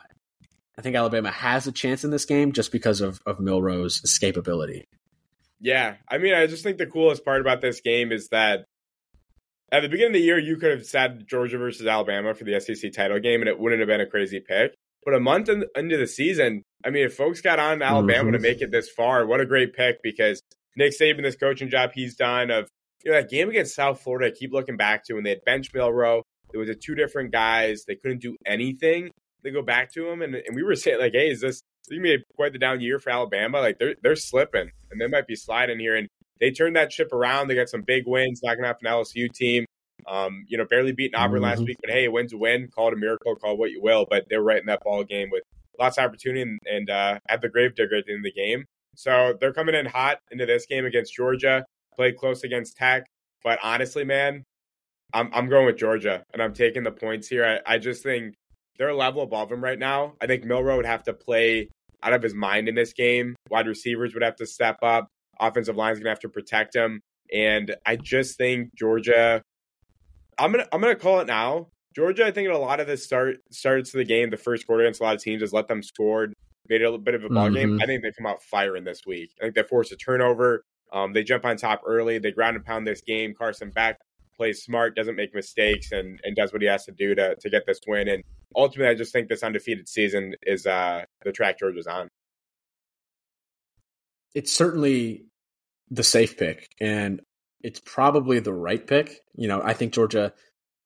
I 0.77 0.81
think 0.81 0.95
Alabama 0.95 1.29
has 1.29 1.67
a 1.67 1.71
chance 1.71 2.03
in 2.03 2.11
this 2.11 2.25
game 2.25 2.51
just 2.51 2.71
because 2.71 3.01
of, 3.01 3.21
of 3.25 3.39
Milroe's 3.39 4.01
escapability. 4.01 4.83
Yeah. 5.59 5.95
I 6.09 6.17
mean, 6.17 6.33
I 6.33 6.47
just 6.47 6.63
think 6.63 6.77
the 6.77 6.87
coolest 6.87 7.23
part 7.23 7.41
about 7.41 7.61
this 7.61 7.81
game 7.81 8.11
is 8.11 8.29
that 8.29 8.65
at 9.71 9.81
the 9.81 9.89
beginning 9.89 10.15
of 10.15 10.19
the 10.19 10.25
year, 10.25 10.39
you 10.39 10.57
could 10.57 10.71
have 10.71 10.85
said 10.85 11.27
Georgia 11.27 11.57
versus 11.57 11.85
Alabama 11.85 12.33
for 12.33 12.43
the 12.43 12.59
SEC 12.59 12.91
title 12.91 13.19
game, 13.19 13.41
and 13.41 13.47
it 13.47 13.59
wouldn't 13.59 13.79
have 13.79 13.87
been 13.87 14.01
a 14.01 14.05
crazy 14.05 14.39
pick. 14.39 14.73
But 15.05 15.13
a 15.13 15.19
month 15.19 15.49
in, 15.49 15.65
into 15.75 15.97
the 15.97 16.07
season, 16.07 16.63
I 16.83 16.89
mean, 16.89 17.05
if 17.05 17.15
folks 17.15 17.41
got 17.41 17.59
on 17.59 17.81
Alabama 17.81 18.25
mm-hmm. 18.25 18.33
to 18.33 18.39
make 18.39 18.61
it 18.61 18.71
this 18.71 18.89
far, 18.89 19.25
what 19.25 19.39
a 19.39 19.45
great 19.45 19.73
pick 19.73 20.03
because 20.03 20.41
Nick 20.75 20.93
Saban, 20.99 21.23
this 21.23 21.35
coaching 21.35 21.69
job 21.69 21.91
he's 21.93 22.15
done 22.15 22.51
of 22.51 22.69
you 23.03 23.11
know 23.11 23.17
that 23.17 23.29
game 23.29 23.49
against 23.49 23.75
South 23.75 24.01
Florida, 24.01 24.27
I 24.27 24.37
keep 24.37 24.51
looking 24.51 24.77
back 24.77 25.05
to 25.05 25.13
when 25.13 25.23
they 25.23 25.31
had 25.31 25.45
bench 25.45 25.73
Milroe. 25.73 26.23
There 26.51 26.59
was 26.59 26.69
a 26.69 26.75
two 26.75 26.95
different 26.95 27.31
guys. 27.31 27.83
They 27.87 27.95
couldn't 27.95 28.21
do 28.21 28.35
anything. 28.45 29.11
They 29.43 29.51
go 29.51 29.61
back 29.61 29.91
to 29.93 30.09
him, 30.09 30.21
and, 30.21 30.35
and 30.35 30.55
we 30.55 30.63
were 30.63 30.75
saying 30.75 30.99
like, 30.99 31.13
"Hey, 31.13 31.29
is 31.29 31.41
this, 31.41 31.61
this 31.87 31.97
gonna 31.97 32.17
be 32.17 32.23
quite 32.35 32.53
the 32.53 32.59
down 32.59 32.81
year 32.81 32.99
for 32.99 33.09
Alabama? 33.09 33.59
Like 33.59 33.79
they're 33.79 33.95
they're 34.01 34.15
slipping, 34.15 34.71
and 34.91 35.01
they 35.01 35.07
might 35.07 35.27
be 35.27 35.35
sliding 35.35 35.79
here." 35.79 35.95
And 35.95 36.07
they 36.39 36.51
turned 36.51 36.75
that 36.75 36.91
ship 36.91 37.13
around. 37.13 37.47
They 37.47 37.55
got 37.55 37.69
some 37.69 37.83
big 37.83 38.03
wins, 38.05 38.41
knocking 38.43 38.65
off 38.65 38.77
an 38.81 38.91
LSU 38.91 39.31
team. 39.31 39.65
Um, 40.07 40.45
you 40.47 40.57
know, 40.57 40.65
barely 40.65 40.93
beating 40.93 41.15
Auburn 41.15 41.41
mm-hmm. 41.41 41.43
last 41.43 41.61
week, 41.61 41.77
but 41.79 41.91
hey, 41.91 42.05
a 42.05 42.11
win's 42.11 42.33
a 42.33 42.37
win. 42.37 42.69
Call 42.73 42.87
it 42.87 42.93
a 42.93 42.97
miracle, 42.97 43.35
call 43.35 43.53
it 43.53 43.59
what 43.59 43.69
you 43.69 43.81
will. 43.81 44.07
But 44.09 44.25
they're 44.29 44.41
right 44.41 44.59
in 44.59 44.65
that 44.65 44.83
ball 44.83 45.03
game 45.03 45.29
with 45.31 45.43
lots 45.79 45.99
of 45.99 46.05
opportunity 46.05 46.41
and, 46.41 46.59
and 46.65 46.89
uh, 46.89 47.19
have 47.27 47.41
the 47.41 47.49
gravedigger 47.49 47.97
at 47.97 48.05
the 48.05 48.13
end 48.13 48.21
of 48.21 48.23
the 48.23 48.31
game. 48.31 48.65
So 48.95 49.35
they're 49.39 49.53
coming 49.53 49.75
in 49.75 49.85
hot 49.85 50.17
into 50.31 50.45
this 50.45 50.65
game 50.65 50.85
against 50.85 51.13
Georgia. 51.13 51.65
Played 51.95 52.17
close 52.17 52.43
against 52.43 52.77
Tech, 52.77 53.05
but 53.43 53.59
honestly, 53.61 54.03
man, 54.03 54.43
I'm 55.13 55.29
I'm 55.33 55.49
going 55.49 55.65
with 55.65 55.77
Georgia 55.77 56.23
and 56.33 56.41
I'm 56.41 56.53
taking 56.53 56.83
the 56.83 56.91
points 56.91 57.27
here. 57.27 57.61
I, 57.67 57.75
I 57.75 57.77
just 57.77 58.03
think 58.03 58.35
they're 58.77 58.89
a 58.89 58.95
level 58.95 59.21
above 59.21 59.49
them 59.49 59.63
right 59.63 59.79
now. 59.79 60.13
I 60.21 60.27
think 60.27 60.45
Milroe 60.45 60.77
would 60.77 60.85
have 60.85 61.03
to 61.03 61.13
play 61.13 61.69
out 62.01 62.13
of 62.13 62.23
his 62.23 62.33
mind 62.33 62.67
in 62.67 62.75
this 62.75 62.93
game. 62.93 63.35
Wide 63.49 63.67
receivers 63.67 64.13
would 64.13 64.23
have 64.23 64.37
to 64.37 64.45
step 64.45 64.77
up. 64.81 65.07
Offensive 65.39 65.75
line's 65.75 65.99
gonna 65.99 66.09
have 66.09 66.19
to 66.19 66.29
protect 66.29 66.75
him. 66.75 67.01
And 67.33 67.75
I 67.85 67.95
just 67.95 68.37
think 68.37 68.73
Georgia 68.75 69.41
I'm 70.37 70.51
gonna 70.51 70.67
I'm 70.71 70.81
gonna 70.81 70.95
call 70.95 71.19
it 71.19 71.27
now. 71.27 71.67
Georgia, 71.95 72.25
I 72.25 72.31
think 72.31 72.47
in 72.47 72.53
a 72.53 72.57
lot 72.57 72.79
of 72.79 72.87
the 72.87 72.97
start 72.97 73.37
starts 73.51 73.93
of 73.93 73.97
the 73.97 74.05
game, 74.05 74.29
the 74.29 74.37
first 74.37 74.65
quarter 74.65 74.83
against 74.83 75.01
a 75.01 75.03
lot 75.03 75.15
of 75.15 75.21
teams 75.21 75.41
has 75.41 75.53
let 75.53 75.67
them 75.67 75.83
score, 75.83 76.27
made 76.69 76.81
it 76.81 76.85
a 76.85 76.89
little 76.89 77.03
bit 77.03 77.15
of 77.15 77.23
a 77.23 77.29
ball 77.29 77.47
mm-hmm. 77.47 77.55
game. 77.55 77.79
I 77.81 77.85
think 77.85 78.01
they 78.01 78.11
come 78.11 78.25
out 78.25 78.41
firing 78.41 78.83
this 78.83 79.01
week. 79.05 79.31
I 79.39 79.45
think 79.45 79.55
they 79.55 79.63
force 79.63 79.91
a 79.91 79.97
turnover. 79.97 80.63
Um, 80.91 81.13
they 81.13 81.23
jump 81.23 81.45
on 81.45 81.57
top 81.57 81.81
early. 81.85 82.19
They 82.19 82.31
ground 82.31 82.55
and 82.55 82.65
pound 82.65 82.85
this 82.85 83.01
game. 83.01 83.33
Carson 83.33 83.69
Beck 83.69 83.99
plays 84.35 84.63
smart, 84.63 84.95
doesn't 84.95 85.15
make 85.15 85.33
mistakes, 85.33 85.91
and 85.91 86.19
and 86.23 86.35
does 86.35 86.51
what 86.51 86.61
he 86.61 86.67
has 86.67 86.85
to 86.85 86.91
do 86.91 87.15
to 87.15 87.35
to 87.35 87.49
get 87.49 87.65
this 87.65 87.79
win. 87.87 88.07
And 88.07 88.23
ultimately, 88.55 88.91
I 88.91 88.95
just 88.95 89.13
think 89.13 89.29
this 89.29 89.43
undefeated 89.43 89.87
season 89.87 90.35
is 90.43 90.65
uh, 90.65 91.05
the 91.23 91.31
track 91.31 91.59
Georgia's 91.59 91.87
on. 91.87 92.09
It's 94.33 94.51
certainly 94.51 95.25
the 95.89 96.03
safe 96.03 96.37
pick, 96.37 96.67
and 96.79 97.21
it's 97.61 97.81
probably 97.83 98.39
the 98.39 98.53
right 98.53 98.85
pick. 98.85 99.19
You 99.35 99.47
know, 99.47 99.61
I 99.63 99.73
think 99.73 99.93
Georgia 99.93 100.33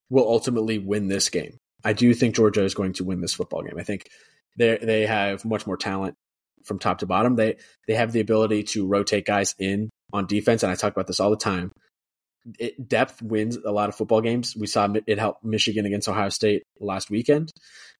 will 0.10 0.27
ultimately 0.27 0.77
win 0.77 1.08
this 1.08 1.29
game. 1.29 1.58
I 1.84 1.93
do 1.93 2.13
think 2.13 2.36
Georgia 2.36 2.63
is 2.63 2.73
going 2.73 2.93
to 2.93 3.03
win 3.03 3.21
this 3.21 3.34
football 3.34 3.62
game. 3.63 3.77
I 3.79 3.84
think 3.84 4.10
they 4.58 4.77
they 4.77 5.06
have 5.06 5.45
much 5.45 5.65
more 5.67 5.77
talent 5.77 6.15
from 6.63 6.79
top 6.79 6.99
to 6.99 7.06
bottom. 7.06 7.36
They 7.36 7.58
they 7.88 7.95
have 7.95 8.12
the 8.12 8.19
ability 8.19 8.63
to 8.63 8.88
rotate 8.88 9.25
guys 9.25 9.56
in 9.60 9.89
on 10.13 10.27
defense, 10.27 10.63
and 10.63 10.71
I 10.71 10.75
talk 10.75 10.93
about 10.93 11.07
this 11.07 11.19
all 11.19 11.29
the 11.29 11.37
time. 11.37 11.71
It, 12.59 12.87
depth 12.87 13.21
wins 13.21 13.57
a 13.57 13.71
lot 13.71 13.89
of 13.89 13.95
football 13.95 14.21
games. 14.21 14.55
We 14.55 14.67
saw 14.67 14.87
it 15.07 15.19
help 15.19 15.43
Michigan 15.43 15.85
against 15.85 16.07
Ohio 16.07 16.29
State 16.29 16.63
last 16.79 17.09
weekend, 17.09 17.51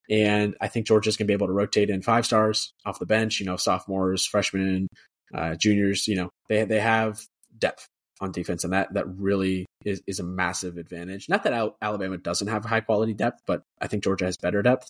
and 0.09 0.55
I 0.61 0.67
think 0.67 0.85
Georgia's 0.85 1.17
going 1.17 1.25
to 1.25 1.31
be 1.31 1.33
able 1.33 1.47
to 1.47 1.53
rotate 1.53 1.89
in 1.89 2.01
five 2.01 2.25
stars 2.25 2.73
off 2.85 2.99
the 2.99 3.05
bench. 3.05 3.39
You 3.39 3.47
know, 3.47 3.57
sophomores, 3.57 4.25
freshmen, 4.25 4.87
uh, 5.33 5.55
juniors. 5.55 6.07
You 6.07 6.17
know, 6.17 6.29
they 6.47 6.63
they 6.65 6.79
have 6.79 7.21
depth 7.57 7.87
on 8.21 8.31
defense, 8.31 8.63
and 8.63 8.73
that 8.73 8.93
that 8.93 9.07
really 9.07 9.65
is, 9.83 10.01
is 10.05 10.19
a 10.19 10.23
massive 10.23 10.77
advantage. 10.77 11.27
Not 11.27 11.43
that 11.43 11.53
Al- 11.53 11.77
Alabama 11.81 12.17
doesn't 12.17 12.47
have 12.47 12.65
high 12.65 12.81
quality 12.81 13.13
depth, 13.13 13.41
but 13.47 13.63
I 13.81 13.87
think 13.87 14.03
Georgia 14.03 14.25
has 14.25 14.37
better 14.37 14.61
depth. 14.61 14.89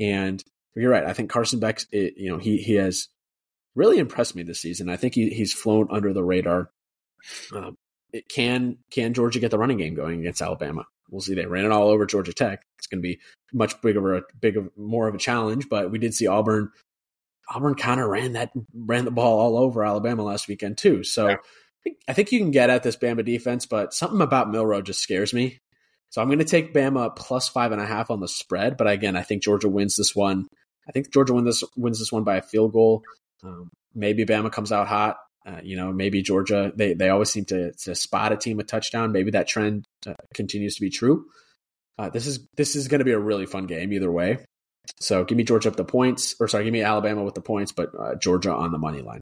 And 0.00 0.42
you're 0.74 0.90
right. 0.90 1.04
I 1.04 1.12
think 1.12 1.30
Carson 1.30 1.60
Beck, 1.60 1.80
it, 1.92 2.14
you 2.16 2.30
know, 2.30 2.38
he 2.38 2.58
he 2.58 2.74
has 2.74 3.08
really 3.74 3.98
impressed 3.98 4.36
me 4.36 4.42
this 4.42 4.60
season. 4.60 4.88
I 4.88 4.96
think 4.96 5.14
he, 5.14 5.30
he's 5.30 5.52
flown 5.52 5.88
under 5.90 6.12
the 6.12 6.24
radar. 6.24 6.70
Um, 7.54 7.76
it 8.12 8.28
can 8.28 8.78
can 8.90 9.14
Georgia 9.14 9.38
get 9.38 9.50
the 9.50 9.58
running 9.58 9.78
game 9.78 9.94
going 9.94 10.20
against 10.20 10.42
Alabama? 10.42 10.86
We'll 11.10 11.20
see. 11.20 11.34
They 11.34 11.46
ran 11.46 11.64
it 11.64 11.72
all 11.72 11.88
over 11.88 12.06
Georgia 12.06 12.32
Tech. 12.32 12.62
It's 12.78 12.86
going 12.86 13.02
to 13.02 13.06
be 13.08 13.20
much 13.52 13.80
bigger, 13.82 14.16
a 14.16 14.22
bigger, 14.40 14.68
more 14.76 15.08
of 15.08 15.14
a 15.14 15.18
challenge. 15.18 15.68
But 15.68 15.90
we 15.90 15.98
did 15.98 16.14
see 16.14 16.26
Auburn. 16.26 16.70
Auburn 17.48 17.74
kind 17.74 18.00
of 18.00 18.08
ran 18.08 18.32
that 18.34 18.52
ran 18.72 19.04
the 19.04 19.10
ball 19.10 19.40
all 19.40 19.58
over 19.58 19.84
Alabama 19.84 20.22
last 20.22 20.48
weekend 20.48 20.78
too. 20.78 21.04
So. 21.04 21.28
Yeah 21.28 21.36
I 22.08 22.12
think 22.12 22.32
you 22.32 22.38
can 22.38 22.50
get 22.50 22.70
at 22.70 22.82
this 22.82 22.96
Bama 22.96 23.24
defense, 23.24 23.66
but 23.66 23.94
something 23.94 24.20
about 24.20 24.50
Milroe 24.50 24.82
just 24.82 25.00
scares 25.00 25.32
me. 25.32 25.60
So 26.10 26.20
I'm 26.20 26.28
going 26.28 26.40
to 26.40 26.44
take 26.44 26.74
Bama 26.74 27.14
plus 27.14 27.48
five 27.48 27.72
and 27.72 27.80
a 27.80 27.86
half 27.86 28.10
on 28.10 28.20
the 28.20 28.28
spread. 28.28 28.76
But 28.76 28.90
again, 28.90 29.16
I 29.16 29.22
think 29.22 29.42
Georgia 29.42 29.68
wins 29.68 29.96
this 29.96 30.14
one. 30.14 30.46
I 30.88 30.92
think 30.92 31.12
Georgia 31.12 31.32
wins 31.32 31.46
this 31.46 31.64
wins 31.76 31.98
this 31.98 32.12
one 32.12 32.24
by 32.24 32.36
a 32.36 32.42
field 32.42 32.72
goal. 32.72 33.02
Um, 33.42 33.70
maybe 33.94 34.24
Bama 34.24 34.52
comes 34.52 34.72
out 34.72 34.88
hot. 34.88 35.16
Uh, 35.46 35.60
you 35.62 35.76
know, 35.76 35.92
maybe 35.92 36.22
Georgia. 36.22 36.72
They 36.74 36.94
they 36.94 37.08
always 37.08 37.30
seem 37.30 37.46
to 37.46 37.72
to 37.72 37.94
spot 37.94 38.32
a 38.32 38.36
team 38.36 38.60
a 38.60 38.64
touchdown. 38.64 39.12
Maybe 39.12 39.30
that 39.30 39.48
trend 39.48 39.86
uh, 40.06 40.14
continues 40.34 40.74
to 40.76 40.82
be 40.82 40.90
true. 40.90 41.26
Uh, 41.98 42.10
this 42.10 42.26
is 42.26 42.46
this 42.56 42.76
is 42.76 42.88
going 42.88 42.98
to 42.98 43.04
be 43.04 43.12
a 43.12 43.18
really 43.18 43.46
fun 43.46 43.66
game 43.66 43.92
either 43.92 44.10
way. 44.10 44.38
So 45.00 45.24
give 45.24 45.36
me 45.36 45.44
Georgia 45.44 45.68
up 45.68 45.76
the 45.76 45.84
points, 45.84 46.34
or 46.40 46.48
sorry, 46.48 46.64
give 46.64 46.72
me 46.72 46.82
Alabama 46.82 47.22
with 47.22 47.34
the 47.34 47.40
points, 47.40 47.72
but 47.72 47.90
uh, 47.98 48.14
Georgia 48.16 48.52
on 48.52 48.72
the 48.72 48.78
money 48.78 49.02
line. 49.02 49.20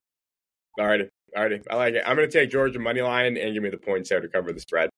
All 0.79 0.87
right. 0.87 1.09
Alrighty, 1.37 1.63
I 1.71 1.77
like 1.77 1.95
it. 1.95 2.03
I'm 2.07 2.17
going 2.17 2.29
to 2.29 2.33
take 2.33 2.51
Georgia 2.51 2.79
money 2.79 3.03
line 3.03 3.37
and 3.37 3.55
give 3.55 3.63
me 3.63 3.69
the 3.69 3.77
points 3.77 4.09
there 4.09 4.21
to 4.21 4.29
cover 4.29 4.53
the 4.53 4.61
spread. 4.61 4.89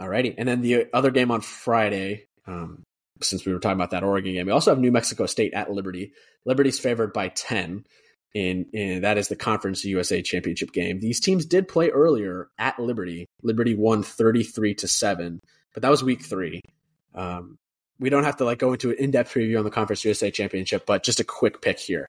All 0.00 0.08
righty, 0.08 0.34
and 0.36 0.48
then 0.48 0.62
the 0.62 0.86
other 0.92 1.10
game 1.10 1.30
on 1.30 1.42
Friday, 1.42 2.26
um, 2.46 2.82
since 3.22 3.44
we 3.44 3.52
were 3.52 3.58
talking 3.58 3.76
about 3.76 3.90
that 3.90 4.04
Oregon 4.04 4.34
game, 4.34 4.46
we 4.46 4.52
also 4.52 4.70
have 4.70 4.78
New 4.78 4.92
Mexico 4.92 5.26
State 5.26 5.54
at 5.54 5.70
Liberty. 5.70 6.12
Liberty's 6.44 6.78
favored 6.78 7.12
by 7.12 7.28
ten, 7.28 7.84
and, 8.34 8.66
and 8.74 9.04
that 9.04 9.18
is 9.18 9.28
the 9.28 9.36
Conference 9.36 9.84
USA 9.84 10.22
Championship 10.22 10.72
game. 10.72 11.00
These 11.00 11.20
teams 11.20 11.46
did 11.46 11.68
play 11.68 11.90
earlier 11.90 12.48
at 12.58 12.78
Liberty. 12.78 13.26
Liberty 13.42 13.74
won 13.74 14.02
33 14.02 14.74
to 14.76 14.88
seven, 14.88 15.40
but 15.74 15.82
that 15.82 15.90
was 15.90 16.02
Week 16.02 16.22
three. 16.22 16.60
Um, 17.14 17.56
we 17.98 18.10
don't 18.10 18.24
have 18.24 18.38
to 18.38 18.44
like 18.44 18.58
go 18.58 18.72
into 18.72 18.90
an 18.90 18.96
in-depth 18.98 19.32
preview 19.32 19.58
on 19.58 19.64
the 19.64 19.70
Conference 19.70 20.04
USA 20.04 20.30
Championship, 20.30 20.86
but 20.86 21.02
just 21.02 21.20
a 21.20 21.24
quick 21.24 21.60
pick 21.60 21.78
here. 21.78 22.06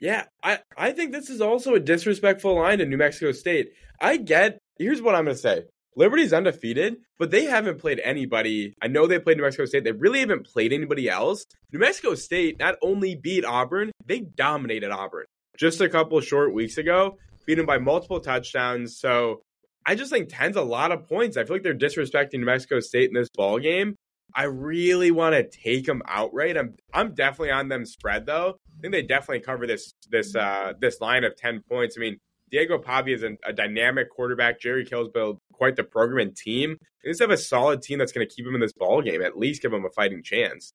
Yeah, 0.00 0.24
I, 0.42 0.60
I 0.76 0.92
think 0.92 1.12
this 1.12 1.28
is 1.28 1.40
also 1.40 1.74
a 1.74 1.80
disrespectful 1.80 2.54
line 2.54 2.78
to 2.78 2.86
New 2.86 2.96
Mexico 2.96 3.32
State. 3.32 3.72
I 4.00 4.16
get, 4.16 4.58
here's 4.78 5.02
what 5.02 5.16
I'm 5.16 5.24
going 5.24 5.36
to 5.36 5.42
say 5.42 5.64
Liberty's 5.96 6.32
undefeated, 6.32 6.98
but 7.18 7.30
they 7.30 7.44
haven't 7.44 7.78
played 7.78 8.00
anybody. 8.04 8.74
I 8.80 8.88
know 8.88 9.06
they 9.06 9.18
played 9.18 9.36
New 9.36 9.42
Mexico 9.42 9.64
State. 9.64 9.84
They 9.84 9.92
really 9.92 10.20
haven't 10.20 10.46
played 10.46 10.72
anybody 10.72 11.08
else. 11.08 11.44
New 11.72 11.80
Mexico 11.80 12.14
State 12.14 12.58
not 12.58 12.76
only 12.82 13.16
beat 13.16 13.44
Auburn, 13.44 13.90
they 14.04 14.20
dominated 14.20 14.90
Auburn 14.90 15.24
just 15.58 15.80
a 15.80 15.88
couple 15.88 16.20
short 16.20 16.54
weeks 16.54 16.78
ago, 16.78 17.18
beat 17.46 17.56
them 17.56 17.66
by 17.66 17.78
multiple 17.78 18.20
touchdowns. 18.20 18.98
So 18.98 19.42
I 19.84 19.94
just 19.94 20.12
think 20.12 20.28
10's 20.28 20.56
a 20.56 20.62
lot 20.62 20.92
of 20.92 21.08
points. 21.08 21.36
I 21.36 21.44
feel 21.44 21.56
like 21.56 21.62
they're 21.62 21.74
disrespecting 21.74 22.34
New 22.34 22.46
Mexico 22.46 22.80
State 22.80 23.08
in 23.08 23.14
this 23.14 23.28
ball 23.34 23.58
game. 23.58 23.96
I 24.34 24.44
really 24.44 25.10
want 25.10 25.34
to 25.34 25.48
take 25.48 25.86
them 25.86 26.02
outright. 26.06 26.56
I'm 26.56 26.74
I'm 26.92 27.14
definitely 27.14 27.50
on 27.50 27.68
them 27.68 27.86
spread 27.86 28.26
though. 28.26 28.56
I 28.76 28.80
think 28.80 28.92
they 28.92 29.02
definitely 29.02 29.40
cover 29.40 29.66
this 29.66 29.92
this 30.10 30.36
uh, 30.36 30.74
this 30.78 31.00
line 31.00 31.24
of 31.24 31.34
ten 31.36 31.62
points. 31.68 31.96
I 31.96 32.00
mean, 32.00 32.18
Diego 32.50 32.78
Pavia 32.78 33.14
is 33.14 33.22
a, 33.22 33.36
a 33.44 33.52
dynamic 33.52 34.10
quarterback. 34.10 34.60
Jerry 34.60 34.84
Kill's 34.84 35.08
built 35.08 35.40
quite 35.52 35.76
the 35.76 35.84
program 35.84 36.28
and 36.28 36.36
team. 36.36 36.78
They 37.02 37.10
just 37.10 37.20
have 37.20 37.30
a 37.30 37.36
solid 37.36 37.82
team 37.82 37.98
that's 37.98 38.12
going 38.12 38.26
to 38.26 38.34
keep 38.34 38.46
him 38.46 38.54
in 38.54 38.60
this 38.60 38.72
ball 38.72 39.02
game. 39.02 39.22
At 39.22 39.38
least 39.38 39.62
give 39.62 39.72
him 39.72 39.84
a 39.84 39.90
fighting 39.90 40.22
chance. 40.22 40.72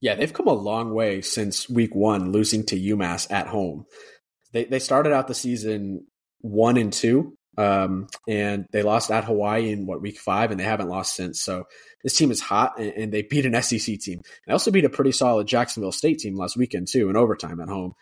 Yeah, 0.00 0.14
they've 0.14 0.32
come 0.32 0.46
a 0.46 0.52
long 0.52 0.92
way 0.92 1.22
since 1.22 1.68
week 1.68 1.94
one, 1.94 2.30
losing 2.30 2.64
to 2.66 2.78
UMass 2.78 3.30
at 3.30 3.48
home. 3.48 3.86
They 4.52 4.64
they 4.64 4.78
started 4.78 5.12
out 5.12 5.28
the 5.28 5.34
season 5.34 6.06
one 6.40 6.76
and 6.76 6.92
two 6.92 7.35
Um, 7.58 8.08
and 8.28 8.66
they 8.70 8.82
lost 8.82 9.10
at 9.10 9.24
Hawaii 9.24 9.70
in 9.70 9.86
what 9.86 10.02
week 10.02 10.18
five, 10.18 10.50
and 10.50 10.60
they 10.60 10.64
haven't 10.64 10.88
lost 10.88 11.14
since. 11.14 11.40
So 11.40 11.64
this 12.02 12.14
team 12.14 12.30
is 12.30 12.40
hot, 12.40 12.78
and, 12.78 12.92
and 12.92 13.12
they 13.12 13.22
beat 13.22 13.46
an 13.46 13.60
SEC 13.62 13.98
team. 13.98 14.20
They 14.46 14.52
also 14.52 14.70
beat 14.70 14.84
a 14.84 14.90
pretty 14.90 15.12
solid 15.12 15.46
Jacksonville 15.46 15.92
State 15.92 16.18
team 16.18 16.36
last 16.36 16.56
weekend 16.56 16.88
too, 16.88 17.08
in 17.08 17.16
overtime 17.16 17.60
at 17.60 17.68
home, 17.68 17.94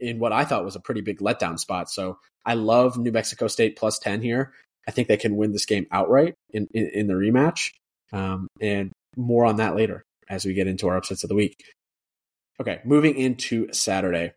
in 0.00 0.18
what 0.18 0.32
I 0.32 0.44
thought 0.44 0.64
was 0.64 0.76
a 0.76 0.80
pretty 0.80 1.02
big 1.02 1.18
letdown 1.18 1.58
spot. 1.58 1.90
So 1.90 2.18
I 2.44 2.54
love 2.54 2.96
New 2.96 3.12
Mexico 3.12 3.48
State 3.48 3.76
plus 3.76 3.98
ten 3.98 4.22
here. 4.22 4.52
I 4.88 4.90
think 4.90 5.08
they 5.08 5.16
can 5.16 5.36
win 5.36 5.52
this 5.52 5.66
game 5.66 5.86
outright 5.92 6.34
in 6.50 6.68
in, 6.72 6.90
in 6.94 7.06
the 7.06 7.14
rematch, 7.14 7.72
um, 8.12 8.48
and 8.60 8.92
more 9.16 9.44
on 9.44 9.56
that 9.56 9.76
later 9.76 10.04
as 10.28 10.44
we 10.44 10.54
get 10.54 10.66
into 10.66 10.88
our 10.88 10.96
upsets 10.96 11.24
of 11.24 11.28
the 11.28 11.34
week. 11.34 11.62
Okay, 12.60 12.80
moving 12.84 13.16
into 13.16 13.72
Saturday, 13.72 14.32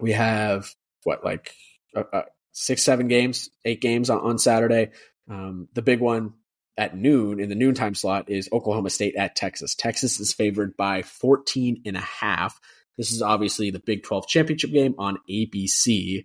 we 0.00 0.12
have 0.12 0.72
what 1.04 1.24
like 1.24 1.54
uh, 1.96 2.04
uh, 2.12 2.22
six, 2.52 2.82
seven 2.82 3.08
games, 3.08 3.50
eight 3.64 3.80
games 3.80 4.10
on, 4.10 4.20
on 4.20 4.38
Saturday. 4.38 4.90
Um, 5.28 5.68
the 5.74 5.82
big 5.82 6.00
one 6.00 6.34
at 6.76 6.96
noon 6.96 7.40
in 7.40 7.48
the 7.48 7.54
noontime 7.54 7.94
slot 7.94 8.30
is 8.30 8.48
Oklahoma 8.52 8.90
State 8.90 9.16
at 9.16 9.36
Texas. 9.36 9.74
Texas 9.74 10.20
is 10.20 10.32
favored 10.32 10.76
by 10.76 11.02
14 11.02 11.82
and 11.84 11.96
a 11.96 12.00
half. 12.00 12.58
This 12.96 13.12
is 13.12 13.22
obviously 13.22 13.70
the 13.70 13.80
Big 13.80 14.02
12 14.02 14.26
championship 14.26 14.70
game 14.70 14.94
on 14.98 15.18
ABC. 15.28 16.24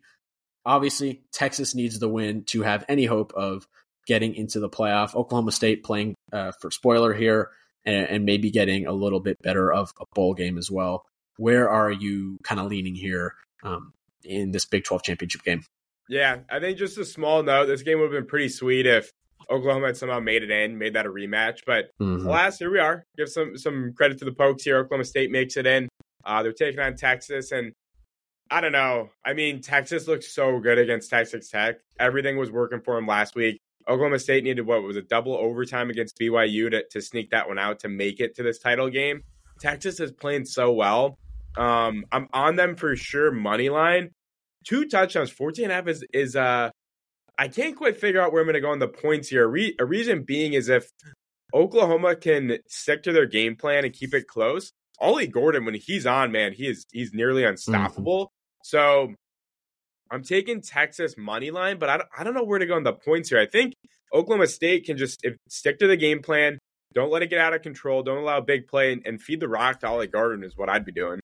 Obviously, 0.66 1.24
Texas 1.32 1.76
needs 1.76 2.00
the 2.00 2.10
win 2.10 2.44
to 2.46 2.62
have 2.62 2.86
any 2.90 3.06
hope 3.06 3.34
of 3.34 3.68
getting 4.06 4.36
into 4.36 4.60
the 4.60 4.70
playoff. 4.70 5.16
Oklahoma 5.16 5.52
State 5.52 5.84
playing 5.84 6.16
uh, 6.32 6.52
for 6.62 6.72
spoiler 6.72 7.14
here 7.14 7.50
and, 7.86 8.08
and, 8.08 8.26
maybe 8.26 8.52
getting 8.52 8.86
a 8.86 8.92
little 8.92 9.20
bit 9.20 9.42
better 9.42 9.72
of 9.72 9.92
a 10.00 10.06
bowl 10.14 10.34
game 10.34 10.58
as 10.58 10.72
well. 10.72 11.06
Where 11.38 11.70
are 11.70 11.92
you 11.92 12.38
kind 12.44 12.60
of 12.60 12.68
leaning 12.68 12.96
here 12.96 13.36
um, 13.64 13.94
in 14.24 14.52
this 14.52 14.66
Big 14.66 14.84
12 14.84 15.04
championship 15.04 15.44
game? 15.44 15.64
Yeah, 16.10 16.40
I 16.50 16.60
think 16.60 16.78
just 16.78 16.98
a 16.98 17.06
small 17.06 17.44
note. 17.44 17.66
This 17.66 17.82
game 17.82 18.00
would 18.00 18.12
have 18.12 18.24
been 18.24 18.30
pretty 18.30 18.50
sweet 18.50 18.86
if 18.86 19.12
Oklahoma 19.50 19.88
had 19.88 19.98
somehow 19.98 20.20
made 20.20 20.44
it 20.44 20.52
in, 20.52 20.78
made 20.78 20.94
that 20.94 21.06
a 21.06 21.10
rematch. 21.10 21.60
But 21.66 21.90
mm-hmm. 22.02 22.26
alas, 22.26 22.60
here 22.60 22.72
we 22.72 22.80
are. 22.80 23.06
Give 23.18 23.30
some 23.30 23.58
some 23.58 23.94
credit 23.96 24.18
to 24.20 24.26
the 24.26 24.32
Pokes 24.32 24.64
here. 24.64 24.78
Oklahoma 24.78 25.06
State 25.06 25.32
makes 25.32 25.58
it 25.58 25.66
in. 25.66 25.90
Uh, 26.26 26.44
they're 26.44 26.54
taking 26.54 26.80
on 26.80 26.96
Texas, 26.96 27.52
and 27.52 27.74
I 28.50 28.62
don't 28.62 28.72
know. 28.72 29.10
I 29.26 29.34
mean, 29.34 29.62
Texas 29.62 30.08
looked 30.08 30.24
so 30.24 30.60
good 30.60 30.78
against 30.78 31.10
Texas 31.10 31.50
Tech. 31.50 31.78
Everything 32.00 32.38
was 32.38 32.52
working 32.52 32.82
for 32.82 32.96
them 32.96 33.08
last 33.08 33.36
week. 33.36 33.60
Oklahoma 33.88 34.20
State 34.20 34.44
needed 34.44 34.66
what 34.66 34.84
was 34.84 34.98
a 34.98 35.02
double 35.02 35.36
overtime 35.36 35.90
against 35.90 36.20
BYU 36.20 36.70
to, 36.72 36.84
to 36.92 37.02
sneak 37.02 37.30
that 37.32 37.48
one 37.48 37.58
out 37.58 37.80
to 37.80 37.90
make 37.90 38.20
it 38.20 38.36
to 38.36 38.44
this 38.44 38.60
title 38.60 38.90
game. 38.90 39.22
Texas 39.60 40.00
is 40.00 40.12
playing 40.12 40.46
so 40.46 40.72
well. 40.72 41.18
Um, 41.58 42.04
I'm 42.12 42.28
on 42.34 42.56
them 42.56 42.76
for 42.76 42.96
sure. 42.96 43.32
Money 43.32 43.70
line, 43.70 44.12
two 44.68 44.86
touchdowns, 44.86 45.30
14 45.30 45.66
and 45.66 45.72
a 45.72 45.76
half 45.76 45.88
is, 45.88 46.04
is 46.14 46.36
uh, 46.36 46.70
I 47.38 47.48
can't 47.48 47.76
quite 47.76 48.00
figure 48.00 48.22
out 48.22 48.32
where 48.32 48.42
I'm 48.42 48.48
going 48.48 48.56
to 48.56 48.62
go 48.62 48.72
on 48.72 48.80
the 48.80 48.88
points 48.88 49.30
here. 49.30 49.46
A, 49.46 49.48
re- 49.48 49.76
a 49.80 49.86
reason 49.86 50.24
being 50.24 50.54
is 50.54 50.70
if 50.70 50.92
Oklahoma 51.54 52.16
can 52.16 52.58
stick 52.68 53.04
to 53.04 53.14
their 53.14 53.26
game 53.26 53.56
plan 53.56 53.86
and 53.86 53.94
keep 53.94 54.14
it 54.14 54.28
close, 54.28 54.72
Ollie 55.00 55.28
Gordon, 55.28 55.66
when 55.66 55.76
he's 55.76 56.06
on, 56.06 56.32
man, 56.32 56.54
he 56.54 56.68
is 56.68 56.86
he's 56.92 57.14
nearly 57.14 57.44
mm-hmm. 57.44 57.52
unstoppable. 57.52 58.26
Mm-hmm. 58.26 58.64
So 58.64 59.14
I'm 60.12 60.24
taking 60.24 60.62
Texas 60.62 61.16
money 61.18 61.52
line, 61.52 61.78
but 61.78 61.90
I 61.90 61.98
don't, 61.98 62.10
I 62.18 62.24
don't 62.24 62.34
know 62.34 62.44
where 62.44 62.60
to 62.60 62.66
go 62.66 62.76
on 62.76 62.84
the 62.84 62.94
points 62.94 63.30
here. 63.30 63.40
I 63.40 63.46
think 63.46 63.74
Oklahoma 64.14 64.48
State 64.48 64.86
can 64.86 64.98
just 64.98 65.20
if, 65.24 65.36
stick 65.48 65.80
to 65.80 65.88
the 65.88 65.98
game 65.98 66.22
plan. 66.22 66.58
Don't 66.94 67.12
let 67.12 67.22
it 67.22 67.30
get 67.30 67.40
out 67.40 67.54
of 67.54 67.62
control. 67.62 68.02
Don't 68.02 68.18
allow 68.18 68.42
big 68.42 68.68
play 68.68 68.92
and, 68.92 69.06
and 69.06 69.22
feed 69.22 69.40
the 69.40 69.48
rock 69.48 69.82
to 69.82 69.88
Ollie 69.88 70.08
Gordon 70.08 70.44
is 70.44 70.58
what 70.58 70.70
I'd 70.70 70.86
be 70.86 70.92
doing. 70.92 71.20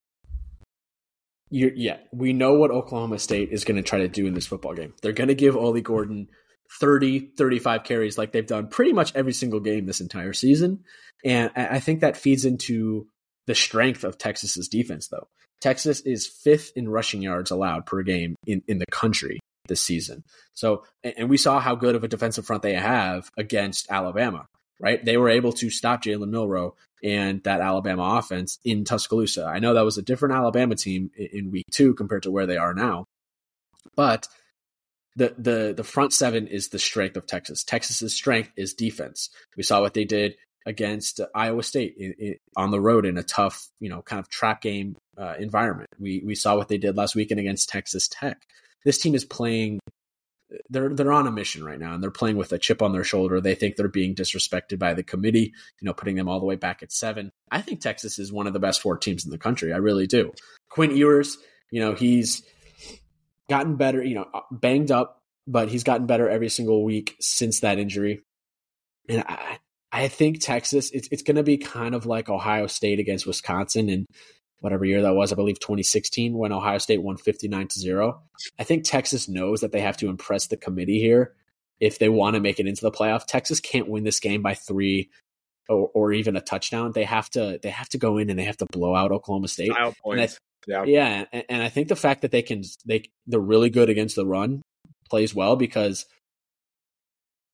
Yeah, 1.56 1.98
we 2.12 2.34
know 2.34 2.56
what 2.56 2.72
Oklahoma 2.72 3.20
State 3.20 3.50
is 3.52 3.64
going 3.64 3.78
to 3.78 3.84
try 3.84 4.00
to 4.00 4.08
do 4.08 4.26
in 4.26 4.34
this 4.34 4.48
football 4.48 4.74
game. 4.74 4.94
They're 5.04 5.12
going 5.12 5.28
to 5.28 5.36
give 5.36 5.56
Ollie 5.56 5.82
Gordon 5.82 6.30
30, 6.80 7.32
35 7.38 7.84
carries 7.84 8.18
like 8.18 8.32
they've 8.32 8.48
done 8.48 8.70
pretty 8.70 8.92
much 8.92 9.16
every 9.16 9.34
single 9.34 9.60
game 9.60 9.86
this 9.86 10.02
entire 10.02 10.34
season. 10.34 10.84
And 11.24 11.52
I 11.56 11.80
think 11.80 12.02
that 12.02 12.18
feeds 12.18 12.44
into 12.44 13.08
the 13.46 13.54
strength 13.54 14.04
of 14.04 14.18
Texas's 14.18 14.68
defense, 14.68 15.10
though. 15.10 15.28
Texas 15.62 16.02
is 16.02 16.26
fifth 16.26 16.72
in 16.76 16.90
rushing 16.90 17.22
yards 17.22 17.52
allowed 17.52 17.86
per 17.86 18.02
game 18.02 18.36
in, 18.48 18.64
in 18.68 18.80
the 18.80 18.88
country 18.88 19.40
this 19.68 19.82
season. 19.82 20.24
So, 20.54 20.84
and 21.04 21.30
we 21.30 21.38
saw 21.38 21.60
how 21.60 21.76
good 21.76 21.96
of 21.96 22.04
a 22.04 22.08
defensive 22.08 22.46
front 22.46 22.64
they 22.64 22.74
have 22.74 23.30
against 23.38 23.92
Alabama, 23.92 24.48
right? 24.80 25.04
They 25.04 25.18
were 25.18 25.30
able 25.30 25.54
to 25.54 25.70
stop 25.70 26.04
Jalen 26.04 26.30
Milroe 26.30 26.76
and 27.04 27.44
that 27.44 27.62
Alabama 27.62 28.18
offense 28.18 28.60
in 28.64 28.86
Tuscaloosa. 28.86 29.46
I 29.46 29.60
know 29.60 29.74
that 29.74 29.86
was 29.86 29.98
a 29.98 30.04
different 30.04 30.36
Alabama 30.36 30.76
team 30.76 31.12
in 31.16 31.52
week 31.52 31.66
two 31.72 31.94
compared 31.94 32.24
to 32.24 32.32
where 32.32 32.46
they 32.46 32.58
are 32.58 32.74
now, 32.74 33.06
but 33.96 34.28
the 35.16 35.36
the 35.38 35.74
the 35.76 35.84
front 35.84 36.14
seven 36.14 36.48
is 36.48 36.70
the 36.70 36.80
strength 36.80 37.18
of 37.18 37.28
Texas. 37.28 37.64
Texas's 37.64 38.14
strength 38.14 38.52
is 38.56 38.74
defense. 38.74 39.30
We 39.56 39.64
saw 39.64 39.82
what 39.82 39.94
they 39.94 40.06
did 40.06 40.36
against 40.66 41.20
Iowa 41.36 41.62
State 41.62 41.96
in, 41.98 42.14
in, 42.18 42.36
on 42.56 42.72
the 42.72 42.80
road 42.80 43.06
in 43.06 43.18
a 43.18 43.24
tough, 43.24 43.68
you 43.80 43.90
know, 43.90 44.02
kind 44.02 44.20
of 44.20 44.30
trap 44.30 44.62
game 44.62 44.96
uh, 45.18 45.36
environment. 45.38 45.90
We 46.00 46.24
we 46.26 46.36
saw 46.36 46.56
what 46.56 46.68
they 46.68 46.78
did 46.78 46.98
last 46.98 47.16
weekend 47.16 47.40
against 47.40 47.70
Texas 47.70 48.08
Tech. 48.08 48.42
This 48.86 48.98
team 48.98 49.16
is 49.16 49.26
playing 49.26 49.80
they're 50.70 50.90
they're 50.90 51.12
on 51.12 51.28
a 51.28 51.32
mission 51.32 51.64
right 51.64 51.80
now 51.80 51.94
and 51.94 52.04
they're 52.04 52.12
playing 52.12 52.38
with 52.38 52.52
a 52.52 52.60
chip 52.60 52.82
on 52.82 52.94
their 52.94 53.04
shoulder. 53.04 53.40
They 53.40 53.56
think 53.56 53.76
they're 53.76 53.88
being 53.88 54.16
disrespected 54.16 54.80
by 54.80 54.94
the 54.94 55.04
committee, 55.04 55.54
you 55.80 55.86
know, 55.86 55.94
putting 55.94 56.16
them 56.16 56.30
all 56.30 56.40
the 56.40 56.46
way 56.46 56.56
back 56.56 56.84
at 56.84 56.92
7. 56.92 57.32
I 57.52 57.62
think 57.62 57.82
Texas 57.82 58.20
is 58.20 58.32
one 58.32 58.48
of 58.48 58.54
the 58.54 58.60
best 58.60 58.82
four 58.82 58.98
teams 58.98 59.26
in 59.26 59.32
the 59.32 59.38
country. 59.38 59.74
I 59.74 59.78
really 59.78 60.08
do. 60.08 60.34
Quinn 60.70 60.96
Ewers, 60.96 61.38
you 61.72 61.80
know, 61.80 61.94
he's 61.94 62.44
gotten 63.50 63.76
better, 63.76 64.04
you 64.04 64.16
know, 64.16 64.26
banged 64.52 64.92
up, 64.92 65.22
but 65.48 65.70
he's 65.70 65.84
gotten 65.84 66.08
better 66.08 66.30
every 66.30 66.50
single 66.50 66.84
week 66.84 67.16
since 67.20 67.62
that 67.62 67.80
injury. 67.80 68.24
And 69.10 69.24
I 69.28 69.60
I 69.92 70.08
think 70.08 70.40
Texas 70.40 70.90
it's 70.92 71.08
it's 71.12 71.22
going 71.22 71.38
to 71.38 71.44
be 71.44 71.58
kind 71.58 71.94
of 71.94 72.06
like 72.06 72.28
Ohio 72.28 72.68
State 72.68 73.00
against 73.00 73.28
Wisconsin 73.28 73.90
and 73.90 74.08
whatever 74.64 74.86
year 74.86 75.02
that 75.02 75.14
was, 75.14 75.32
I 75.32 75.36
believe 75.36 75.60
2016 75.60 76.34
when 76.34 76.54
Ohio 76.54 76.78
State 76.78 77.04
won 77.04 77.18
59 77.18 77.68
to 77.68 77.80
0. 77.80 78.22
I 78.58 78.64
think 78.64 78.86
Texas 78.86 79.28
knows 79.28 79.60
that 79.62 79.74
they 79.74 79.82
have 79.82 79.98
to 79.98 80.08
impress 80.08 80.48
the 80.48 80.58
committee 80.58 81.00
here 81.00 81.34
if 81.80 82.00
they 82.00 82.08
want 82.08 82.36
to 82.36 82.40
make 82.40 82.60
it 82.60 82.68
into 82.68 82.82
the 82.82 82.92
playoff. 82.92 83.26
Texas 83.26 83.60
can't 83.60 83.90
win 83.90 84.06
this 84.06 84.22
game 84.22 84.42
by 84.42 84.54
3 84.54 85.10
or, 85.68 85.92
or 85.94 86.14
even 86.14 86.38
a 86.38 86.42
touchdown. 86.42 86.94
They 86.94 87.04
have 87.04 87.30
to 87.32 87.60
they 87.62 87.70
have 87.70 87.90
to 87.90 87.98
go 87.98 88.18
in 88.18 88.30
and 88.30 88.40
they 88.40 88.46
have 88.46 88.58
to 88.58 88.66
blow 88.66 88.96
out 88.96 89.12
Oklahoma 89.12 89.50
State. 89.50 89.72
Yeah. 90.66 90.84
Yeah, 90.86 91.26
and, 91.34 91.44
and 91.50 91.64
I 91.64 91.68
think 91.68 91.90
the 91.90 91.96
fact 91.96 92.22
that 92.22 92.32
they 92.32 92.42
can 92.42 92.64
they 92.86 93.04
they're 93.28 93.40
really 93.40 93.70
good 93.70 93.90
against 93.90 94.16
the 94.16 94.26
run 94.26 94.62
plays 95.10 95.36
well 95.36 95.58
because 95.58 96.06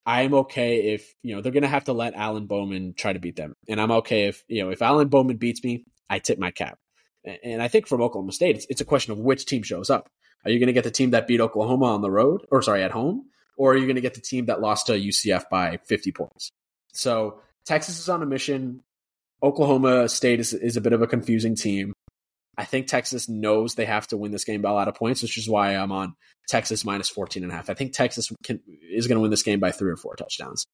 I'm 0.05 0.33
okay 0.33 0.93
if 0.93 1.13
you 1.23 1.35
know 1.35 1.41
they're 1.41 1.51
going 1.51 1.63
to 1.63 1.69
have 1.69 1.85
to 1.85 1.93
let 1.93 2.13
Alan 2.13 2.45
Bowman 2.45 2.93
try 2.95 3.13
to 3.13 3.19
beat 3.19 3.35
them, 3.35 3.53
and 3.67 3.81
I'm 3.81 3.91
okay 3.91 4.25
if 4.25 4.43
you 4.47 4.63
know 4.63 4.69
if 4.69 4.81
Alan 4.81 5.07
Bowman 5.07 5.37
beats 5.37 5.63
me, 5.63 5.85
I 6.09 6.19
tip 6.19 6.39
my 6.39 6.51
cap. 6.51 6.77
And 7.25 7.61
I 7.61 7.67
think 7.67 7.87
from 7.87 8.01
Oklahoma 8.01 8.31
State, 8.31 8.55
it's, 8.55 8.65
it's 8.69 8.81
a 8.81 8.85
question 8.85 9.11
of 9.11 9.19
which 9.19 9.45
team 9.45 9.63
shows 9.63 9.89
up. 9.89 10.09
Are 10.45 10.51
you 10.51 10.59
going 10.59 10.67
to 10.67 10.73
get 10.73 10.85
the 10.85 10.91
team 10.91 11.11
that 11.11 11.27
beat 11.27 11.41
Oklahoma 11.41 11.85
on 11.85 12.01
the 12.01 12.11
road, 12.11 12.45
or 12.49 12.61
sorry, 12.61 12.83
at 12.83 12.91
home, 12.91 13.25
or 13.57 13.73
are 13.73 13.77
you 13.77 13.85
going 13.85 13.95
to 13.95 14.01
get 14.01 14.13
the 14.13 14.21
team 14.21 14.45
that 14.45 14.61
lost 14.61 14.87
to 14.87 14.93
UCF 14.93 15.43
by 15.51 15.79
50 15.85 16.11
points? 16.13 16.51
So 16.93 17.41
Texas 17.65 17.99
is 17.99 18.09
on 18.09 18.23
a 18.23 18.25
mission. 18.25 18.81
Oklahoma 19.43 20.07
State 20.07 20.39
is, 20.39 20.53
is 20.53 20.77
a 20.77 20.81
bit 20.81 20.93
of 20.93 21.01
a 21.01 21.07
confusing 21.07 21.55
team. 21.55 21.93
I 22.57 22.65
think 22.65 22.87
Texas 22.87 23.29
knows 23.29 23.75
they 23.75 23.85
have 23.85 24.07
to 24.07 24.17
win 24.17 24.31
this 24.31 24.43
game 24.43 24.61
by 24.61 24.69
a 24.69 24.73
lot 24.73 24.89
of 24.89 24.95
points, 24.95 25.21
which 25.21 25.37
is 25.37 25.47
why 25.47 25.75
I'm 25.75 25.91
on 25.91 26.15
Texas 26.49 26.83
minus 26.83 27.09
14 27.09 27.43
and 27.43 27.51
a 27.51 27.55
half. 27.55 27.69
I 27.69 27.73
think 27.73 27.93
Texas 27.93 28.29
can, 28.43 28.59
is 28.67 29.07
going 29.07 29.15
to 29.15 29.21
win 29.21 29.31
this 29.31 29.43
game 29.43 29.59
by 29.59 29.71
three 29.71 29.91
or 29.91 29.95
four 29.95 30.15
touchdowns. 30.15 30.65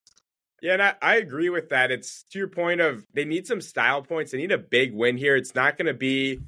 Yeah, 0.62 0.74
and 0.74 0.82
I, 0.82 0.94
I, 1.02 1.16
agree 1.18 1.50
with 1.50 1.70
that. 1.70 1.92
It's 1.92 2.24
to 2.32 2.40
your 2.40 2.48
point 2.48 2.82
of 2.82 3.06
they 3.14 3.26
need 3.26 3.46
some 3.46 3.62
style 3.62 4.02
points. 4.02 4.32
They 4.32 4.38
need 4.38 4.52
a 4.52 4.58
big 4.58 4.94
win 4.94 5.18
here. 5.18 5.36
It's 5.36 5.54
not 5.54 5.78
going 5.78 5.88
to 5.88 5.94
be, 5.94 6.40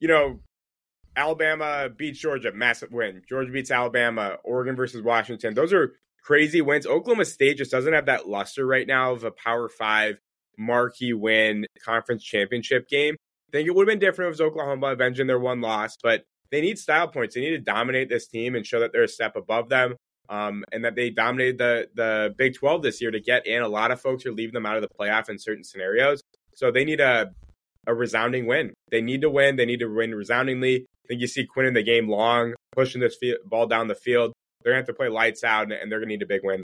you 0.00 0.08
know, 0.08 0.40
Alabama 1.16 1.88
beats 1.88 2.18
Georgia, 2.18 2.52
massive 2.52 2.92
win. 2.92 3.22
Georgia 3.28 3.52
beats 3.52 3.70
Alabama, 3.70 4.36
Oregon 4.44 4.74
versus 4.74 5.02
Washington. 5.02 5.54
Those 5.54 5.72
are 5.72 5.94
crazy 6.22 6.60
wins. 6.60 6.86
Oklahoma 6.86 7.24
State 7.24 7.58
just 7.58 7.70
doesn't 7.70 7.92
have 7.92 8.06
that 8.06 8.28
luster 8.28 8.66
right 8.66 8.86
now 8.86 9.12
of 9.12 9.24
a 9.24 9.30
Power 9.30 9.68
Five 9.68 10.18
marquee 10.58 11.12
win 11.12 11.66
conference 11.84 12.24
championship 12.24 12.88
game. 12.88 13.14
I 13.48 13.58
think 13.58 13.68
it 13.68 13.74
would 13.74 13.88
have 13.88 13.92
been 13.92 13.98
different 13.98 14.28
if 14.28 14.40
it 14.40 14.44
was 14.44 14.50
Oklahoma 14.52 14.88
avenging 14.88 15.26
their 15.26 15.38
one 15.38 15.60
loss, 15.60 15.96
but 16.02 16.24
they 16.50 16.60
need 16.60 16.78
style 16.78 17.08
points. 17.08 17.34
They 17.34 17.42
need 17.42 17.50
to 17.50 17.58
dominate 17.58 18.08
this 18.08 18.26
team 18.26 18.54
and 18.54 18.66
show 18.66 18.80
that 18.80 18.92
they're 18.92 19.04
a 19.04 19.08
step 19.08 19.36
above 19.36 19.68
them 19.68 19.96
um, 20.32 20.64
and 20.72 20.84
that 20.84 20.94
they 20.94 21.10
dominated 21.10 21.58
the 21.58 21.88
the 21.94 22.34
Big 22.36 22.54
12 22.54 22.82
this 22.82 23.00
year 23.02 23.10
to 23.10 23.20
get 23.20 23.46
in. 23.46 23.62
A 23.62 23.68
lot 23.68 23.90
of 23.90 24.00
folks 24.00 24.24
are 24.24 24.32
leaving 24.32 24.54
them 24.54 24.64
out 24.64 24.76
of 24.76 24.82
the 24.82 24.88
playoff 24.88 25.28
in 25.28 25.38
certain 25.38 25.62
scenarios, 25.62 26.22
so 26.54 26.72
they 26.72 26.84
need 26.84 27.00
a 27.00 27.32
a 27.86 27.94
resounding 27.94 28.46
win. 28.46 28.72
They 28.90 29.02
need 29.02 29.20
to 29.20 29.30
win. 29.30 29.56
They 29.56 29.66
need 29.66 29.80
to 29.80 29.88
win 29.88 30.14
resoundingly. 30.14 30.86
I 31.04 31.08
think 31.08 31.20
you 31.20 31.26
see 31.26 31.44
Quinn 31.44 31.66
in 31.66 31.74
the 31.74 31.82
game 31.82 32.08
long, 32.08 32.54
pushing 32.72 33.00
this 33.00 33.18
ball 33.44 33.66
down 33.66 33.88
the 33.88 33.94
field. 33.94 34.32
They're 34.62 34.72
going 34.72 34.84
to 34.84 34.86
have 34.86 34.94
to 34.94 34.98
play 34.98 35.08
lights 35.08 35.44
out, 35.44 35.64
and, 35.64 35.72
and 35.72 35.90
they're 35.90 35.98
going 35.98 36.08
to 36.08 36.14
need 36.14 36.22
a 36.22 36.26
big 36.26 36.42
win. 36.44 36.62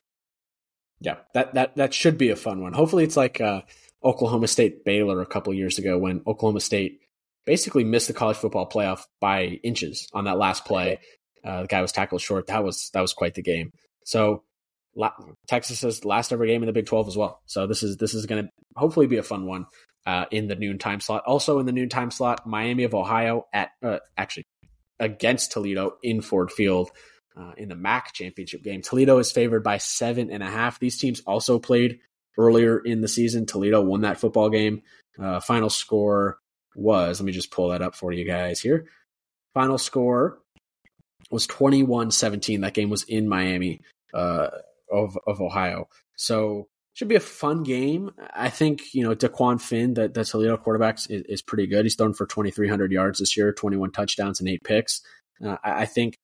Yeah, 1.00 1.16
that 1.34 1.54
that 1.54 1.76
that 1.76 1.92
should 1.92 2.16
be 2.16 2.30
a 2.30 2.36
fun 2.36 2.62
one. 2.62 2.72
Hopefully, 2.72 3.04
it's 3.04 3.16
like 3.16 3.40
uh, 3.40 3.62
Oklahoma 4.02 4.48
State 4.48 4.84
Baylor 4.84 5.20
a 5.20 5.26
couple 5.26 5.52
years 5.52 5.78
ago 5.78 5.98
when 5.98 6.22
Oklahoma 6.26 6.60
State 6.60 7.00
basically 7.44 7.84
missed 7.84 8.08
the 8.08 8.14
college 8.14 8.36
football 8.36 8.68
playoff 8.68 9.02
by 9.20 9.60
inches 9.62 10.08
on 10.14 10.24
that 10.24 10.38
last 10.38 10.64
play. 10.64 11.00
Uh, 11.44 11.62
the 11.62 11.68
guy 11.68 11.82
was 11.82 11.92
tackled 11.92 12.20
short. 12.20 12.46
That 12.46 12.64
was 12.64 12.90
that 12.94 13.00
was 13.00 13.12
quite 13.12 13.34
the 13.34 13.42
game. 13.42 13.72
So 14.04 14.42
Texas's 15.46 16.04
last 16.04 16.32
ever 16.32 16.46
game 16.46 16.62
in 16.62 16.66
the 16.66 16.72
Big 16.72 16.86
12 16.86 17.08
as 17.08 17.16
well. 17.16 17.40
So 17.46 17.66
this 17.66 17.82
is 17.82 17.96
this 17.96 18.14
is 18.14 18.26
going 18.26 18.44
to 18.44 18.50
hopefully 18.76 19.06
be 19.06 19.18
a 19.18 19.22
fun 19.22 19.46
one 19.46 19.66
uh, 20.06 20.24
in 20.30 20.48
the 20.48 20.56
noon 20.56 20.78
time 20.78 21.00
slot. 21.00 21.24
Also 21.26 21.58
in 21.58 21.66
the 21.66 21.72
noon 21.72 21.88
time 21.88 22.10
slot, 22.10 22.46
Miami 22.46 22.84
of 22.84 22.94
Ohio 22.94 23.46
at 23.52 23.70
uh, 23.82 23.98
actually 24.16 24.44
against 24.98 25.52
Toledo 25.52 25.96
in 26.02 26.20
Ford 26.20 26.50
Field 26.50 26.90
uh, 27.36 27.52
in 27.56 27.68
the 27.68 27.76
MAC 27.76 28.12
championship 28.12 28.62
game. 28.62 28.82
Toledo 28.82 29.18
is 29.18 29.30
favored 29.30 29.62
by 29.62 29.78
seven 29.78 30.30
and 30.30 30.42
a 30.42 30.50
half. 30.50 30.80
These 30.80 30.98
teams 30.98 31.20
also 31.26 31.58
played 31.58 32.00
earlier 32.36 32.78
in 32.78 33.00
the 33.00 33.08
season. 33.08 33.46
Toledo 33.46 33.80
won 33.80 34.00
that 34.02 34.18
football 34.18 34.50
game. 34.50 34.82
Uh, 35.20 35.40
final 35.40 35.70
score 35.70 36.38
was 36.74 37.20
let 37.20 37.26
me 37.26 37.32
just 37.32 37.50
pull 37.50 37.68
that 37.70 37.82
up 37.82 37.94
for 37.94 38.12
you 38.12 38.24
guys 38.24 38.60
here. 38.60 38.86
Final 39.54 39.78
score 39.78 40.40
was 41.30 41.46
21-17. 41.46 42.60
That 42.62 42.74
game 42.74 42.90
was 42.90 43.04
in 43.04 43.28
Miami 43.28 43.80
uh, 44.14 44.48
of 44.90 45.18
of 45.26 45.40
Ohio. 45.40 45.88
So 46.16 46.68
should 46.94 47.08
be 47.08 47.14
a 47.14 47.20
fun 47.20 47.62
game. 47.62 48.10
I 48.34 48.50
think 48.50 48.92
you 48.92 49.04
know 49.04 49.14
Dequan 49.14 49.60
Finn, 49.60 49.94
the, 49.94 50.08
the 50.08 50.24
Toledo 50.24 50.56
quarterback, 50.56 50.98
is, 51.08 51.22
is 51.28 51.42
pretty 51.42 51.66
good. 51.66 51.84
He's 51.84 51.94
thrown 51.94 52.14
for 52.14 52.26
2,300 52.26 52.90
yards 52.90 53.20
this 53.20 53.36
year, 53.36 53.52
21 53.52 53.92
touchdowns 53.92 54.40
and 54.40 54.48
eight 54.48 54.64
picks. 54.64 55.02
Uh, 55.44 55.56
I, 55.62 55.82
I, 55.82 55.86
think 55.86 56.16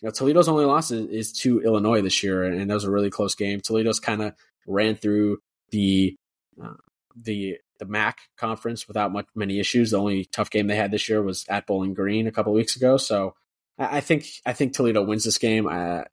you 0.00 0.06
know, 0.06 0.10
Toledo's 0.10 0.48
only 0.48 0.64
loss 0.64 0.90
is, 0.90 1.06
is, 1.08 1.32
to 1.40 1.60
Illinois 1.60 2.00
this 2.00 2.22
year, 2.22 2.44
and, 2.44 2.58
and 2.58 2.70
that 2.70 2.74
was 2.74 2.84
a 2.84 2.90
really 2.90 3.10
close 3.10 3.34
game. 3.34 3.60
Toledo's 3.60 4.00
kind 4.00 4.22
of 4.22 4.32
ran 4.66 4.96
through 4.96 5.38
the 5.70 6.16
uh, 6.62 6.74
the 7.14 7.58
the 7.78 7.84
MAC 7.84 8.18
conference 8.38 8.88
without 8.88 9.12
much 9.12 9.26
many 9.34 9.60
issues. 9.60 9.90
The 9.90 9.98
only 9.98 10.24
tough 10.24 10.50
game 10.50 10.66
they 10.66 10.76
had 10.76 10.92
this 10.92 11.08
year 11.08 11.22
was 11.22 11.44
at 11.48 11.66
Bowling 11.66 11.92
Green 11.92 12.26
a 12.26 12.32
couple 12.32 12.54
weeks 12.54 12.76
ago. 12.76 12.96
So 12.96 13.34
I, 13.78 14.00
think 14.00 14.26
I 14.44 14.52
think 14.52 14.72
Toledo 14.72 15.02
wins 15.02 15.24
this 15.24 15.38
game. 15.38 15.66
I, 15.66 16.04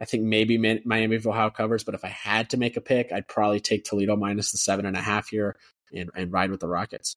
I 0.00 0.04
think 0.04 0.24
maybe 0.24 0.58
Miami 0.58 1.16
of 1.16 1.26
Ohio 1.26 1.50
covers, 1.50 1.84
but 1.84 1.94
if 1.94 2.04
I 2.04 2.08
had 2.08 2.50
to 2.50 2.56
make 2.56 2.76
a 2.76 2.80
pick, 2.80 3.12
I'd 3.12 3.28
probably 3.28 3.60
take 3.60 3.84
Toledo 3.84 4.16
minus 4.16 4.52
the 4.52 4.58
seven 4.58 4.86
and 4.86 4.96
a 4.96 5.00
half 5.00 5.28
here 5.28 5.56
and, 5.94 6.10
and 6.14 6.32
ride 6.32 6.50
with 6.50 6.60
the 6.60 6.68
Rockets. 6.68 7.16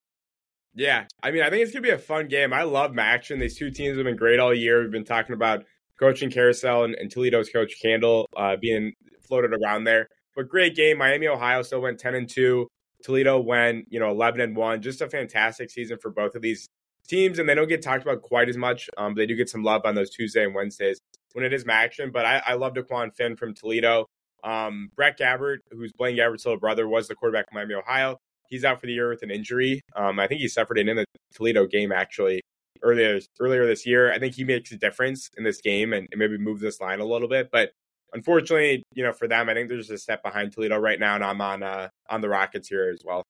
Yeah, 0.76 1.06
I 1.24 1.32
mean, 1.32 1.41
I 1.41 1.50
think 1.50 1.63
it's 1.63 1.71
gonna 1.71 1.84
be 1.84 1.89
a 1.89 1.98
fun 1.98 2.28
game. 2.28 2.52
I 2.52 2.63
love 2.63 2.98
action. 3.00 3.39
These 3.39 3.58
two 3.58 3.71
teams 3.71 3.98
have 3.98 4.04
been 4.04 4.17
great 4.17 4.39
all 4.39 4.54
year. 4.54 4.82
We've 4.82 4.91
been 4.91 5.06
talking 5.06 5.34
about 5.34 5.63
coaching 5.98 6.30
carousel 6.30 6.84
and, 6.84 6.95
and 6.95 7.10
Toledo's 7.10 7.50
coach 7.50 7.76
Candle 7.82 8.28
uh, 8.36 8.58
being 8.60 8.93
floated 9.26 9.54
around 9.54 9.86
there. 9.86 10.10
But 10.36 10.50
great 10.50 10.76
game. 10.76 10.98
Miami, 10.98 11.28
Ohio 11.28 11.62
still 11.62 11.82
went 11.82 12.00
ten 12.00 12.13
and 12.13 12.30
two. 12.30 12.67
Toledo 13.04 13.39
went, 13.39 13.86
you 13.89 14.02
know, 14.02 14.12
eleven 14.12 14.41
and 14.41 14.56
one. 14.56 14.82
Just 14.82 15.02
a 15.02 15.10
fantastic 15.10 15.69
season 15.71 15.98
for 16.02 16.12
both 16.12 16.36
of 16.36 16.41
these 16.41 16.67
teams, 17.05 17.39
and 17.39 17.47
they 17.47 17.55
don't 17.55 17.67
get 17.67 17.81
talked 17.81 18.03
about 18.03 18.21
quite 18.21 18.49
as 18.49 18.57
much. 18.57 18.89
Um, 18.97 19.15
they 19.15 19.25
do 19.25 19.35
get 19.35 19.49
some 19.49 19.63
love 19.63 19.81
on 19.85 19.95
those 19.95 20.09
Tuesday 20.09 20.43
and 20.43 20.53
Wednesdays 20.53 20.99
when 21.33 21.45
it 21.45 21.53
is 21.53 21.65
action. 21.69 22.11
But 22.11 22.25
I, 22.25 22.41
I 22.45 22.53
love 22.55 22.73
Dequan 22.73 23.13
Finn 23.15 23.35
from 23.35 23.53
Toledo. 23.53 24.05
Um, 24.43 24.89
Brett 24.95 25.17
Gabbert, 25.17 25.57
who's 25.71 25.91
Blaine 25.93 26.17
Gabbert's 26.17 26.45
little 26.45 26.59
brother, 26.59 26.87
was 26.87 27.07
the 27.07 27.15
quarterback 27.15 27.45
of 27.47 27.53
Miami, 27.53 27.73
Ohio. 27.73 28.17
He's 28.47 28.63
out 28.63 28.79
for 28.79 28.85
the 28.85 28.93
year 28.93 29.09
with 29.09 29.23
an 29.23 29.31
injury. 29.31 29.81
Um, 29.95 30.19
I 30.19 30.27
think 30.27 30.41
he 30.41 30.47
suffered 30.47 30.77
it 30.77 30.87
in 30.87 30.95
the 30.95 31.05
Toledo 31.33 31.65
game 31.65 31.91
actually 31.91 32.41
earlier 32.83 33.19
earlier 33.39 33.65
this 33.65 33.85
year. 33.85 34.11
I 34.13 34.19
think 34.19 34.35
he 34.35 34.43
makes 34.43 34.71
a 34.71 34.77
difference 34.77 35.29
in 35.37 35.43
this 35.43 35.61
game 35.61 35.93
and, 35.93 36.07
and 36.11 36.19
maybe 36.19 36.37
moves 36.37 36.61
this 36.61 36.79
line 36.79 36.99
a 36.99 37.05
little 37.05 37.27
bit. 37.27 37.49
But 37.51 37.71
unfortunately, 38.13 38.83
you 38.93 39.03
know, 39.03 39.13
for 39.13 39.27
them, 39.27 39.49
I 39.49 39.53
think 39.53 39.69
there's 39.69 39.89
a 39.89 39.97
step 39.97 40.23
behind 40.23 40.53
Toledo 40.53 40.77
right 40.77 40.99
now, 40.99 41.15
and 41.15 41.23
I'm 41.23 41.41
on 41.41 41.63
uh, 41.63 41.89
on 42.09 42.21
the 42.21 42.29
Rockets 42.29 42.69
here 42.69 42.89
as 42.89 42.99
well. 43.03 43.23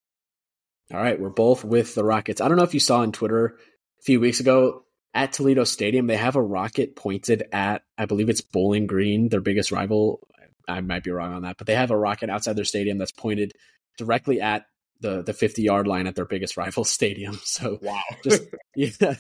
All 0.93 0.99
right, 0.99 1.19
we're 1.19 1.29
both 1.29 1.63
with 1.63 1.95
the 1.95 2.03
Rockets. 2.03 2.41
I 2.41 2.47
don't 2.47 2.57
know 2.57 2.63
if 2.63 2.73
you 2.73 2.79
saw 2.79 2.99
on 2.99 3.11
Twitter 3.11 3.57
a 3.99 4.03
few 4.03 4.19
weeks 4.19 4.39
ago 4.39 4.85
at 5.15 5.31
Toledo 5.31 5.63
Stadium, 5.63 6.07
they 6.07 6.17
have 6.17 6.35
a 6.35 6.41
rocket 6.41 6.95
pointed 6.95 7.45
at, 7.53 7.83
I 7.97 8.05
believe 8.05 8.29
it's 8.29 8.41
Bowling 8.41 8.85
Green, 8.85 9.29
their 9.29 9.39
biggest 9.39 9.71
rival. 9.71 10.19
I 10.67 10.81
might 10.81 11.03
be 11.03 11.11
wrong 11.11 11.33
on 11.33 11.43
that, 11.43 11.57
but 11.57 11.67
they 11.67 11.75
have 11.75 11.89
a 11.89 11.97
rocket 11.97 12.29
outside 12.29 12.57
their 12.57 12.65
stadium 12.65 12.97
that's 12.97 13.13
pointed 13.13 13.53
directly 13.97 14.41
at 14.41 14.65
the 15.01 15.21
the 15.21 15.33
50 15.33 15.61
yard 15.61 15.87
line 15.87 16.07
at 16.07 16.15
their 16.15 16.25
biggest 16.25 16.57
rival 16.57 16.83
stadium. 16.83 17.39
So 17.43 17.79
wow, 17.81 18.01
just 18.23 18.43
yeah, 18.75 19.15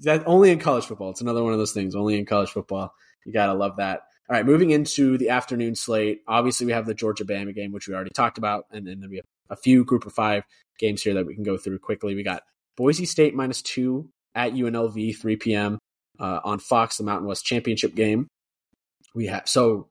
that 0.00 0.22
only 0.26 0.50
in 0.50 0.60
college 0.60 0.86
football. 0.86 1.10
It's 1.10 1.20
another 1.20 1.44
one 1.44 1.52
of 1.52 1.58
those 1.58 1.72
things. 1.72 1.94
Only 1.94 2.18
in 2.18 2.24
college 2.24 2.50
football, 2.50 2.94
you 3.26 3.32
gotta 3.32 3.54
love 3.54 3.76
that. 3.76 4.00
All 4.30 4.36
right, 4.36 4.46
moving 4.46 4.70
into 4.70 5.18
the 5.18 5.28
afternoon 5.28 5.74
slate. 5.74 6.20
Obviously, 6.26 6.66
we 6.66 6.72
have 6.72 6.86
the 6.86 6.94
Georgia 6.94 7.26
Bama 7.26 7.54
game, 7.54 7.72
which 7.72 7.86
we 7.86 7.94
already 7.94 8.10
talked 8.14 8.38
about, 8.38 8.64
and 8.70 8.86
then 8.86 9.04
we 9.10 9.16
have 9.16 9.26
a 9.50 9.56
few 9.56 9.84
Group 9.84 10.06
of 10.06 10.12
Five 10.12 10.44
games 10.78 11.02
here 11.02 11.14
that 11.14 11.26
we 11.26 11.34
can 11.34 11.44
go 11.44 11.56
through 11.56 11.78
quickly. 11.78 12.14
We 12.14 12.22
got 12.22 12.42
Boise 12.76 13.06
State 13.06 13.34
minus 13.34 13.62
two 13.62 14.08
at 14.34 14.52
UNLV, 14.52 15.16
3 15.16 15.36
p.m. 15.36 15.78
Uh, 16.18 16.40
on 16.44 16.58
Fox, 16.58 16.98
the 16.98 17.04
Mountain 17.04 17.28
West 17.28 17.44
Championship 17.44 17.94
game. 17.94 18.28
We 19.14 19.26
have 19.26 19.48
so 19.48 19.88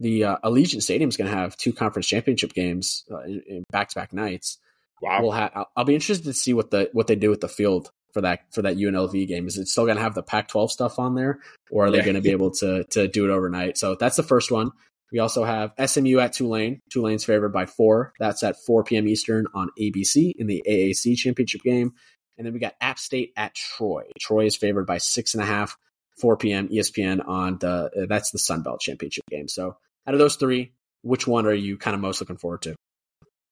the 0.00 0.24
uh, 0.24 0.36
Allegiant 0.44 0.82
Stadium 0.82 1.08
is 1.08 1.16
going 1.16 1.30
to 1.30 1.36
have 1.36 1.56
two 1.56 1.72
conference 1.72 2.06
championship 2.06 2.52
games 2.52 3.04
uh, 3.10 3.22
in 3.22 3.64
back-to-back 3.70 4.12
nights. 4.12 4.58
Wow! 5.00 5.22
We'll 5.22 5.32
ha- 5.32 5.50
I'll, 5.54 5.70
I'll 5.76 5.84
be 5.84 5.94
interested 5.94 6.24
to 6.24 6.32
see 6.32 6.54
what 6.54 6.70
the 6.70 6.90
what 6.92 7.06
they 7.06 7.16
do 7.16 7.30
with 7.30 7.40
the 7.40 7.48
field 7.48 7.90
for 8.12 8.22
that 8.22 8.40
for 8.52 8.62
that 8.62 8.76
UNLV 8.76 9.28
game. 9.28 9.46
Is 9.46 9.58
it 9.58 9.68
still 9.68 9.84
going 9.84 9.96
to 9.96 10.02
have 10.02 10.14
the 10.14 10.22
Pac-12 10.22 10.70
stuff 10.70 10.98
on 10.98 11.14
there, 11.14 11.40
or 11.70 11.86
are 11.86 11.90
they 11.90 12.00
going 12.00 12.14
to 12.14 12.20
be 12.20 12.30
able 12.30 12.52
to 12.52 12.84
to 12.84 13.06
do 13.06 13.24
it 13.24 13.30
overnight? 13.30 13.76
So 13.76 13.96
that's 13.96 14.16
the 14.16 14.22
first 14.22 14.50
one. 14.50 14.70
We 15.12 15.18
also 15.18 15.44
have 15.44 15.72
SMU 15.84 16.18
at 16.18 16.32
Tulane. 16.32 16.80
Tulane's 16.90 17.24
favored 17.24 17.52
by 17.52 17.66
four. 17.66 18.12
That's 18.18 18.42
at 18.42 18.56
4 18.66 18.84
p.m. 18.84 19.06
Eastern 19.06 19.46
on 19.54 19.70
ABC 19.78 20.32
in 20.36 20.46
the 20.46 20.62
AAC 20.68 21.16
championship 21.16 21.62
game. 21.62 21.92
And 22.36 22.46
then 22.46 22.52
we 22.52 22.58
got 22.58 22.74
App 22.80 22.98
State 22.98 23.32
at 23.36 23.54
Troy. 23.54 24.04
Troy 24.18 24.46
is 24.46 24.56
favored 24.56 24.86
by 24.86 24.98
six 24.98 25.34
and 25.34 25.42
a 25.42 25.46
half, 25.46 25.76
4 26.20 26.36
p.m. 26.36 26.68
ESPN 26.68 27.26
on 27.28 27.58
the 27.58 27.68
uh, 27.68 28.06
that's 28.08 28.30
the 28.30 28.38
Sun 28.38 28.62
Belt 28.62 28.80
Championship 28.80 29.24
game. 29.30 29.46
So 29.46 29.76
out 30.06 30.14
of 30.14 30.18
those 30.18 30.36
three, 30.36 30.72
which 31.02 31.26
one 31.26 31.46
are 31.46 31.54
you 31.54 31.78
kind 31.78 31.94
of 31.94 32.00
most 32.00 32.20
looking 32.20 32.36
forward 32.36 32.62
to? 32.62 32.74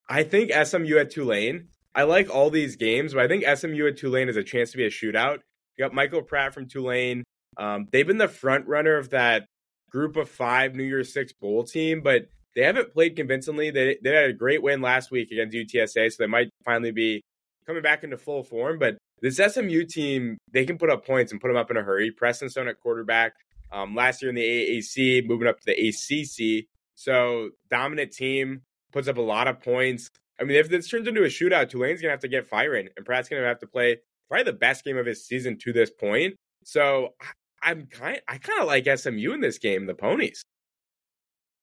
I 0.08 0.24
think 0.24 0.52
SMU 0.52 0.98
at 0.98 1.10
Tulane. 1.10 1.68
I 1.94 2.04
like 2.04 2.28
all 2.28 2.50
these 2.50 2.76
games, 2.76 3.14
but 3.14 3.22
I 3.22 3.28
think 3.28 3.44
SMU 3.44 3.86
at 3.86 3.98
Tulane 3.98 4.28
is 4.28 4.36
a 4.36 4.42
chance 4.42 4.72
to 4.72 4.78
be 4.78 4.84
a 4.84 4.90
shootout. 4.90 5.38
You 5.76 5.84
got 5.84 5.94
Michael 5.94 6.22
Pratt 6.22 6.54
from 6.54 6.68
Tulane. 6.68 7.24
Um, 7.56 7.86
they've 7.92 8.06
been 8.06 8.18
the 8.18 8.28
front 8.28 8.66
runner 8.66 8.96
of 8.96 9.10
that 9.10 9.46
group 9.92 10.16
of 10.16 10.28
five 10.28 10.74
New 10.74 10.84
Year's 10.84 11.12
Six 11.12 11.32
bowl 11.32 11.64
team, 11.64 12.00
but 12.00 12.28
they 12.54 12.62
haven't 12.62 12.92
played 12.92 13.16
convincingly. 13.16 13.70
They 13.70 13.98
they 14.02 14.10
had 14.10 14.30
a 14.30 14.32
great 14.32 14.62
win 14.62 14.80
last 14.80 15.10
week 15.10 15.30
against 15.30 15.56
UTSA, 15.56 16.12
so 16.12 16.16
they 16.18 16.26
might 16.26 16.50
finally 16.64 16.90
be 16.90 17.22
coming 17.66 17.82
back 17.82 18.04
into 18.04 18.16
full 18.16 18.42
form. 18.42 18.78
But 18.78 18.98
this 19.20 19.36
SMU 19.36 19.84
team, 19.84 20.38
they 20.50 20.64
can 20.64 20.78
put 20.78 20.90
up 20.90 21.06
points 21.06 21.32
and 21.32 21.40
put 21.40 21.48
them 21.48 21.56
up 21.56 21.70
in 21.70 21.76
a 21.76 21.82
hurry. 21.82 22.10
Preston 22.10 22.50
Stone 22.50 22.68
at 22.68 22.80
quarterback. 22.80 23.34
Um, 23.70 23.94
last 23.94 24.20
year 24.20 24.28
in 24.28 24.34
the 24.34 24.42
AAC, 24.42 25.26
moving 25.26 25.48
up 25.48 25.58
to 25.60 25.64
the 25.64 25.88
ACC. 25.88 26.66
So 26.94 27.50
dominant 27.70 28.12
team 28.12 28.62
puts 28.92 29.08
up 29.08 29.16
a 29.16 29.22
lot 29.22 29.48
of 29.48 29.62
points. 29.62 30.10
I 30.38 30.44
mean, 30.44 30.56
if 30.58 30.68
this 30.68 30.88
turns 30.88 31.08
into 31.08 31.22
a 31.22 31.28
shootout, 31.28 31.70
Tulane's 31.70 32.02
gonna 32.02 32.10
have 32.10 32.20
to 32.20 32.28
get 32.28 32.48
firing, 32.48 32.88
and 32.96 33.06
Pratt's 33.06 33.28
gonna 33.28 33.46
have 33.46 33.60
to 33.60 33.66
play 33.66 33.98
probably 34.28 34.44
the 34.44 34.52
best 34.52 34.84
game 34.84 34.98
of 34.98 35.06
his 35.06 35.26
season 35.26 35.56
to 35.58 35.72
this 35.72 35.90
point. 35.90 36.34
So 36.64 37.14
I'm 37.62 37.86
kind, 37.86 38.20
I 38.26 38.38
kind 38.38 38.60
of 38.60 38.66
like 38.66 38.88
SMU 38.98 39.32
in 39.32 39.40
this 39.40 39.58
game, 39.58 39.86
the 39.86 39.94
ponies. 39.94 40.42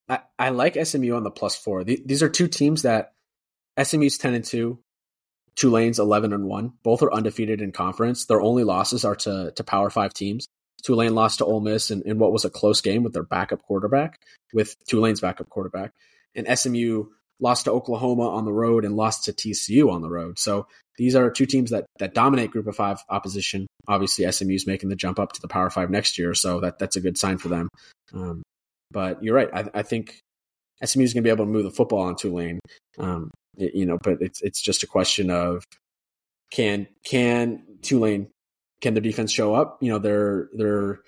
I, 0.07 0.19
I 0.37 0.49
like 0.49 0.77
SMU 0.81 1.13
on 1.15 1.23
the 1.23 1.31
plus 1.31 1.55
four. 1.55 1.83
These 1.83 2.23
are 2.23 2.29
two 2.29 2.47
teams 2.47 2.83
that 2.83 3.13
SMU's 3.81 4.17
ten 4.17 4.33
and 4.33 4.43
two, 4.43 4.79
Tulane's 5.59 5.99
11 5.99 6.31
and 6.31 6.45
1. 6.45 6.73
Both 6.83 7.03
are 7.03 7.13
undefeated 7.13 7.61
in 7.61 7.73
conference. 7.73 8.25
Their 8.25 8.41
only 8.41 8.63
losses 8.63 9.03
are 9.03 9.15
to, 9.17 9.51
to 9.55 9.63
Power 9.63 9.89
5 9.89 10.13
teams. 10.13 10.47
Tulane 10.83 11.13
lost 11.13 11.39
to 11.39 11.45
Ole 11.45 11.59
Miss 11.59 11.91
in, 11.91 12.03
in 12.03 12.17
what 12.17 12.31
was 12.31 12.45
a 12.45 12.49
close 12.49 12.79
game 12.79 13.03
with 13.03 13.13
their 13.13 13.23
backup 13.23 13.61
quarterback, 13.63 14.21
with 14.53 14.75
Tulane's 14.87 15.19
backup 15.19 15.49
quarterback. 15.49 15.91
And 16.33 16.47
SMU 16.57 17.07
lost 17.41 17.65
to 17.65 17.71
Oklahoma 17.71 18.29
on 18.29 18.45
the 18.45 18.53
road 18.53 18.85
and 18.85 18.95
lost 18.95 19.25
to 19.25 19.33
TCU 19.33 19.91
on 19.91 20.01
the 20.01 20.09
road. 20.09 20.39
So 20.39 20.67
these 20.97 21.15
are 21.15 21.29
two 21.29 21.45
teams 21.45 21.71
that 21.71 21.85
that 21.99 22.13
dominate 22.13 22.51
Group 22.51 22.67
of 22.67 22.75
Five 22.75 22.99
opposition. 23.09 23.67
Obviously, 23.89 24.31
SMU 24.31 24.53
is 24.53 24.67
making 24.67 24.89
the 24.89 24.95
jump 24.95 25.19
up 25.19 25.33
to 25.33 25.41
the 25.41 25.47
Power 25.47 25.69
Five 25.69 25.89
next 25.89 26.17
year, 26.17 26.33
so 26.33 26.61
that 26.61 26.79
that's 26.79 26.95
a 26.95 27.01
good 27.01 27.17
sign 27.17 27.39
for 27.39 27.49
them. 27.49 27.69
Um, 28.13 28.43
but 28.91 29.21
you're 29.23 29.35
right. 29.35 29.49
I, 29.53 29.65
I 29.73 29.83
think 29.83 30.19
SMU 30.83 31.03
is 31.03 31.13
going 31.13 31.23
to 31.23 31.27
be 31.27 31.31
able 31.31 31.45
to 31.45 31.51
move 31.51 31.63
the 31.63 31.71
football 31.71 32.01
on 32.01 32.15
Tulane. 32.15 32.59
Um, 32.97 33.31
you 33.57 33.85
know, 33.85 33.97
but 34.01 34.21
it's 34.21 34.41
it's 34.41 34.61
just 34.61 34.83
a 34.83 34.87
question 34.87 35.29
of 35.29 35.63
can 36.51 36.87
can 37.03 37.63
Tulane 37.81 38.29
can 38.81 38.93
their 38.93 39.01
defense 39.01 39.31
show 39.31 39.53
up? 39.53 39.79
You 39.81 39.91
know, 39.91 39.99
they're 39.99 40.49
they're 40.53 41.01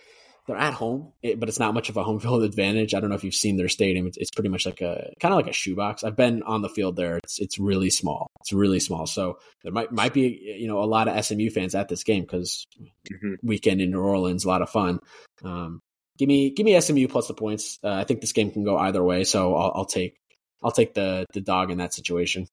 they're 0.47 0.57
at 0.57 0.73
home, 0.73 1.13
but 1.37 1.49
it's 1.49 1.59
not 1.59 1.73
much 1.73 1.89
of 1.89 1.97
a 1.97 2.03
home 2.03 2.19
field 2.21 2.43
advantage. 2.43 2.93
I 2.93 2.99
don't 2.99 3.09
know 3.09 3.15
if 3.15 3.23
you've 3.23 3.33
seen 3.33 3.57
their 3.57 3.69
stadium. 3.69 4.07
It's, 4.07 4.17
it's 4.17 4.31
pretty 4.31 4.49
much 4.49 4.65
like 4.65 4.81
a 4.81 5.13
kind 5.19 5.33
of 5.33 5.37
like 5.37 5.47
a 5.47 5.53
shoebox. 5.53 6.03
I've 6.03 6.15
been 6.15 6.43
on 6.43 6.61
the 6.61 6.69
field 6.69 6.95
there. 6.95 7.17
It's 7.17 7.39
it's 7.39 7.59
really 7.59 7.89
small. 7.89 8.27
It's 8.41 8.53
really 8.53 8.79
small. 8.79 9.05
So 9.05 9.39
there 9.63 9.71
might 9.71 9.91
might 9.91 10.13
be 10.13 10.57
you 10.59 10.67
know 10.67 10.81
a 10.81 10.85
lot 10.85 11.07
of 11.07 11.23
SMU 11.23 11.49
fans 11.49 11.75
at 11.75 11.89
this 11.89 12.03
game 12.03 12.23
because 12.23 12.65
mm-hmm. 12.79 13.35
weekend 13.43 13.81
in 13.81 13.91
New 13.91 14.01
Orleans, 14.01 14.45
a 14.45 14.47
lot 14.47 14.61
of 14.61 14.69
fun. 14.69 14.99
Um, 15.43 15.79
give 16.17 16.27
me 16.27 16.51
give 16.51 16.65
me 16.65 16.79
SMU 16.79 17.07
plus 17.07 17.27
the 17.27 17.33
points. 17.33 17.79
Uh, 17.83 17.93
I 17.93 18.03
think 18.03 18.21
this 18.21 18.33
game 18.33 18.51
can 18.51 18.63
go 18.63 18.77
either 18.77 19.03
way, 19.03 19.23
so 19.23 19.55
I'll, 19.55 19.71
I'll 19.75 19.85
take 19.85 20.15
I'll 20.63 20.71
take 20.71 20.93
the 20.93 21.25
the 21.33 21.41
dog 21.41 21.71
in 21.71 21.77
that 21.77 21.93
situation. 21.93 22.47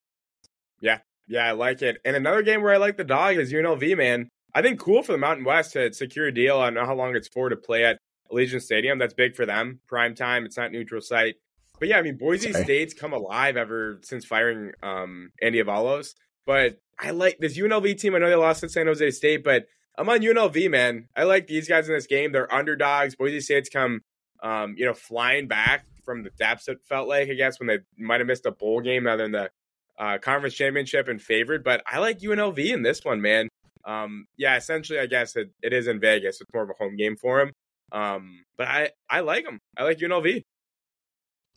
Yeah, 0.81 0.99
yeah, 1.27 1.47
I 1.47 1.53
like 1.53 1.83
it. 1.83 1.99
And 2.05 2.17
another 2.17 2.43
game 2.43 2.63
where 2.63 2.73
I 2.73 2.79
like 2.79 2.97
the 2.97 3.05
dog 3.05 3.37
is 3.37 3.53
UNLV. 3.53 3.97
Man, 3.97 4.29
I 4.55 4.63
think 4.63 4.81
cool 4.81 5.03
for 5.03 5.13
the 5.13 5.19
Mountain 5.19 5.45
West 5.45 5.75
to 5.75 5.93
secure 5.93 6.27
a 6.27 6.35
deal. 6.35 6.59
I 6.59 6.67
don't 6.67 6.75
know 6.75 6.87
how 6.87 6.95
long 6.95 7.15
it's 7.15 7.29
for 7.29 7.49
to 7.49 7.57
play 7.57 7.85
at 7.85 7.99
Allegiant 8.33 8.63
Stadium. 8.63 8.99
That's 8.99 9.15
big 9.15 9.37
for 9.37 9.47
them. 9.47 9.81
Prime 9.87 10.15
time. 10.15 10.45
It's 10.45 10.57
not 10.57 10.73
neutral 10.73 11.01
site. 11.01 11.37
But 11.79 11.89
yeah, 11.89 11.99
I 11.99 12.03
mean, 12.03 12.17
Boise 12.17 12.53
Sorry. 12.53 12.65
State's 12.65 12.95
come 12.95 13.13
alive 13.13 13.57
ever 13.57 14.01
since 14.03 14.25
firing 14.25 14.73
um, 14.83 15.31
Andy 15.41 15.63
Avalos. 15.63 16.15
But 16.45 16.81
I 16.99 17.11
like 17.11 17.39
this 17.39 17.57
UNLV 17.57 17.99
team. 17.99 18.15
I 18.15 18.19
know 18.19 18.29
they 18.29 18.35
lost 18.35 18.65
at 18.65 18.71
San 18.71 18.87
Jose 18.87 19.11
State, 19.13 19.45
but 19.45 19.67
I'm 19.97 20.09
on 20.09 20.21
UNLV, 20.21 20.71
man. 20.71 21.09
I 21.17 21.25
like 21.25 21.47
these 21.47 21.69
guys 21.69 21.89
in 21.89 21.95
this 21.95 22.07
game. 22.07 22.33
They're 22.33 22.53
underdogs. 22.53 23.15
Boise 23.17 23.41
State's 23.41 23.69
come, 23.69 24.01
um, 24.43 24.75
you 24.77 24.87
know, 24.87 24.95
flying 24.95 25.47
back 25.47 25.85
from 26.05 26.23
the 26.23 26.31
depths. 26.31 26.69
It 26.69 26.79
felt 26.89 27.09
like, 27.09 27.29
I 27.29 27.35
guess, 27.35 27.61
when 27.61 27.67
they 27.67 27.79
might 27.97 28.21
have 28.21 28.27
missed 28.27 28.47
a 28.47 28.51
bowl 28.51 28.81
game 28.81 29.07
rather 29.07 29.25
than 29.25 29.33
the 29.33 29.51
uh, 29.99 30.19
conference 30.19 30.55
championship 30.55 31.07
and 31.09 31.21
favored. 31.21 31.63
But 31.63 31.83
I 31.87 31.99
like 31.99 32.21
UNLV 32.21 32.59
in 32.73 32.83
this 32.83 33.05
one, 33.05 33.21
man. 33.21 33.49
Um, 33.85 34.27
yeah, 34.37 34.57
essentially, 34.57 34.99
I 34.99 35.07
guess 35.07 35.37
it, 35.37 35.51
it 35.63 35.73
is 35.73 35.87
in 35.87 36.01
Vegas. 36.01 36.41
It's 36.41 36.51
more 36.53 36.63
of 36.63 36.71
a 36.71 36.75
home 36.83 36.97
game 36.97 37.17
for 37.17 37.41
him. 37.41 37.53
Um, 37.93 38.45
but 38.57 38.69
I 38.69 38.91
I 39.09 39.21
like 39.21 39.45
him. 39.45 39.61
I 39.77 39.85
like 39.85 39.99
UNLV. 39.99 40.43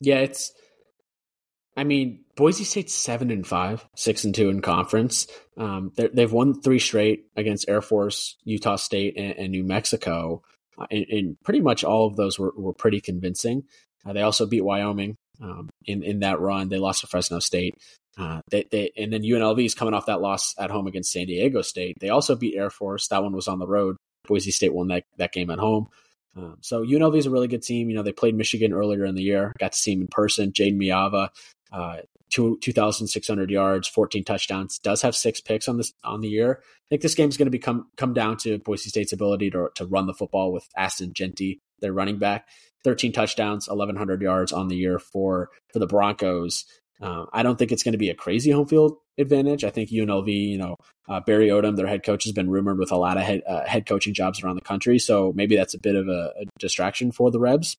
Yeah, 0.00 0.18
it's. 0.18 0.52
I 1.74 1.84
mean, 1.84 2.24
Boise 2.36 2.64
State's 2.64 2.94
seven 2.94 3.30
and 3.30 3.46
five, 3.46 3.86
six 3.96 4.24
and 4.24 4.34
two 4.34 4.50
in 4.50 4.60
conference. 4.60 5.26
Um, 5.56 5.92
they've 5.96 6.32
won 6.32 6.60
three 6.60 6.78
straight 6.78 7.24
against 7.34 7.68
Air 7.68 7.80
Force, 7.80 8.36
Utah 8.44 8.76
State, 8.76 9.14
and, 9.16 9.38
and 9.38 9.52
New 9.52 9.64
Mexico, 9.64 10.42
uh, 10.78 10.86
and, 10.90 11.06
and, 11.08 11.36
pretty 11.42 11.60
much 11.60 11.82
all 11.82 12.06
of 12.06 12.16
those 12.16 12.38
were, 12.38 12.52
were 12.54 12.74
pretty 12.74 13.00
convincing. 13.00 13.62
Uh, 14.04 14.12
they 14.12 14.20
also 14.20 14.44
beat 14.44 14.64
Wyoming 14.64 15.16
um, 15.42 15.68
in 15.84 16.02
in 16.02 16.20
that 16.20 16.40
run. 16.40 16.68
They 16.68 16.78
lost 16.78 17.00
to 17.00 17.06
Fresno 17.06 17.40
State. 17.40 17.74
Uh, 18.18 18.40
they, 18.50 18.66
they, 18.70 18.92
and 18.96 19.12
then 19.12 19.22
UNLV 19.22 19.64
is 19.64 19.74
coming 19.74 19.94
off 19.94 20.06
that 20.06 20.20
loss 20.20 20.54
at 20.58 20.70
home 20.70 20.86
against 20.86 21.12
San 21.12 21.26
Diego 21.26 21.62
State. 21.62 21.96
They 21.98 22.10
also 22.10 22.36
beat 22.36 22.56
Air 22.56 22.70
Force. 22.70 23.08
That 23.08 23.22
one 23.22 23.32
was 23.32 23.48
on 23.48 23.58
the 23.58 23.66
road. 23.66 23.96
Boise 24.26 24.50
State 24.50 24.74
won 24.74 24.88
that, 24.88 25.04
that 25.16 25.32
game 25.32 25.50
at 25.50 25.58
home. 25.58 25.88
Um, 26.36 26.58
so 26.60 26.84
UNLV 26.84 27.16
is 27.16 27.26
a 27.26 27.30
really 27.30 27.48
good 27.48 27.62
team. 27.62 27.90
You 27.90 27.96
know, 27.96 28.02
they 28.02 28.12
played 28.12 28.34
Michigan 28.34 28.72
earlier 28.72 29.04
in 29.04 29.14
the 29.14 29.22
year. 29.22 29.52
Got 29.58 29.72
to 29.72 29.78
see 29.78 29.92
him 29.92 30.02
in 30.02 30.08
person. 30.08 30.52
Jayden 30.52 30.78
Maiava, 30.78 31.28
uh, 31.72 31.96
two 32.30 32.58
two 32.62 32.72
thousand 32.72 33.08
six 33.08 33.28
hundred 33.28 33.50
yards, 33.50 33.88
fourteen 33.88 34.24
touchdowns. 34.24 34.78
Does 34.78 35.02
have 35.02 35.14
six 35.14 35.40
picks 35.40 35.68
on 35.68 35.76
this 35.76 35.92
on 36.04 36.20
the 36.20 36.28
year. 36.28 36.60
I 36.62 36.86
think 36.88 37.02
this 37.02 37.14
game 37.14 37.28
is 37.28 37.36
going 37.36 37.46
to 37.46 37.50
become 37.50 37.88
come 37.96 38.14
down 38.14 38.38
to 38.38 38.58
Boise 38.58 38.88
State's 38.88 39.12
ability 39.12 39.50
to 39.50 39.68
to 39.74 39.86
run 39.86 40.06
the 40.06 40.14
football 40.14 40.52
with 40.52 40.66
Ashton 40.76 41.12
Jeanty, 41.12 41.60
their 41.80 41.92
running 41.92 42.18
back. 42.18 42.46
Thirteen 42.84 43.12
touchdowns, 43.12 43.68
eleven 43.68 43.96
hundred 43.96 44.22
yards 44.22 44.52
on 44.52 44.68
the 44.68 44.76
year 44.76 44.98
for 44.98 45.50
for 45.72 45.78
the 45.78 45.86
Broncos. 45.86 46.64
Uh, 47.00 47.26
I 47.32 47.42
don't 47.42 47.58
think 47.58 47.72
it's 47.72 47.82
going 47.82 47.92
to 47.92 47.98
be 47.98 48.10
a 48.10 48.14
crazy 48.14 48.52
home 48.52 48.66
field 48.66 48.96
advantage. 49.18 49.64
I 49.64 49.70
think 49.70 49.90
UNLV, 49.90 50.28
you 50.28 50.56
know, 50.58 50.76
uh, 51.08 51.18
Barry 51.20 51.48
Odom, 51.48 51.74
their 51.76 51.88
head 51.88 52.04
coach, 52.04 52.24
has 52.24 52.32
been 52.32 52.48
rumored 52.48 52.78
with 52.78 52.92
a 52.92 52.96
lot 52.96 53.16
of 53.16 53.24
head, 53.24 53.42
uh, 53.46 53.64
head 53.66 53.86
coaching 53.86 54.14
jobs 54.14 54.42
around 54.42 54.54
the 54.54 54.62
country. 54.62 55.00
So 55.00 55.32
maybe 55.34 55.56
that's 55.56 55.74
a 55.74 55.80
bit 55.80 55.96
of 55.96 56.06
a, 56.06 56.32
a 56.40 56.44
distraction 56.60 57.10
for 57.10 57.32
the 57.32 57.40
Rebs. 57.40 57.76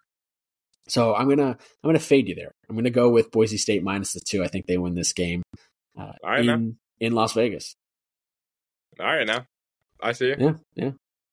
So 0.88 1.16
I'm 1.16 1.30
gonna 1.30 1.58
I'm 1.84 1.88
gonna 1.88 2.00
fade 2.00 2.28
you 2.28 2.36
there. 2.36 2.52
I'm 2.70 2.76
gonna 2.76 2.90
go 2.90 3.10
with 3.10 3.32
Boise 3.32 3.58
State 3.58 3.84
minus 3.84 4.14
the 4.14 4.20
two. 4.20 4.44
I 4.44 4.48
think 4.48 4.66
they 4.66 4.78
win 4.78 4.96
this 4.96 5.14
game 5.14 5.42
uh, 5.98 6.12
in 6.38 6.46
now. 6.46 6.62
in 7.00 7.14
Las 7.14 7.32
Vegas. 7.34 7.76
All 9.00 9.06
right, 9.06 9.26
now 9.26 9.46
I 10.02 10.12
see 10.12 10.28
you. 10.28 10.36
Yeah, 10.38 10.54
yeah. 10.76 10.92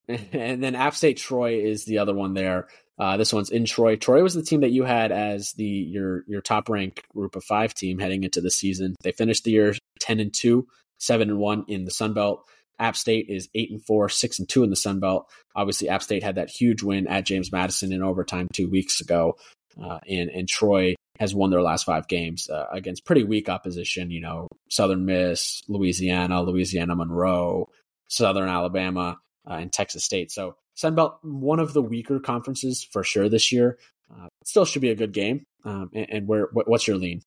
And 0.33 0.63
then 0.63 0.75
App 0.75 0.95
State 0.95 1.19
Troy 1.19 1.61
is 1.61 1.85
the 1.85 1.99
other 1.99 2.15
one 2.15 2.35
there. 2.35 2.69
Uh, 3.01 3.17
this 3.17 3.33
one's 3.33 3.49
in 3.49 3.65
Troy. 3.65 3.97
Troy 3.97 4.23
was 4.23 4.35
the 4.35 4.43
team 4.43 4.61
that 4.61 4.73
you 4.73 4.85
had 4.85 5.11
as 5.11 5.53
the 5.53 5.65
your 5.65 6.23
your 6.27 6.43
top 6.43 6.69
ranked 6.69 7.09
group 7.09 7.35
of 7.35 7.43
five 7.43 7.73
team 7.73 7.99
heading 7.99 8.25
into 8.25 8.43
the 8.43 8.51
season. 8.51 8.95
They 9.03 9.13
finished 9.13 9.45
the 9.45 9.53
year 9.53 9.75
ten 10.01 10.21
and 10.21 10.33
two, 10.33 10.69
seven 10.99 11.31
and 11.31 11.39
one 11.39 11.65
in 11.67 11.87
the 11.87 11.91
Sun 11.91 12.13
Belt. 12.13 12.45
App 12.79 12.97
State 12.97 13.27
is 13.31 13.49
eight 13.55 13.71
and 13.71 13.83
four, 13.85 14.11
six 14.11 14.39
and 14.39 14.47
two 14.47 14.65
in 14.65 14.71
the 14.71 14.77
Sun 14.77 15.01
Belt. 15.01 15.31
Obviously, 15.57 15.89
App 15.89 16.03
State 16.03 16.23
had 16.23 16.35
that 16.35 16.51
huge 16.51 16.83
win 16.83 17.07
at 17.07 17.25
James 17.25 17.51
Madison 17.51 17.91
in 17.91 18.03
overtime 18.03 18.49
two 18.53 18.69
weeks 18.69 19.01
ago, 19.01 19.37
uh, 19.83 19.99
and 20.07 20.29
and 20.29 20.47
Troy 20.47 20.95
has 21.19 21.35
won 21.35 21.51
their 21.51 21.63
last 21.63 21.85
five 21.85 22.07
games 22.07 22.51
uh, 22.51 22.67
against 22.71 23.07
pretty 23.07 23.25
weak 23.25 23.49
opposition. 23.49 24.11
You 24.11 24.21
know, 24.21 24.49
Southern 24.69 25.07
Miss, 25.07 25.63
Louisiana, 25.69 26.43
Louisiana 26.43 26.95
Monroe, 26.95 27.67
Southern 28.09 28.51
Alabama, 28.51 29.17
uh, 29.51 29.55
and 29.55 29.73
Texas 29.73 30.05
State. 30.05 30.31
So 30.31 30.57
Sunbelt, 30.77 31.17
one 31.23 31.59
of 31.59 31.73
the 31.73 31.83
weaker 31.83 32.21
conferences 32.21 32.83
for 32.83 33.03
sure 33.03 33.29
this 33.29 33.53
year. 33.53 33.79
Uh, 34.11 34.29
still 34.45 34.65
should 34.65 34.83
be 34.83 34.91
a 34.91 34.97
good 34.97 35.13
game. 35.13 35.45
Um, 35.65 35.91
and, 35.93 36.07
and 36.11 36.29
where 36.29 36.49
what's 36.53 36.87
your 36.87 36.97
lean? 36.97 37.23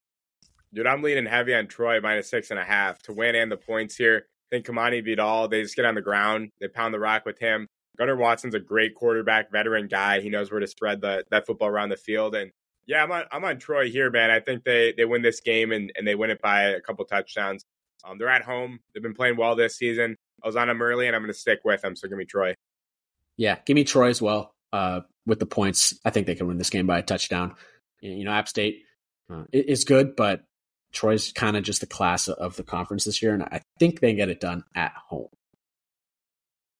Dude, 0.73 0.87
I'm 0.87 1.03
leaning 1.03 1.25
heavy 1.25 1.53
on 1.53 1.67
Troy 1.67 2.01
minus 2.01 2.29
six 2.29 2.49
and 2.49 2.59
a 2.59 2.63
half 2.63 3.01
to 3.03 3.13
win 3.13 3.35
and 3.35 3.51
the 3.51 3.57
points 3.57 3.95
here. 3.95 4.25
I 4.51 4.55
think 4.55 4.65
Kamani 4.65 5.03
Vidal, 5.03 5.47
they 5.47 5.61
just 5.61 5.75
get 5.75 5.85
on 5.85 5.95
the 5.95 6.01
ground, 6.01 6.49
they 6.59 6.67
pound 6.67 6.93
the 6.93 6.99
rock 6.99 7.25
with 7.25 7.39
him. 7.39 7.67
Gunnar 7.97 8.15
Watson's 8.15 8.55
a 8.55 8.59
great 8.59 8.95
quarterback, 8.95 9.51
veteran 9.51 9.87
guy. 9.87 10.19
He 10.19 10.29
knows 10.29 10.49
where 10.49 10.59
to 10.59 10.67
spread 10.67 11.01
the, 11.01 11.25
that 11.29 11.45
football 11.45 11.67
around 11.67 11.89
the 11.89 11.97
field. 11.97 12.33
And 12.33 12.51
yeah, 12.87 13.03
I'm 13.03 13.11
on 13.11 13.23
I'm 13.31 13.43
on 13.45 13.59
Troy 13.59 13.89
here, 13.89 14.09
man. 14.09 14.31
I 14.31 14.39
think 14.39 14.63
they 14.63 14.93
they 14.97 15.05
win 15.05 15.21
this 15.21 15.41
game 15.41 15.71
and, 15.71 15.91
and 15.95 16.07
they 16.07 16.15
win 16.15 16.31
it 16.31 16.41
by 16.41 16.63
a 16.63 16.81
couple 16.81 17.05
touchdowns. 17.05 17.63
Um, 18.03 18.17
they're 18.17 18.29
at 18.29 18.41
home. 18.43 18.79
They've 18.93 19.03
been 19.03 19.13
playing 19.13 19.37
well 19.37 19.55
this 19.55 19.77
season. 19.77 20.17
I 20.43 20.47
was 20.47 20.55
on 20.55 20.67
them 20.67 20.81
early, 20.81 21.07
and 21.07 21.15
I'm 21.15 21.21
going 21.21 21.33
to 21.33 21.39
stick 21.39 21.59
with 21.63 21.81
them. 21.81 21.95
So 21.95 22.07
give 22.07 22.17
me 22.17 22.25
Troy. 22.25 22.55
Yeah, 23.37 23.57
give 23.65 23.75
me 23.75 23.83
Troy 23.83 24.09
as 24.09 24.21
well 24.21 24.53
uh, 24.71 25.01
with 25.25 25.39
the 25.39 25.45
points. 25.45 25.97
I 26.03 26.09
think 26.09 26.27
they 26.27 26.35
can 26.35 26.47
win 26.47 26.57
this 26.57 26.69
game 26.69 26.87
by 26.87 26.99
a 26.99 27.03
touchdown. 27.03 27.55
You 28.01 28.25
know, 28.25 28.31
App 28.31 28.47
State 28.47 28.83
uh, 29.31 29.45
is 29.51 29.85
good, 29.85 30.15
but 30.15 30.43
Troy's 30.91 31.31
kind 31.31 31.55
of 31.55 31.63
just 31.63 31.81
the 31.81 31.87
class 31.87 32.27
of 32.27 32.55
the 32.55 32.63
conference 32.63 33.05
this 33.05 33.21
year, 33.21 33.33
and 33.33 33.43
I 33.43 33.61
think 33.79 33.99
they 33.99 34.13
get 34.13 34.29
it 34.29 34.39
done 34.39 34.63
at 34.75 34.93
home. 35.09 35.29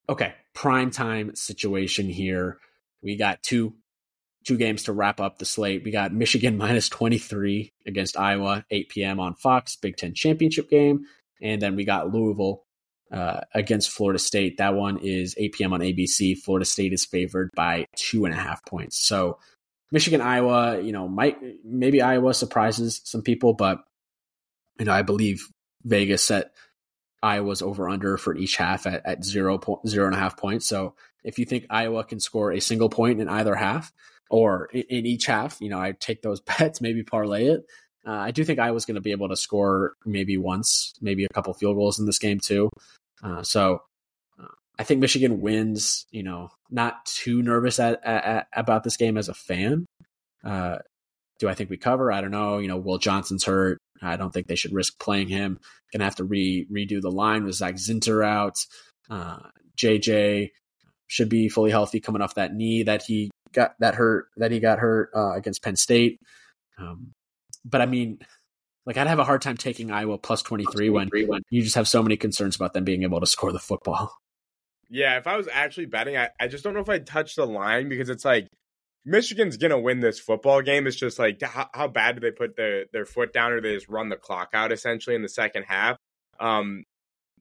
Okay, 0.09 0.33
prime 0.53 0.91
time 0.91 1.33
situation 1.35 2.09
here. 2.09 2.57
We 3.01 3.15
got 3.15 3.41
two 3.41 3.75
two 4.43 4.57
games 4.57 4.83
to 4.83 4.93
wrap 4.93 5.21
up 5.21 5.37
the 5.37 5.45
slate. 5.45 5.83
We 5.83 5.91
got 5.91 6.13
Michigan 6.13 6.57
minus 6.59 6.89
23 6.89 7.71
against 7.87 8.19
Iowa, 8.19 8.65
8 8.69 8.89
p.m. 8.89 9.19
on 9.19 9.35
Fox, 9.35 9.77
Big 9.77 9.95
Ten 9.95 10.13
championship 10.13 10.69
game. 10.69 11.05
And 11.41 11.61
then 11.61 11.75
we 11.75 11.85
got 11.85 12.13
Louisville 12.13 12.63
uh, 13.11 13.41
against 13.53 13.91
Florida 13.91 14.19
State. 14.19 14.57
That 14.57 14.73
one 14.73 14.97
is 14.97 15.35
8 15.37 15.53
p.m. 15.53 15.73
on 15.73 15.81
ABC. 15.81 16.37
Florida 16.37 16.65
State 16.65 16.93
is 16.93 17.05
favored 17.05 17.49
by 17.55 17.85
two 17.95 18.25
and 18.25 18.33
a 18.33 18.37
half 18.37 18.65
points. 18.65 18.99
So 18.99 19.37
Michigan, 19.91 20.21
Iowa, 20.21 20.81
you 20.81 20.91
know, 20.91 21.07
might 21.07 21.37
maybe 21.63 22.01
Iowa 22.01 22.33
surprises 22.33 23.01
some 23.03 23.21
people, 23.21 23.53
but 23.53 23.79
you 24.79 24.85
know, 24.85 24.91
I 24.91 25.03
believe 25.03 25.47
Vegas 25.83 26.23
set 26.23 26.51
Iowa's 27.21 27.61
over 27.61 27.87
under 27.87 28.17
for 28.17 28.35
each 28.35 28.57
half 28.57 28.87
at, 28.87 29.05
at 29.05 29.23
zero 29.23 29.57
point 29.57 29.87
zero 29.87 30.07
and 30.07 30.15
a 30.15 30.19
half 30.19 30.35
points. 30.35 30.67
So 30.67 30.95
if 31.23 31.39
you 31.39 31.45
think 31.45 31.67
Iowa 31.69 32.03
can 32.03 32.19
score 32.19 32.51
a 32.51 32.59
single 32.59 32.89
point 32.89 33.21
in 33.21 33.29
either 33.29 33.55
half 33.55 33.93
or 34.29 34.65
in, 34.73 34.83
in 34.89 35.05
each 35.05 35.27
half, 35.27 35.61
you 35.61 35.69
know, 35.69 35.79
I 35.79 35.93
take 35.93 36.21
those 36.21 36.41
bets, 36.59 36.81
maybe 36.81 37.03
parlay 37.03 37.45
it. 37.45 37.65
Uh, 38.05 38.11
I 38.11 38.31
do 38.31 38.43
think 38.43 38.59
Iowa's 38.59 38.85
going 38.85 38.95
to 38.95 39.01
be 39.01 39.11
able 39.11 39.29
to 39.29 39.35
score 39.35 39.93
maybe 40.05 40.37
once, 40.37 40.93
maybe 41.01 41.25
a 41.25 41.33
couple 41.33 41.53
field 41.53 41.77
goals 41.77 41.99
in 41.99 42.05
this 42.05 42.19
game 42.19 42.39
too. 42.39 42.69
Uh, 43.23 43.43
so 43.43 43.81
uh, 44.41 44.47
I 44.77 44.83
think 44.83 44.99
Michigan 44.99 45.41
wins. 45.41 46.05
You 46.11 46.23
know, 46.23 46.49
not 46.69 47.05
too 47.05 47.41
nervous 47.41 47.79
at, 47.79 48.03
at, 48.05 48.47
about 48.53 48.83
this 48.83 48.97
game 48.97 49.17
as 49.17 49.29
a 49.29 49.33
fan. 49.33 49.85
Uh, 50.43 50.79
do 51.39 51.47
I 51.47 51.53
think 51.53 51.69
we 51.69 51.77
cover? 51.77 52.11
I 52.11 52.21
don't 52.21 52.31
know. 52.31 52.57
You 52.57 52.67
know, 52.67 52.77
Will 52.77 52.97
Johnson's 52.97 53.45
hurt. 53.45 53.77
I 54.01 54.17
don't 54.17 54.33
think 54.33 54.47
they 54.47 54.55
should 54.55 54.73
risk 54.73 54.99
playing 54.99 55.29
him. 55.29 55.59
Gonna 55.93 56.03
have 56.03 56.17
to 56.17 56.25
re 56.25 56.67
redo 56.71 57.01
the 57.01 57.11
line 57.11 57.45
with 57.45 57.55
Zach 57.55 57.75
Zinter 57.75 58.25
out. 58.25 58.57
JJ 59.77 60.45
uh, 60.45 60.49
should 61.07 61.29
be 61.29 61.47
fully 61.47 61.71
healthy 61.71 62.01
coming 62.01 62.21
off 62.21 62.35
that 62.35 62.53
knee 62.53 62.83
that 62.83 63.03
he 63.03 63.31
got 63.53 63.75
that 63.79 63.95
hurt 63.95 64.27
that 64.35 64.51
he 64.51 64.59
got 64.59 64.79
hurt 64.79 65.09
uh, 65.15 65.31
against 65.33 65.63
Penn 65.63 65.77
State. 65.77 66.19
Um, 66.77 67.13
but 67.65 67.81
I 67.81 67.85
mean, 67.85 68.19
like 68.85 68.97
I'd 68.97 69.07
have 69.07 69.19
a 69.19 69.23
hard 69.23 69.41
time 69.41 69.57
taking 69.57 69.91
Iowa 69.91 70.17
plus 70.17 70.41
23 70.41 70.89
when 70.89 71.09
you 71.49 71.61
just 71.61 71.75
have 71.75 71.87
so 71.87 72.03
many 72.03 72.17
concerns 72.17 72.55
about 72.55 72.73
them 72.73 72.83
being 72.83 73.03
able 73.03 73.19
to 73.19 73.25
score 73.27 73.51
the 73.51 73.59
football. 73.59 74.17
Yeah, 74.89 75.17
if 75.17 75.25
I 75.25 75.37
was 75.37 75.47
actually 75.51 75.87
betting, 75.87 76.17
I, 76.17 76.29
I 76.39 76.47
just 76.47 76.63
don't 76.63 76.73
know 76.73 76.81
if 76.81 76.89
I'd 76.89 77.07
touch 77.07 77.35
the 77.35 77.47
line 77.47 77.89
because 77.89 78.09
it's 78.09 78.25
like 78.25 78.47
Michigan's 79.05 79.57
gonna 79.57 79.79
win 79.79 80.01
this 80.01 80.19
football 80.19 80.61
game. 80.61 80.85
It's 80.87 80.95
just 80.95 81.17
like 81.19 81.41
how, 81.41 81.69
how 81.73 81.87
bad 81.87 82.15
do 82.15 82.19
they 82.21 82.31
put 82.31 82.55
their 82.55 82.85
their 82.91 83.05
foot 83.05 83.33
down 83.33 83.53
or 83.53 83.61
they 83.61 83.73
just 83.73 83.89
run 83.89 84.09
the 84.09 84.17
clock 84.17 84.49
out 84.53 84.71
essentially 84.71 85.15
in 85.15 85.21
the 85.21 85.29
second 85.29 85.63
half. 85.63 85.97
Um, 86.39 86.83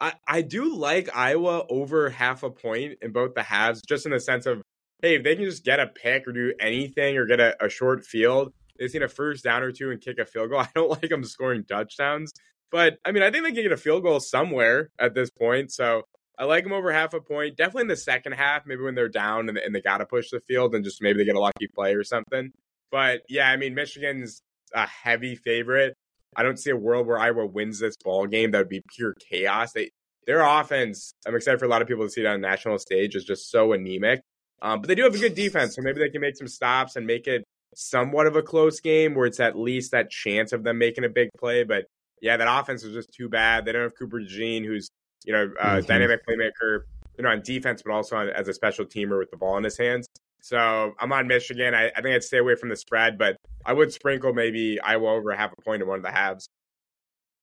I 0.01 0.15
I 0.27 0.43
do 0.43 0.75
like 0.75 1.15
Iowa 1.15 1.67
over 1.69 2.11
half 2.11 2.43
a 2.43 2.51
point 2.51 2.99
in 3.03 3.13
both 3.13 3.35
the 3.35 3.43
halves, 3.43 3.83
just 3.83 4.07
in 4.07 4.13
the 4.13 4.21
sense 4.21 4.47
of 4.47 4.63
hey, 5.03 5.17
if 5.17 5.25
they 5.25 5.35
can 5.35 5.45
just 5.45 5.65
get 5.65 5.81
a 5.81 5.89
pick 5.89 6.27
or 6.27 6.33
do 6.33 6.55
anything 6.61 7.17
or 7.17 7.27
get 7.27 7.41
a, 7.41 7.57
a 7.65 7.69
short 7.69 8.05
field, 8.05 8.53
they 8.83 8.99
need 8.99 9.05
a 9.05 9.09
first 9.09 9.45
down 9.45 9.63
or 9.63 9.73
two 9.73 9.91
and 9.91 10.01
kick 10.01 10.19
a 10.19 10.25
field 10.25 10.51
goal. 10.51 10.61
I 10.61 10.69
don't 10.75 10.91
like 10.91 11.09
them 11.09 11.25
scoring 11.25 11.65
touchdowns, 11.65 12.33
but 12.71 12.99
I 13.05 13.13
mean, 13.13 13.23
I 13.23 13.31
think 13.31 13.45
they 13.45 13.53
can 13.53 13.63
get 13.63 13.73
a 13.73 13.77
field 13.77 14.03
goal 14.03 14.21
somewhere 14.21 14.91
at 14.99 15.15
this 15.15 15.31
point. 15.31 15.73
So 15.73 16.03
I 16.39 16.45
like 16.45 16.65
them 16.65 16.73
over 16.73 16.93
half 16.93 17.15
a 17.15 17.21
point. 17.21 17.57
Definitely 17.57 17.83
in 17.83 17.89
the 17.89 17.97
second 17.97 18.33
half, 18.33 18.67
maybe 18.67 18.83
when 18.83 18.95
they're 18.95 19.09
down 19.09 19.49
and, 19.49 19.59
and 19.59 19.75
they 19.75 19.81
got 19.81 19.99
to 19.99 20.07
push 20.07 20.31
the 20.31 20.41
field 20.41 20.75
and 20.75 20.85
just 20.85 21.03
maybe 21.03 21.19
they 21.19 21.25
get 21.25 21.37
a 21.37 21.41
lucky 21.41 21.69
play 21.75 21.95
or 21.95 22.05
something. 22.05 22.53
But 22.91 23.23
yeah, 23.29 23.49
I 23.49 23.57
mean, 23.57 23.75
Michigan's 23.75 24.43
a 24.75 24.87
heavy 24.87 25.37
favorite. 25.37 25.95
I 26.35 26.43
don't 26.43 26.59
see 26.59 26.71
a 26.71 26.77
world 26.77 27.07
where 27.07 27.19
Iowa 27.19 27.47
wins 27.47 27.79
this 27.79 27.97
ball 27.97 28.27
game. 28.27 28.51
That 28.51 28.59
would 28.59 28.69
be 28.69 28.83
pure 28.97 29.15
chaos. 29.29 29.73
They 29.73 29.91
their 30.27 30.41
offense, 30.41 31.15
I'm 31.27 31.35
excited 31.35 31.59
for 31.59 31.67
a 31.67 31.69
lot 31.69 31.83
of 31.83 31.89
people 31.89 32.05
to 32.05 32.11
see 32.11 32.21
it 32.21 32.27
on 32.27 32.37
a 32.37 32.39
national 32.39 32.79
stage, 32.79 33.17
is 33.17 33.25
just 33.25 33.51
so 33.51 33.73
anemic 33.73 34.23
Um, 34.61 34.81
but 34.81 34.87
they 34.89 34.95
do 34.95 35.03
have 35.03 35.15
a 35.15 35.19
good 35.19 35.35
defense, 35.35 35.75
so 35.75 35.83
maybe 35.83 35.99
they 35.99 36.11
can 36.11 36.21
make 36.21 36.37
some 36.37 36.47
stops 36.47 36.95
and 36.97 37.07
make 37.07 37.27
it 37.27 37.45
somewhat 37.75 38.27
of 38.27 38.37
a 38.37 38.43
close 38.43 38.81
game 38.81 39.15
where 39.15 39.27
it's 39.27 39.41
at 39.41 39.59
least 39.59 39.93
that 39.93 40.11
chance 40.11 40.53
of 40.53 40.65
them 40.65 40.79
making 40.79 41.05
a 41.05 41.09
big 41.09 41.31
play. 41.39 41.65
But 41.65 41.87
yeah, 42.21 42.37
that 42.37 42.49
offense 42.49 42.85
is 42.85 42.95
just 42.95 43.13
too 43.13 43.29
bad. 43.29 43.65
They 43.65 43.73
don't 43.73 43.83
have 43.83 43.99
Cooper 43.99 44.21
DeJean, 44.21 44.65
who's 44.65 44.89
you 45.25 45.33
know 45.33 45.51
uh, 45.61 45.77
mm-hmm. 45.77 45.87
dynamic 45.87 46.27
playmaker, 46.27 46.83
you 47.17 47.25
know 47.25 47.31
on 47.31 47.43
defense, 47.43 47.83
but 47.85 47.93
also 47.93 48.17
on, 48.17 48.29
as 48.29 48.49
a 48.49 48.55
special 48.55 48.85
teamer 48.85 49.19
with 49.19 49.31
the 49.31 49.37
ball 49.37 49.57
in 49.57 49.65
his 49.65 49.79
hands. 49.79 50.07
So 50.41 50.95
I'm 50.99 51.13
on 51.13 51.29
Michigan. 51.29 51.75
I, 51.75 51.89
I 51.97 52.03
think 52.03 52.15
I'd 52.15 52.25
stay 52.25 52.39
away 52.39 52.57
from 52.57 52.69
the 52.69 52.77
spread, 52.77 53.17
but 53.17 53.37
I 53.65 53.73
would 53.73 53.93
sprinkle 53.93 54.33
maybe 54.33 54.81
Iowa 54.81 55.13
over 55.13 55.33
half 55.35 55.53
a 55.57 55.63
point 55.63 55.83
in 55.83 55.89
one 55.89 55.99
of 55.99 56.03
the 56.03 56.11
halves. 56.11 56.49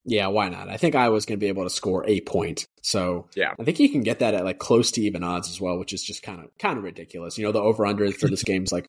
Yeah, 0.06 0.28
why 0.28 0.50
not? 0.50 0.70
I 0.70 0.78
think 0.78 0.96
Iowa's 0.96 1.26
going 1.26 1.40
to 1.40 1.44
be 1.44 1.50
able 1.50 1.64
to 1.64 1.70
score 1.70 2.06
a 2.08 2.22
point. 2.22 2.66
So 2.82 3.28
yeah, 3.36 3.54
I 3.60 3.64
think 3.64 3.80
you 3.80 3.90
can 3.90 4.02
get 4.02 4.20
that 4.20 4.34
at 4.34 4.44
like 4.44 4.60
close 4.60 4.92
to 4.92 5.02
even 5.02 5.24
odds 5.24 5.50
as 5.50 5.62
well, 5.62 5.78
which 5.78 5.94
is 5.94 6.04
just 6.04 6.24
kind 6.24 6.44
of 6.44 6.50
kind 6.58 6.78
of 6.78 6.84
ridiculous. 6.84 7.38
You 7.38 7.46
know, 7.46 7.52
the 7.52 7.62
over 7.62 7.86
under 7.86 8.12
for 8.12 8.28
this 8.28 8.44
game's 8.46 8.72
like 8.72 8.88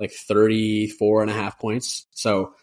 like 0.00 0.12
34 0.12 1.22
and 1.22 1.30
a 1.30 1.34
half 1.34 1.58
points. 1.58 2.06
So 2.12 2.54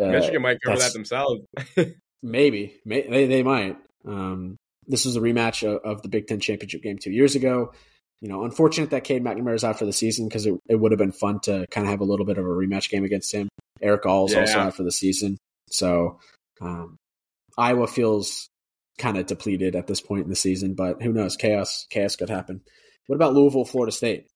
uh, 0.00 0.06
Michigan 0.06 0.42
might 0.42 0.58
cover 0.64 0.78
that 0.78 0.92
themselves. 0.92 1.42
maybe, 2.22 2.80
may, 2.84 3.06
they 3.08 3.26
they 3.26 3.42
might. 3.42 3.76
Um, 4.06 4.56
this 4.86 5.04
was 5.04 5.16
a 5.16 5.20
rematch 5.20 5.62
of, 5.68 5.82
of, 5.84 6.02
the 6.02 6.08
Big 6.08 6.26
Ten 6.26 6.40
championship 6.40 6.82
game 6.82 6.98
two 6.98 7.10
years 7.10 7.34
ago. 7.34 7.72
You 8.20 8.28
know, 8.28 8.44
unfortunate 8.44 8.90
that 8.90 9.04
Cade 9.04 9.22
McNamara 9.22 9.54
is 9.54 9.64
out 9.64 9.78
for 9.78 9.84
the 9.84 9.92
season 9.92 10.26
because 10.26 10.46
it, 10.46 10.54
it 10.68 10.76
would 10.76 10.92
have 10.92 10.98
been 10.98 11.12
fun 11.12 11.40
to 11.40 11.66
kind 11.70 11.86
of 11.86 11.90
have 11.90 12.00
a 12.00 12.04
little 12.04 12.24
bit 12.24 12.38
of 12.38 12.44
a 12.44 12.48
rematch 12.48 12.88
game 12.88 13.04
against 13.04 13.32
him. 13.32 13.48
Erick 13.82 14.06
All's 14.06 14.32
yeah. 14.32 14.40
also 14.40 14.58
out 14.58 14.74
for 14.74 14.84
the 14.84 14.92
season, 14.92 15.36
so 15.68 16.18
um, 16.62 16.96
Iowa 17.58 17.86
feels 17.86 18.48
kind 18.98 19.18
of 19.18 19.26
depleted 19.26 19.76
at 19.76 19.86
this 19.86 20.00
point 20.00 20.24
in 20.24 20.30
the 20.30 20.36
season, 20.36 20.74
but 20.74 21.02
who 21.02 21.12
knows? 21.12 21.36
Chaos, 21.36 21.86
chaos 21.90 22.16
could 22.16 22.30
happen. 22.30 22.62
What 23.06 23.16
about 23.16 23.34
Louisville, 23.34 23.66
Florida 23.66 23.92
State? 23.92 24.28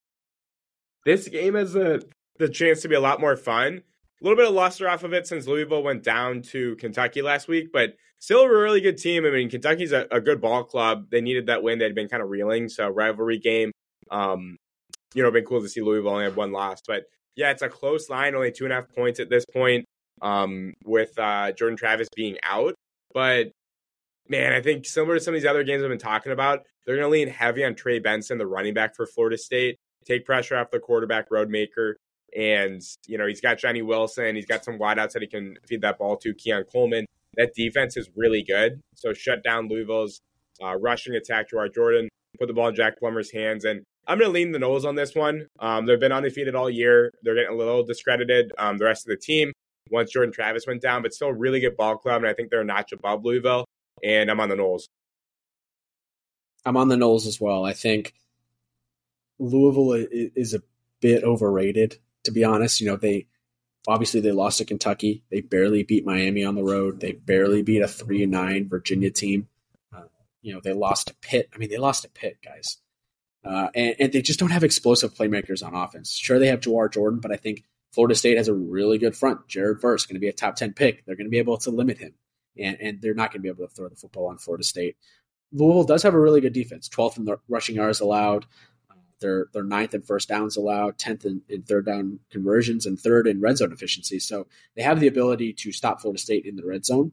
This 1.06 1.28
game 1.28 1.54
has 1.54 1.74
a 1.74 2.00
the 2.40 2.48
chance 2.48 2.80
to 2.82 2.88
be 2.88 2.94
a 2.94 3.00
lot 3.00 3.20
more 3.20 3.36
fun. 3.36 3.82
A 4.20 4.24
little 4.24 4.36
bit 4.36 4.48
of 4.48 4.54
luster 4.54 4.88
off 4.88 5.04
of 5.04 5.12
it 5.12 5.26
since 5.26 5.46
Louisville 5.46 5.82
went 5.82 6.02
down 6.02 6.42
to 6.42 6.74
Kentucky 6.76 7.22
last 7.22 7.48
week, 7.48 7.70
but 7.72 7.94
still 8.18 8.40
a 8.40 8.50
really 8.50 8.80
good 8.80 8.98
team. 8.98 9.24
I 9.24 9.30
mean, 9.30 9.48
Kentucky's 9.48 9.92
a, 9.92 10.06
a 10.10 10.20
good 10.20 10.40
ball 10.40 10.64
club. 10.64 11.06
They 11.10 11.20
needed 11.20 11.46
that 11.46 11.62
win. 11.62 11.78
They'd 11.78 11.94
been 11.94 12.08
kind 12.08 12.22
of 12.22 12.30
reeling, 12.30 12.68
so 12.68 12.88
rivalry 12.88 13.38
game. 13.38 13.72
Um, 14.10 14.56
you 15.14 15.22
know, 15.22 15.30
been 15.30 15.44
cool 15.44 15.62
to 15.62 15.68
see 15.68 15.80
Louisville 15.80 16.10
only 16.10 16.24
have 16.24 16.36
one 16.36 16.52
loss, 16.52 16.80
but 16.86 17.04
yeah, 17.36 17.50
it's 17.50 17.62
a 17.62 17.68
close 17.68 18.10
line, 18.10 18.34
only 18.34 18.52
two 18.52 18.64
and 18.64 18.72
a 18.72 18.76
half 18.76 18.88
points 18.94 19.20
at 19.20 19.30
this 19.30 19.44
point. 19.46 19.84
Um, 20.22 20.74
with 20.84 21.18
uh, 21.18 21.52
Jordan 21.52 21.78
Travis 21.78 22.08
being 22.14 22.36
out, 22.42 22.74
but 23.14 23.52
man, 24.28 24.52
I 24.52 24.60
think 24.60 24.84
similar 24.84 25.14
to 25.14 25.20
some 25.20 25.32
of 25.32 25.40
these 25.40 25.48
other 25.48 25.64
games 25.64 25.82
I've 25.82 25.88
been 25.88 25.98
talking 25.98 26.32
about, 26.32 26.60
they're 26.84 26.96
going 26.96 27.06
to 27.06 27.10
lean 27.10 27.28
heavy 27.28 27.64
on 27.64 27.74
Trey 27.74 28.00
Benson, 28.00 28.36
the 28.36 28.46
running 28.46 28.74
back 28.74 28.94
for 28.94 29.06
Florida 29.06 29.38
State, 29.38 29.78
take 30.04 30.26
pressure 30.26 30.56
off 30.56 30.70
the 30.70 30.78
quarterback 30.78 31.30
Rodemaker. 31.30 31.94
And, 32.36 32.82
you 33.06 33.18
know, 33.18 33.26
he's 33.26 33.40
got 33.40 33.58
Johnny 33.58 33.82
Wilson. 33.82 34.36
He's 34.36 34.46
got 34.46 34.64
some 34.64 34.78
wideouts 34.78 35.12
that 35.12 35.22
he 35.22 35.28
can 35.28 35.56
feed 35.66 35.82
that 35.82 35.98
ball 35.98 36.16
to. 36.18 36.34
Keon 36.34 36.64
Coleman. 36.64 37.06
That 37.36 37.54
defense 37.54 37.96
is 37.96 38.08
really 38.16 38.42
good. 38.42 38.80
So 38.94 39.12
shut 39.12 39.42
down 39.44 39.68
Louisville's 39.68 40.20
uh, 40.62 40.76
rushing 40.76 41.14
attack 41.14 41.50
Jawhar 41.50 41.72
Jordan, 41.72 42.08
put 42.38 42.46
the 42.46 42.52
ball 42.52 42.68
in 42.68 42.74
Jack 42.74 42.98
Plummer's 42.98 43.30
hands. 43.30 43.64
And 43.64 43.82
I'm 44.06 44.18
going 44.18 44.28
to 44.28 44.34
lean 44.34 44.52
the 44.52 44.58
Noles 44.58 44.84
on 44.84 44.94
this 44.94 45.14
one. 45.14 45.46
Um, 45.60 45.86
they've 45.86 46.00
been 46.00 46.12
undefeated 46.12 46.54
all 46.54 46.68
year. 46.68 47.10
They're 47.22 47.34
getting 47.34 47.54
a 47.54 47.56
little 47.56 47.84
discredited, 47.84 48.52
um, 48.58 48.78
the 48.78 48.84
rest 48.84 49.06
of 49.06 49.10
the 49.10 49.16
team 49.16 49.52
once 49.90 50.12
Jordan 50.12 50.32
Travis 50.32 50.66
went 50.66 50.82
down, 50.82 51.02
but 51.02 51.12
still 51.12 51.32
really 51.32 51.60
good 51.60 51.76
ball 51.76 51.96
club. 51.96 52.22
And 52.22 52.30
I 52.30 52.34
think 52.34 52.50
they're 52.50 52.60
a 52.60 52.64
notch 52.64 52.92
above 52.92 53.24
Louisville. 53.24 53.64
And 54.04 54.30
I'm 54.30 54.40
on 54.40 54.48
the 54.48 54.56
Noles. 54.56 54.86
I'm 56.64 56.76
on 56.76 56.88
the 56.88 56.96
Noles 56.96 57.26
as 57.26 57.40
well. 57.40 57.64
I 57.64 57.72
think 57.72 58.14
Louisville 59.38 60.06
is 60.10 60.54
a 60.54 60.62
bit 61.00 61.24
overrated, 61.24 61.98
to 62.24 62.30
be 62.30 62.44
honest. 62.44 62.80
You 62.80 62.88
know, 62.88 62.96
they 62.96 63.26
obviously 63.86 64.20
they 64.20 64.32
lost 64.32 64.58
to 64.58 64.64
Kentucky. 64.64 65.22
They 65.30 65.40
barely 65.40 65.82
beat 65.82 66.06
Miami 66.06 66.44
on 66.44 66.54
the 66.54 66.64
road. 66.64 67.00
They 67.00 67.12
barely 67.12 67.62
beat 67.62 67.82
a 67.82 67.88
three 67.88 68.22
and 68.22 68.32
nine 68.32 68.68
Virginia 68.68 69.10
team. 69.10 69.48
Uh, 69.94 70.02
you 70.42 70.52
know, 70.52 70.60
they 70.62 70.72
lost 70.72 71.08
to 71.08 71.14
Pitt. 71.20 71.48
I 71.54 71.58
mean, 71.58 71.70
they 71.70 71.78
lost 71.78 72.02
to 72.02 72.08
Pitt, 72.08 72.38
guys. 72.44 72.78
Uh, 73.44 73.68
and, 73.74 73.96
and, 73.98 74.12
they 74.12 74.20
just 74.20 74.38
don't 74.38 74.50
have 74.50 74.64
explosive 74.64 75.14
playmakers 75.14 75.64
on 75.64 75.74
offense. 75.74 76.12
Sure, 76.12 76.38
they 76.38 76.48
have 76.48 76.60
Jawhar 76.60 76.92
Jordan, 76.92 77.20
but 77.20 77.32
I 77.32 77.36
think 77.36 77.64
Florida 77.92 78.14
State 78.14 78.36
has 78.36 78.48
a 78.48 78.54
really 78.54 78.98
good 78.98 79.16
front. 79.16 79.48
Jared 79.48 79.80
Verse 79.80 80.04
going 80.04 80.16
to 80.16 80.20
be 80.20 80.28
a 80.28 80.32
top 80.32 80.56
10 80.56 80.74
pick. 80.74 81.06
They're 81.06 81.16
going 81.16 81.26
to 81.26 81.30
be 81.30 81.38
able 81.38 81.56
to 81.58 81.70
limit 81.70 81.96
him, 81.96 82.12
and, 82.58 82.76
and 82.80 83.00
they're 83.00 83.14
not 83.14 83.30
going 83.30 83.40
to 83.40 83.42
be 83.42 83.48
able 83.48 83.66
to 83.66 83.74
throw 83.74 83.88
the 83.88 83.96
football 83.96 84.26
on 84.26 84.36
Florida 84.36 84.62
State. 84.62 84.96
Louisville 85.52 85.84
does 85.84 86.02
have 86.02 86.14
a 86.14 86.20
really 86.20 86.42
good 86.42 86.52
defense 86.52 86.88
12th 86.88 87.16
in 87.16 87.24
the 87.24 87.38
rushing 87.48 87.76
yards 87.76 88.00
allowed. 88.00 88.44
They're, 89.20 89.46
they're 89.52 89.62
ninth 89.62 89.94
in 89.94 90.02
first 90.02 90.28
downs 90.28 90.56
allowed, 90.56 90.98
10th 90.98 91.24
in, 91.24 91.42
in, 91.48 91.62
third 91.62 91.86
down 91.86 92.20
conversions, 92.30 92.86
and 92.86 92.98
third 92.98 93.26
in 93.26 93.40
red 93.40 93.58
zone 93.58 93.72
efficiency. 93.72 94.18
So 94.18 94.46
they 94.76 94.82
have 94.82 95.00
the 95.00 95.08
ability 95.08 95.52
to 95.54 95.72
stop 95.72 96.00
Florida 96.00 96.20
State 96.20 96.46
in 96.46 96.56
the 96.56 96.66
red 96.66 96.84
zone. 96.84 97.12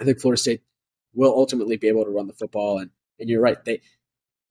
I 0.00 0.04
think 0.04 0.20
Florida 0.20 0.40
State 0.40 0.62
will 1.14 1.32
ultimately 1.32 1.76
be 1.76 1.88
able 1.88 2.04
to 2.04 2.10
run 2.10 2.26
the 2.26 2.32
football. 2.32 2.78
And, 2.78 2.90
and 3.18 3.28
you're 3.28 3.40
right. 3.40 3.64
They, 3.64 3.80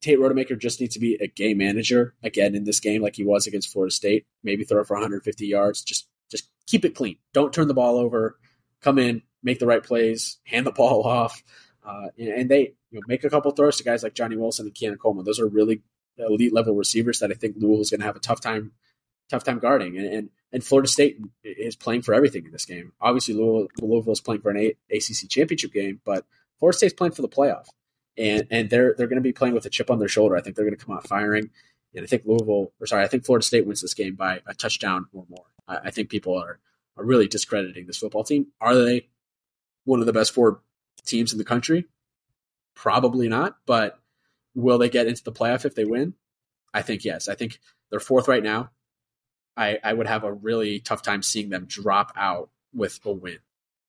Tate 0.03 0.19
Rodemaker 0.19 0.59
just 0.59 0.81
needs 0.81 0.95
to 0.95 0.99
be 0.99 1.15
a 1.15 1.27
game 1.27 1.57
manager 1.57 2.13
again 2.23 2.55
in 2.55 2.65
this 2.65 2.81
game, 2.81 3.01
like 3.01 3.15
he 3.15 3.23
was 3.23 3.47
against 3.47 3.71
Florida 3.71 3.93
State. 3.93 4.25
Maybe 4.43 4.65
throw 4.65 4.83
for 4.83 4.95
150 4.95 5.47
yards. 5.47 5.81
Just 5.81 6.07
just 6.29 6.49
keep 6.67 6.83
it 6.83 6.93
clean. 6.93 7.17
Don't 7.33 7.53
turn 7.53 7.69
the 7.69 7.73
ball 7.73 7.97
over. 7.97 8.37
Come 8.81 8.99
in, 8.99 9.21
make 9.43 9.59
the 9.59 9.65
right 9.65 9.81
plays, 9.81 10.39
hand 10.43 10.65
the 10.65 10.71
ball 10.71 11.03
off, 11.07 11.41
uh, 11.85 12.07
and, 12.17 12.27
and, 12.27 12.51
they 12.51 12.73
you 12.91 12.99
know, 12.99 13.01
make 13.07 13.23
a 13.23 13.29
couple 13.29 13.51
throws 13.51 13.77
to 13.77 13.83
guys 13.83 14.03
like 14.03 14.13
Johnny 14.13 14.35
Wilson 14.35 14.65
and 14.65 14.75
Keon 14.75 14.97
Coleman. 14.97 15.25
Those 15.25 15.39
are 15.39 15.47
really 15.47 15.81
elite 16.17 16.53
level 16.53 16.75
receivers 16.75 17.19
that 17.19 17.31
I 17.31 17.33
think 17.33 17.55
Louisville's 17.57 17.89
going 17.89 18.01
to 18.01 18.05
have 18.05 18.15
a 18.15 18.19
tough 18.19 18.41
time 18.41 18.71
tough 19.29 19.43
time 19.43 19.59
guarding. 19.59 19.97
And, 19.97 20.05
and, 20.05 20.29
and 20.51 20.63
Florida 20.63 20.87
State 20.87 21.17
is 21.43 21.75
playing 21.75 22.01
for 22.03 22.13
everything 22.13 22.45
in 22.45 22.51
this 22.51 22.65
game. 22.65 22.91
Obviously, 23.01 23.33
Louisville, 23.33 24.11
is 24.11 24.21
playing 24.21 24.41
for 24.41 24.51
an 24.51 24.71
ACC 24.91 25.29
championship 25.29 25.73
game, 25.73 26.01
but 26.05 26.25
Florida 26.59 26.77
State's 26.77 26.93
playing 26.93 27.13
for 27.13 27.23
the 27.23 27.29
playoff 27.29 27.67
and 28.17 28.47
and 28.51 28.69
they're 28.69 28.93
they're 28.97 29.07
going 29.07 29.17
to 29.17 29.21
be 29.21 29.33
playing 29.33 29.53
with 29.53 29.65
a 29.65 29.69
chip 29.69 29.89
on 29.89 29.99
their 29.99 30.07
shoulder. 30.07 30.35
I 30.35 30.41
think 30.41 30.55
they're 30.55 30.65
going 30.65 30.77
to 30.77 30.83
come 30.83 30.95
out 30.95 31.07
firing, 31.07 31.49
and 31.95 32.03
I 32.03 32.07
think 32.07 32.23
Louisville, 32.25 32.71
or 32.79 32.87
sorry, 32.87 33.03
I 33.03 33.07
think 33.07 33.25
Florida 33.25 33.45
State 33.45 33.65
wins 33.65 33.81
this 33.81 33.93
game 33.93 34.15
by 34.15 34.41
a 34.47 34.53
touchdown 34.53 35.07
or 35.13 35.25
more. 35.29 35.45
I, 35.67 35.77
I 35.85 35.91
think 35.91 36.09
people 36.09 36.37
are 36.37 36.59
are 36.97 37.03
really 37.03 37.27
discrediting 37.27 37.87
this 37.87 37.97
football 37.97 38.23
team. 38.23 38.47
Are 38.61 38.75
they 38.75 39.09
one 39.85 39.99
of 39.99 40.05
the 40.05 40.13
best 40.13 40.31
four 40.33 40.61
teams 41.05 41.31
in 41.31 41.39
the 41.39 41.45
country? 41.45 41.85
Probably 42.75 43.27
not, 43.27 43.57
but 43.65 43.99
will 44.55 44.77
they 44.77 44.89
get 44.89 45.07
into 45.07 45.23
the 45.23 45.31
playoff 45.31 45.65
if 45.65 45.75
they 45.75 45.85
win? 45.85 46.13
I 46.73 46.81
think 46.81 47.05
yes. 47.05 47.29
I 47.29 47.35
think 47.35 47.59
they're 47.89 47.99
fourth 47.99 48.27
right 48.27 48.43
now. 48.43 48.71
I, 49.55 49.79
I 49.83 49.93
would 49.93 50.07
have 50.07 50.23
a 50.23 50.33
really 50.33 50.79
tough 50.79 51.03
time 51.03 51.21
seeing 51.21 51.49
them 51.49 51.65
drop 51.65 52.11
out 52.15 52.49
with 52.73 52.99
a 53.05 53.11
win. 53.11 53.37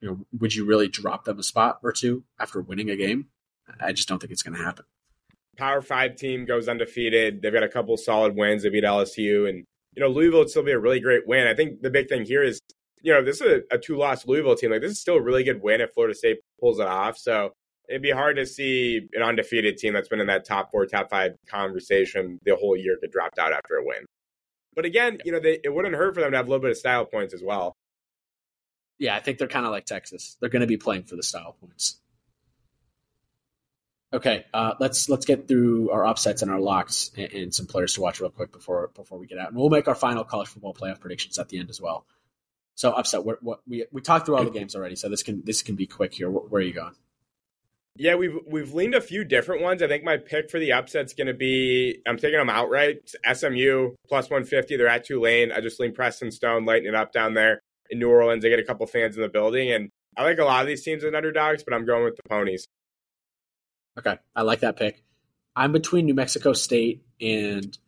You 0.01 0.09
know, 0.09 0.27
would 0.39 0.55
you 0.55 0.67
really 0.67 0.89
drop 0.89 1.25
them 1.25 1.39
a 1.39 1.43
spot 1.43 1.79
or 1.83 1.93
two 1.93 2.25
after 2.39 2.61
winning 2.61 2.91
a 2.91 2.97
game? 2.97 3.29
I 3.81 3.93
just 3.93 4.09
don't 4.09 4.19
think 4.19 4.33
it's 4.33 4.43
going 4.43 4.57
to 4.57 4.63
happen. 4.63 4.85
Power 5.57 5.81
Five 5.81 6.17
team 6.17 6.45
goes 6.45 6.69
undefeated. 6.69 7.41
They've 7.41 7.53
got 7.53 7.63
a 7.63 7.69
couple 7.69 7.97
solid 7.97 8.37
wins. 8.37 8.63
They 8.63 8.69
beat 8.69 8.85
LSU, 8.85 9.49
and 9.49 9.65
you 9.95 10.01
know 10.01 10.09
Louisville 10.09 10.41
would 10.41 10.51
still 10.51 10.65
be 10.65 10.73
a 10.73 10.79
really 10.79 11.01
great 11.01 11.27
win. 11.27 11.47
I 11.47 11.55
think 11.55 11.81
the 11.81 11.91
big 11.91 12.09
thing 12.09 12.25
here 12.27 12.43
is, 12.43 12.61
you 13.01 13.13
know, 13.13 13.25
this 13.25 13.41
is 13.41 13.63
a, 13.71 13.75
a 13.75 13.79
two-loss 13.79 14.27
Louisville 14.27 14.57
team. 14.57 14.73
Like 14.73 14.81
this 14.81 14.91
is 14.91 15.01
still 15.01 15.15
a 15.15 15.23
really 15.23 15.45
good 15.45 15.63
win 15.63 15.81
if 15.81 15.93
Florida 15.93 16.15
State 16.15 16.39
pulls 16.61 16.81
it 16.81 16.87
off. 16.87 17.17
So 17.17 17.53
it'd 17.89 18.03
be 18.03 18.11
hard 18.11 18.37
to 18.37 18.47
see 18.47 19.09
an 19.13 19.23
undefeated 19.23 19.77
team 19.79 19.93
that's 19.95 20.09
been 20.09 20.21
in 20.21 20.27
that 20.29 20.45
top 20.45 20.71
four, 20.71 20.87
top 20.87 21.11
five 21.11 21.37
conversation 21.49 22.41
the 22.45 22.57
whole 22.57 22.77
year 22.77 22.99
get 23.01 23.13
dropped 23.13 23.39
out 23.39 23.53
after 23.53 23.77
a 23.77 23.85
win. 23.85 24.05
But 24.75 24.85
again, 24.85 25.19
you 25.25 25.33
know, 25.33 25.41
they, 25.41 25.61
it 25.63 25.73
wouldn't 25.73 25.95
hurt 25.95 26.15
for 26.15 26.21
them 26.21 26.33
to 26.33 26.37
have 26.37 26.47
a 26.47 26.51
little 26.51 26.63
bit 26.63 26.71
of 26.71 26.77
style 26.77 27.05
points 27.05 27.35
as 27.35 27.43
well. 27.43 27.77
Yeah, 28.99 29.15
I 29.15 29.21
think 29.21 29.39
they're 29.39 29.49
kind 29.49 29.67
of 29.67 29.73
like 29.73 29.87
Texas. 29.87 30.37
They're 30.41 30.49
going 30.49 30.61
to 30.61 30.67
be 30.67 30.77
playing 30.77 31.05
for 31.05 31.17
the 31.17 31.23
style 31.23 31.57
points. 31.61 32.01
Okay, 34.13 34.45
uh, 34.55 34.75
let's 34.79 35.09
let's 35.09 35.27
get 35.27 35.49
through 35.49 35.91
our 35.91 36.07
upsets 36.07 36.43
and 36.43 36.51
our 36.51 36.61
locks 36.61 37.11
and, 37.17 37.33
and, 37.33 37.55
some 37.55 37.67
players 37.67 37.95
to 37.95 38.01
watch 38.01 38.21
real 38.21 38.31
quick 38.31 38.53
before 38.53 38.93
before 38.95 39.19
we 39.19 39.27
get 39.27 39.39
out, 39.39 39.49
and 39.49 39.57
we'll 39.57 39.71
make 39.71 39.89
our 39.89 39.95
final 39.97 40.23
college 40.23 40.47
football 40.47 40.73
playoff 40.73 41.01
predictions 41.01 41.37
at 41.37 41.49
the 41.49 41.59
end 41.59 41.69
as 41.69 41.81
well. 41.81 42.07
So 42.77 42.93
upset, 42.93 43.25
what 43.25 43.61
we 43.67 43.87
we 43.91 44.01
talked 44.01 44.27
through 44.27 44.37
all 44.37 44.45
the 44.45 44.53
games 44.53 44.77
already, 44.77 44.95
so 44.95 45.09
this 45.09 45.25
can 45.25 45.43
this 45.45 45.63
can 45.63 45.75
be 45.75 45.89
quick 45.89 46.15
here. 46.15 46.31
Where, 46.31 46.45
where 46.45 46.63
are 46.63 46.65
you 46.65 46.73
going? 46.73 46.95
Yeah, 47.97 48.17
we've 48.17 48.39
we've 48.47 48.75
leaned 48.75 48.95
a 48.95 49.01
few 49.01 49.25
different 49.25 49.63
ones. 49.63 49.81
I 49.81 49.87
think 49.87 50.03
my 50.03 50.17
pick 50.17 50.51
for 50.51 50.59
the 50.59 50.73
upset's 50.73 51.15
going 51.15 51.29
to 51.29 51.35
be 51.35 52.01
I'm 52.07 52.17
taking 52.17 52.39
them 52.39 52.51
outright. 52.51 53.13
SMU 53.33 53.95
plus 54.09 54.25
150. 54.25 54.77
They're 54.77 54.89
at 54.89 55.05
Tulane. 55.05 55.53
I 55.53 55.61
just 55.61 55.79
lean 55.79 55.95
Preston 55.95 56.33
Stone, 56.33 56.65
lighting 56.65 56.89
it 56.89 56.95
up 56.95 57.13
down 57.13 57.35
there 57.35 57.61
in 57.91 58.01
New 58.01 58.11
Orleans. 58.11 58.45
I 58.45 58.49
get 58.49 58.59
a 58.59 58.65
couple 58.65 58.87
fans 58.87 59.15
in 59.15 59.23
the 59.23 59.29
building, 59.29 59.71
and 59.71 59.91
I 60.17 60.25
like 60.25 60.39
a 60.39 60.45
lot 60.45 60.63
of 60.63 60.67
these 60.67 60.83
teams 60.83 61.05
as 61.05 61.15
underdogs, 61.15 61.63
but 61.63 61.73
I'm 61.73 61.87
going 61.87 62.05
with 62.05 62.17
the 62.17 62.29
ponies. 62.29 62.67
Okay, 63.97 64.19
I 64.35 64.43
like 64.43 64.61
that 64.61 64.77
pick. 64.77 65.05
I'm 65.55 65.71
between 65.71 66.07
New 66.07 66.15
Mexico 66.15 66.53
State 66.53 67.05
and 67.21 67.79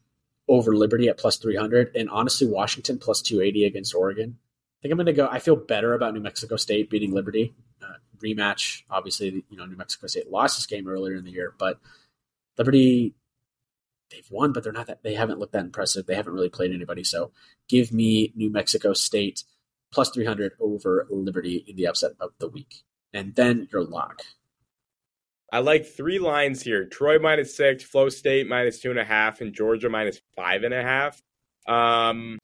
over 0.49 0.77
Liberty 0.77 1.09
at 1.09 1.19
plus 1.19 1.39
300, 1.39 1.97
and 1.97 2.09
honestly, 2.11 2.47
Washington 2.47 2.99
plus 2.99 3.23
280 3.23 3.65
against 3.65 3.93
Oregon. 3.93 4.39
I 4.79 4.83
think 4.83 4.93
I'm 4.93 4.99
going 4.99 5.07
to 5.07 5.13
go. 5.13 5.29
I 5.31 5.39
feel 5.39 5.57
better 5.57 5.95
about 5.95 6.15
New 6.15 6.21
Mexico 6.21 6.57
State 6.57 6.91
beating 6.91 7.13
Liberty. 7.13 7.55
Uh, 7.83 7.95
rematch, 8.23 8.83
obviously, 8.91 9.45
you 9.49 9.57
know, 9.57 9.67
New 9.67 9.77
Mexico 9.77 10.07
State 10.07 10.31
lost 10.31 10.57
this 10.57 10.67
game 10.67 10.87
earlier 10.89 11.17
in 11.17 11.25
the 11.25 11.31
year, 11.31 11.55
but 11.59 11.79
Liberty 12.59 13.15
they've 14.11 14.31
won, 14.31 14.53
but 14.53 14.63
they're 14.63 14.73
not 14.73 14.87
that 14.87 15.03
they 15.03 15.15
haven't 15.15 15.39
looked 15.39 15.53
that 15.53 15.65
impressive. 15.65 16.07
They 16.07 16.15
haven't 16.15 16.35
really 16.35 16.49
played 16.49 16.73
anybody. 16.73 17.05
So 17.05 17.33
give 17.69 17.93
me 17.93 18.33
New 18.37 18.51
Mexico 18.51 18.93
State 18.93 19.45
plus 19.93 20.11
300 20.11 20.53
over 20.61 21.07
Liberty 21.11 21.65
in 21.67 21.77
the 21.77 21.87
upset 21.87 22.13
of 22.21 22.31
the 22.39 22.49
week. 22.49 22.85
And 23.13 23.35
then 23.35 23.69
your 23.73 23.85
lock. 23.85 24.23
I 25.53 25.61
like 25.61 25.87
three 25.87 26.19
lines 26.19 26.63
here 26.63 26.85
Troy 26.85 27.19
minus 27.19 27.57
six, 27.57 27.85
Flow 27.85 28.09
State 28.09 28.49
minus 28.49 28.81
two 28.81 28.91
and 28.91 28.99
a 28.99 29.05
half, 29.05 29.41
and 29.41 29.55
Georgia 29.55 29.89
minus 29.89 30.21
five 30.35 30.65
and 30.65 30.75
a 30.75 30.83
half. 30.83 31.23
Um, 31.67 32.39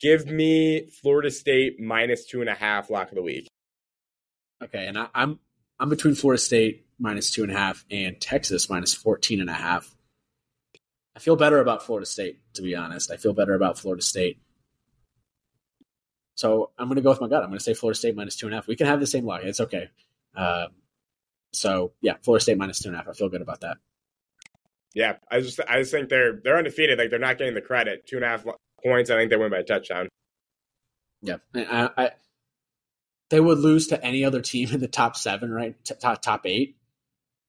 give 0.00 0.26
me 0.26 0.88
Florida 0.90 1.30
State 1.30 1.80
minus 1.80 2.26
two 2.26 2.40
and 2.40 2.50
a 2.50 2.54
half 2.54 2.90
lock 2.90 3.10
of 3.10 3.16
the 3.16 3.22
week. 3.22 3.48
Okay, 4.62 4.86
and 4.86 4.98
I, 4.98 5.08
I'm 5.14 5.38
I'm 5.78 5.88
between 5.88 6.14
Florida 6.14 6.40
State 6.40 6.86
minus 6.98 7.30
two 7.30 7.42
and 7.42 7.52
a 7.52 7.56
half 7.56 7.84
and 7.90 8.20
Texas 8.20 8.70
minus 8.70 8.94
14 8.94 9.40
and 9.40 9.50
a 9.50 9.54
half. 9.54 9.94
I 11.14 11.18
feel 11.18 11.36
better 11.36 11.60
about 11.60 11.84
Florida 11.84 12.06
State, 12.06 12.40
to 12.54 12.62
be 12.62 12.74
honest. 12.74 13.10
I 13.10 13.16
feel 13.16 13.32
better 13.32 13.54
about 13.54 13.78
Florida 13.78 14.02
State. 14.02 14.38
So 16.34 16.70
I'm 16.78 16.88
going 16.88 16.96
to 16.96 17.02
go 17.02 17.10
with 17.10 17.20
my 17.20 17.28
gut. 17.28 17.42
I'm 17.42 17.48
going 17.48 17.58
to 17.58 17.64
say 17.64 17.72
Florida 17.72 17.98
State 17.98 18.14
minus 18.14 18.36
two 18.36 18.46
and 18.46 18.54
a 18.54 18.58
half. 18.58 18.66
We 18.66 18.76
can 18.76 18.86
have 18.86 19.00
the 19.00 19.06
same 19.06 19.24
lock. 19.24 19.40
It's 19.42 19.60
okay. 19.60 19.88
Um, 20.34 20.68
so 21.52 21.92
yeah, 22.02 22.14
Florida 22.22 22.42
State 22.42 22.58
minus 22.58 22.80
two 22.80 22.90
and 22.90 22.96
a 22.96 22.98
half. 22.98 23.08
I 23.08 23.12
feel 23.12 23.30
good 23.30 23.40
about 23.40 23.62
that. 23.62 23.78
Yeah, 24.94 25.16
I 25.30 25.40
just 25.40 25.60
I 25.68 25.80
just 25.80 25.90
think 25.90 26.08
they're 26.08 26.40
they're 26.42 26.56
undefeated. 26.56 26.98
Like 26.98 27.10
they're 27.10 27.18
not 27.18 27.38
getting 27.38 27.54
the 27.54 27.60
credit. 27.60 28.06
Two 28.06 28.16
and 28.16 28.24
a 28.24 28.28
half 28.28 28.46
points. 28.86 29.10
I 29.10 29.16
think 29.16 29.30
they 29.30 29.36
win 29.36 29.50
by 29.50 29.58
a 29.58 29.64
touchdown. 29.64 30.08
Yeah, 31.22 31.36
I, 31.54 31.90
I 31.96 32.10
they 33.30 33.40
would 33.40 33.58
lose 33.58 33.88
to 33.88 34.04
any 34.04 34.24
other 34.24 34.40
team 34.40 34.70
in 34.70 34.80
the 34.80 34.88
top 34.88 35.16
seven, 35.16 35.50
right? 35.50 35.74
top 36.00 36.22
top 36.22 36.46
eight. 36.46 36.76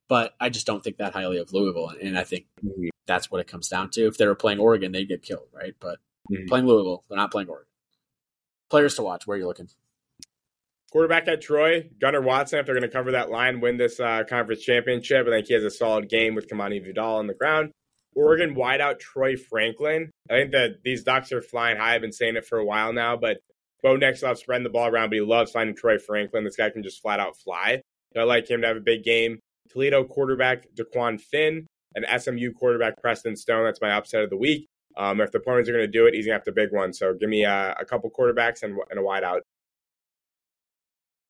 But 0.10 0.34
I 0.40 0.50
just 0.50 0.66
don't 0.66 0.84
think 0.84 0.98
that 0.98 1.14
highly 1.14 1.38
of 1.38 1.52
Louisville, 1.52 1.92
and 2.02 2.18
I 2.18 2.24
think 2.24 2.46
mm-hmm. 2.64 2.88
that's 3.08 3.30
what 3.30 3.42
it 3.42 3.48
comes 3.48 3.68
down 3.68 3.90
to. 3.92 4.08
If 4.08 4.18
they 4.18 4.26
were 4.26 4.36
playing 4.36 4.60
Oregon, 4.60 4.94
they'd 4.94 5.10
get 5.10 5.22
killed, 5.22 5.48
right? 5.54 5.76
But 5.80 6.00
mm-hmm. 6.32 6.46
playing 6.48 6.66
Louisville, 6.66 7.04
they're 7.10 7.18
not 7.18 7.32
playing 7.32 7.50
Oregon. 7.50 7.68
Players 8.70 8.96
to 8.96 9.04
watch. 9.04 9.28
Where 9.28 9.36
are 9.36 9.40
you 9.40 9.48
looking? 9.48 9.68
Quarterback 10.92 11.28
at 11.28 11.42
Troy, 11.42 11.90
Gunnar 12.00 12.22
Watson. 12.22 12.60
If 12.60 12.66
they're 12.66 12.76
going 12.76 12.90
to 12.90 12.96
cover 12.96 13.12
that 13.12 13.30
line, 13.30 13.60
win 13.60 13.76
this 13.76 14.00
uh, 14.00 14.24
conference 14.28 14.64
championship, 14.64 15.28
I 15.28 15.32
think 15.32 15.48
he 15.48 15.54
has 15.54 15.66
a 15.66 15.70
solid 15.70 16.08
game 16.08 16.34
with 16.34 16.48
Kamani 16.48 16.82
Vidal 16.84 17.18
on 17.18 17.28
the 17.28 17.34
ground. 17.34 17.72
Oregon 18.16 18.56
wideout 18.56 19.00
Troy 19.00 19.36
Franklin. 19.38 20.12
I 20.30 20.34
think 20.34 20.52
that 20.52 20.84
these 20.84 21.04
Ducks 21.04 21.32
are 21.32 21.42
flying 21.42 21.78
high. 21.78 21.96
I've 21.96 22.02
been 22.02 22.12
saying 22.12 22.36
it 22.36 22.46
for 22.46 22.58
a 22.58 22.66
while 22.66 22.94
now, 22.94 23.16
but 23.16 23.38
Bo 23.84 23.96
Nix 23.96 24.24
loves 24.24 24.42
spreading 24.42 24.64
the 24.64 24.70
ball 24.70 24.88
around, 24.88 25.10
but 25.10 25.16
he 25.16 25.22
loves 25.22 25.52
finding 25.52 25.76
Troy 25.76 26.00
Franklin. 26.00 26.44
This 26.44 26.56
guy 26.56 26.70
can 26.70 26.84
just 26.84 27.02
flat 27.02 27.20
out 27.20 27.38
fly. 27.38 27.82
I 28.18 28.24
like 28.24 28.50
him 28.50 28.62
to 28.62 28.68
have 28.68 28.78
a 28.78 28.82
big 28.82 29.04
game. 29.04 29.40
Toledo 29.70 30.04
quarterback 30.04 30.66
DeQuan 30.76 31.22
Finn 31.22 31.68
and 31.94 32.06
SMU 32.22 32.54
quarterback 32.54 33.00
Preston 33.02 33.36
Stone. 33.36 33.66
That's 33.66 33.82
my 33.82 33.92
upset 33.92 34.24
of 34.24 34.30
the 34.30 34.38
week. 34.38 34.68
Um, 34.98 35.22
if 35.22 35.32
the 35.32 35.38
opponents 35.38 35.70
are 35.70 35.74
going 35.74 35.86
to 35.86 35.92
do 35.92 36.08
it, 36.08 36.16
he's 36.16 36.26
going 36.26 36.34
to 36.34 36.40
have 36.40 36.46
to 36.46 36.52
big 36.52 36.72
one. 36.72 36.94
So 36.94 37.14
give 37.14 37.30
me 37.30 37.44
a, 37.44 37.76
a 37.80 37.86
couple 37.86 38.10
quarterbacks 38.10 38.64
and, 38.64 38.78
and 38.90 39.00
a 39.00 39.04
wideout. 39.04 39.42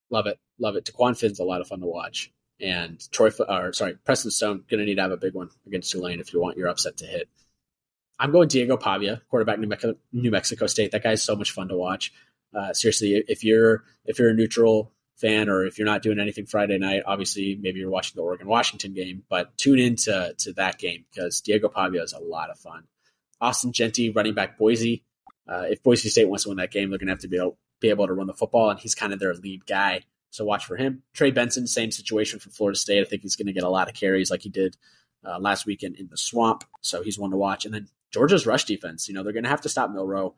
Love 0.10 0.28
it, 0.28 0.38
love 0.58 0.78
it. 0.78 0.86
DeQuan 0.86 1.18
Finn's 1.18 1.40
a 1.40 1.44
lot 1.44 1.60
of 1.60 1.68
fun 1.68 1.82
to 1.82 1.86
watch, 1.88 2.32
and 2.60 3.00
Troy, 3.12 3.30
or 3.48 3.74
sorry, 3.74 3.96
Preston 4.06 4.32
Stone 4.32 4.64
going 4.70 4.80
to 4.80 4.86
need 4.86 4.96
to 4.96 5.02
have 5.02 5.12
a 5.12 5.18
big 5.18 5.34
one 5.34 5.50
against 5.66 5.92
Tulane 5.92 6.20
if 6.20 6.34
you 6.34 6.42
want 6.42 6.58
your 6.58 6.68
upset 6.68 6.98
to 6.98 7.06
hit. 7.06 7.30
I'm 8.20 8.32
going 8.32 8.48
Diego 8.48 8.78
Pavia, 8.78 9.22
quarterback 9.30 9.60
New 9.60 9.68
Mexico, 9.68 9.98
New 10.12 10.32
Mexico 10.32 10.66
State. 10.68 10.92
That 10.92 11.04
guy's 11.04 11.22
so 11.22 11.36
much 11.36 11.52
fun 11.52 11.68
to 11.68 11.78
watch. 11.78 12.12
Uh, 12.54 12.74
seriously, 12.74 13.24
if 13.28 13.44
you're 13.44 13.84
if 14.06 14.18
you're 14.18 14.30
a 14.30 14.34
neutral 14.34 14.92
fan 15.18 15.50
or 15.50 15.66
if 15.66 15.78
you're 15.78 15.86
not 15.86 16.02
doing 16.02 16.20
anything 16.20 16.46
Friday 16.46 16.78
night, 16.78 17.04
obviously 17.06 17.60
maybe 17.62 17.80
you're 17.80 17.90
watching 17.90 18.14
the 18.16 18.22
Oregon 18.24 18.48
Washington 18.48 18.94
game, 18.94 19.24
but 19.30 19.56
tune 19.58 19.80
in 19.80 19.96
to 19.98 20.34
to 20.40 20.54
that 20.54 20.80
game 20.80 21.06
because 21.12 21.42
Diego 21.42 21.70
Pavia 21.70 22.02
is 22.02 22.14
a 22.14 22.20
lot 22.20 22.50
of 22.50 22.58
fun. 22.58 22.86
Ashton 23.42 23.72
Jeanty, 23.72 24.10
running 24.10 24.34
back 24.34 24.58
Boise. 24.58 25.04
Uh, 25.48 25.66
if 25.70 25.84
Boise 25.84 26.10
State 26.10 26.28
wants 26.28 26.44
to 26.44 26.50
win 26.50 26.58
that 26.58 26.72
game, 26.72 26.90
they're 26.90 27.00
going 27.00 27.08
to 27.08 27.14
have 27.14 27.20
to 27.20 27.28
be 27.28 27.38
able, 27.38 27.58
be 27.80 27.90
able 27.90 28.08
to 28.08 28.14
run 28.14 28.28
the 28.28 28.34
football, 28.34 28.70
and 28.70 28.80
he's 28.80 28.96
kind 28.96 29.14
of 29.14 29.20
their 29.20 29.34
lead 29.34 29.66
guy. 29.66 30.02
So 30.38 30.46
watch 30.46 30.68
for 30.68 30.78
him. 30.78 31.02
Trey 31.16 31.32
Benson, 31.32 31.66
same 31.66 31.90
situation 31.90 32.38
for 32.38 32.52
Florida 32.52 32.78
State. 32.78 33.02
I 33.02 33.06
think 33.06 33.24
he's 33.24 33.36
going 33.36 33.48
to 33.48 33.54
get 33.54 33.64
a 33.64 33.70
lot 33.72 33.90
of 33.90 33.96
carries 33.96 34.30
like 34.30 34.44
he 34.44 34.50
did 34.50 34.78
uh, 35.26 35.40
last 35.40 35.66
weekend 35.66 35.96
in 35.96 36.10
the 36.10 36.18
swamp. 36.18 36.64
So 36.82 37.02
he's 37.02 37.18
one 37.18 37.32
to 37.32 37.38
watch. 37.38 37.66
And 37.66 37.74
then 37.74 37.88
Georgia's 38.12 38.46
rush 38.46 38.66
defense. 38.66 39.08
You 39.08 39.16
know 39.16 39.24
they're 39.24 39.34
going 39.34 39.46
to 39.46 39.50
have 39.50 39.62
to 39.62 39.70
stop 39.70 39.90
Milroe, 39.90 40.36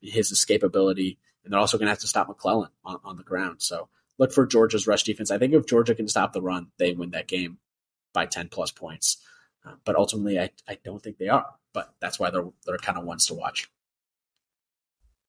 his 0.00 0.32
escapability, 0.32 1.18
and 1.44 1.52
they're 1.52 1.60
also 1.60 1.78
going 1.78 1.86
to 1.86 1.92
have 1.92 2.00
to 2.00 2.08
stop 2.08 2.26
McClellan 2.26 2.70
on, 2.84 2.98
on 3.04 3.16
the 3.16 3.22
ground. 3.22 3.62
So 3.62 3.88
look 4.18 4.32
for 4.32 4.44
Georgia's 4.44 4.88
rush 4.88 5.04
defense. 5.04 5.30
I 5.30 5.38
think 5.38 5.54
if 5.54 5.66
Georgia 5.66 5.94
can 5.94 6.08
stop 6.08 6.32
the 6.32 6.42
run, 6.42 6.72
they 6.76 6.92
win 6.92 7.12
that 7.12 7.28
game 7.28 7.58
by 8.12 8.26
ten 8.26 8.48
plus 8.48 8.72
points. 8.72 9.18
Uh, 9.64 9.74
but 9.84 9.94
ultimately, 9.94 10.40
I, 10.40 10.50
I 10.66 10.78
don't 10.82 11.00
think 11.00 11.18
they 11.18 11.28
are. 11.28 11.46
But 11.72 11.94
that's 12.00 12.18
why 12.18 12.30
they're 12.30 12.50
they're 12.66 12.78
kind 12.78 12.98
of 12.98 13.04
ones 13.04 13.26
to 13.26 13.34
watch. 13.34 13.70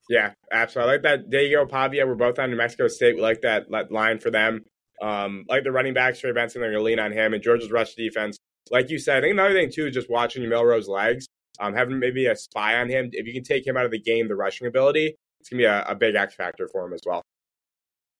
Yeah, 0.09 0.33
absolutely. 0.51 0.89
I 0.89 0.93
like 0.95 1.03
that. 1.03 1.29
Diego 1.29 1.65
Pavia. 1.65 2.05
We're 2.05 2.15
both 2.15 2.39
on 2.39 2.49
New 2.49 2.57
Mexico 2.57 2.87
State. 2.87 3.15
We 3.15 3.21
like 3.21 3.41
that, 3.41 3.69
that 3.71 3.91
line 3.91 4.19
for 4.19 4.31
them. 4.31 4.65
Um, 5.01 5.45
like 5.47 5.63
the 5.63 5.71
running 5.71 5.93
backs, 5.93 6.19
Trey 6.19 6.31
Benson, 6.31 6.61
they're 6.61 6.71
going 6.71 6.81
to 6.81 6.85
lean 6.85 6.99
on 6.99 7.11
him. 7.11 7.33
And 7.33 7.41
Georgia's 7.41 7.71
rush 7.71 7.95
defense, 7.95 8.37
like 8.69 8.89
you 8.89 8.99
said, 8.99 9.17
I 9.17 9.21
think 9.21 9.33
another 9.33 9.53
thing 9.53 9.71
too 9.71 9.87
is 9.87 9.93
just 9.93 10.09
watching 10.09 10.47
Milroe's 10.47 10.87
legs. 10.87 11.27
Um, 11.59 11.75
having 11.75 11.99
maybe 11.99 12.25
a 12.25 12.35
spy 12.35 12.79
on 12.79 12.89
him. 12.89 13.09
If 13.11 13.27
you 13.27 13.33
can 13.33 13.43
take 13.43 13.67
him 13.67 13.77
out 13.77 13.85
of 13.85 13.91
the 13.91 13.99
game, 13.99 14.27
the 14.27 14.35
rushing 14.35 14.67
ability, 14.67 15.15
it's 15.39 15.49
gonna 15.49 15.59
be 15.59 15.65
a, 15.65 15.83
a 15.83 15.95
big 15.95 16.15
X 16.15 16.33
factor 16.33 16.67
for 16.67 16.85
him 16.85 16.93
as 16.93 17.01
well. 17.05 17.21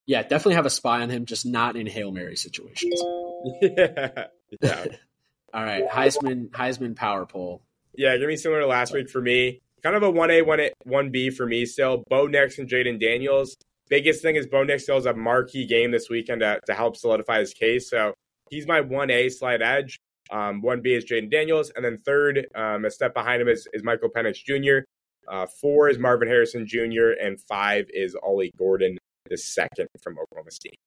Yeah, 0.06 0.22
definitely 0.24 0.56
have 0.56 0.66
a 0.66 0.72
spy 0.72 1.02
on 1.02 1.10
him, 1.10 1.26
just 1.26 1.46
not 1.46 1.76
in 1.76 1.88
hail 1.88 2.12
mary 2.12 2.36
situations. 2.36 3.02
yeah. 3.62 4.26
yeah. 4.62 4.86
All 5.54 5.64
right, 5.64 5.88
Heisman 5.88 6.50
Heisman 6.50 6.96
power 6.96 7.26
poll. 7.26 7.62
Yeah, 7.96 8.18
give 8.18 8.28
me 8.28 8.38
similar 8.38 8.62
to 8.62 8.68
last 8.68 8.94
week 8.94 9.10
for 9.10 9.22
me. 9.22 9.62
Kind 9.84 9.96
of 9.96 10.04
a 10.04 10.12
one 10.12 10.32
A, 10.32 10.42
one 10.42 10.60
A, 10.60 10.72
one 10.84 11.10
B 11.10 11.30
for 11.30 11.46
me 11.46 11.66
still. 11.66 12.04
Bo 12.10 12.28
Nix 12.28 12.60
and 12.60 12.70
Jayden 12.70 13.00
Daniels. 13.00 13.56
Biggest 13.90 14.22
thing 14.22 14.36
is 14.36 14.48
Bo 14.48 14.64
Nix 14.64 14.84
still 14.84 14.96
has 14.96 15.06
a 15.06 15.14
marquee 15.14 15.66
game 15.66 15.92
this 15.92 16.10
weekend 16.10 16.42
to, 16.42 16.60
to 16.68 16.74
help 16.74 16.96
solidify 16.96 17.40
his 17.40 17.54
case. 17.54 17.90
So 17.90 18.14
he's 18.50 18.68
my 18.68 18.82
one 18.82 19.10
A 19.10 19.30
slight 19.30 19.62
edge. 19.62 19.98
Um, 20.30 20.62
one 20.62 20.82
B 20.82 20.94
is 20.94 21.04
Jayden 21.06 21.30
Daniels, 21.30 21.72
and 21.76 21.84
then 21.84 21.98
third, 21.98 22.48
um, 22.56 22.86
a 22.86 22.90
step 22.92 23.14
behind 23.14 23.42
him 23.42 23.50
is, 23.50 23.68
is 23.74 23.84
Michael 23.84 24.10
Penix 24.10 24.36
Jr. 24.36 24.86
Uh, 25.28 25.46
four 25.60 25.90
is 25.90 26.00
Marvin 26.00 26.28
Harrison 26.28 26.66
Jr. 26.66 27.12
and 27.22 27.40
five 27.50 27.86
is 27.94 28.16
Ollie 28.16 28.52
Gordon, 28.58 28.98
the 29.30 29.38
second 29.38 29.88
from 30.02 30.18
Oklahoma 30.18 30.52
State. 30.52 30.80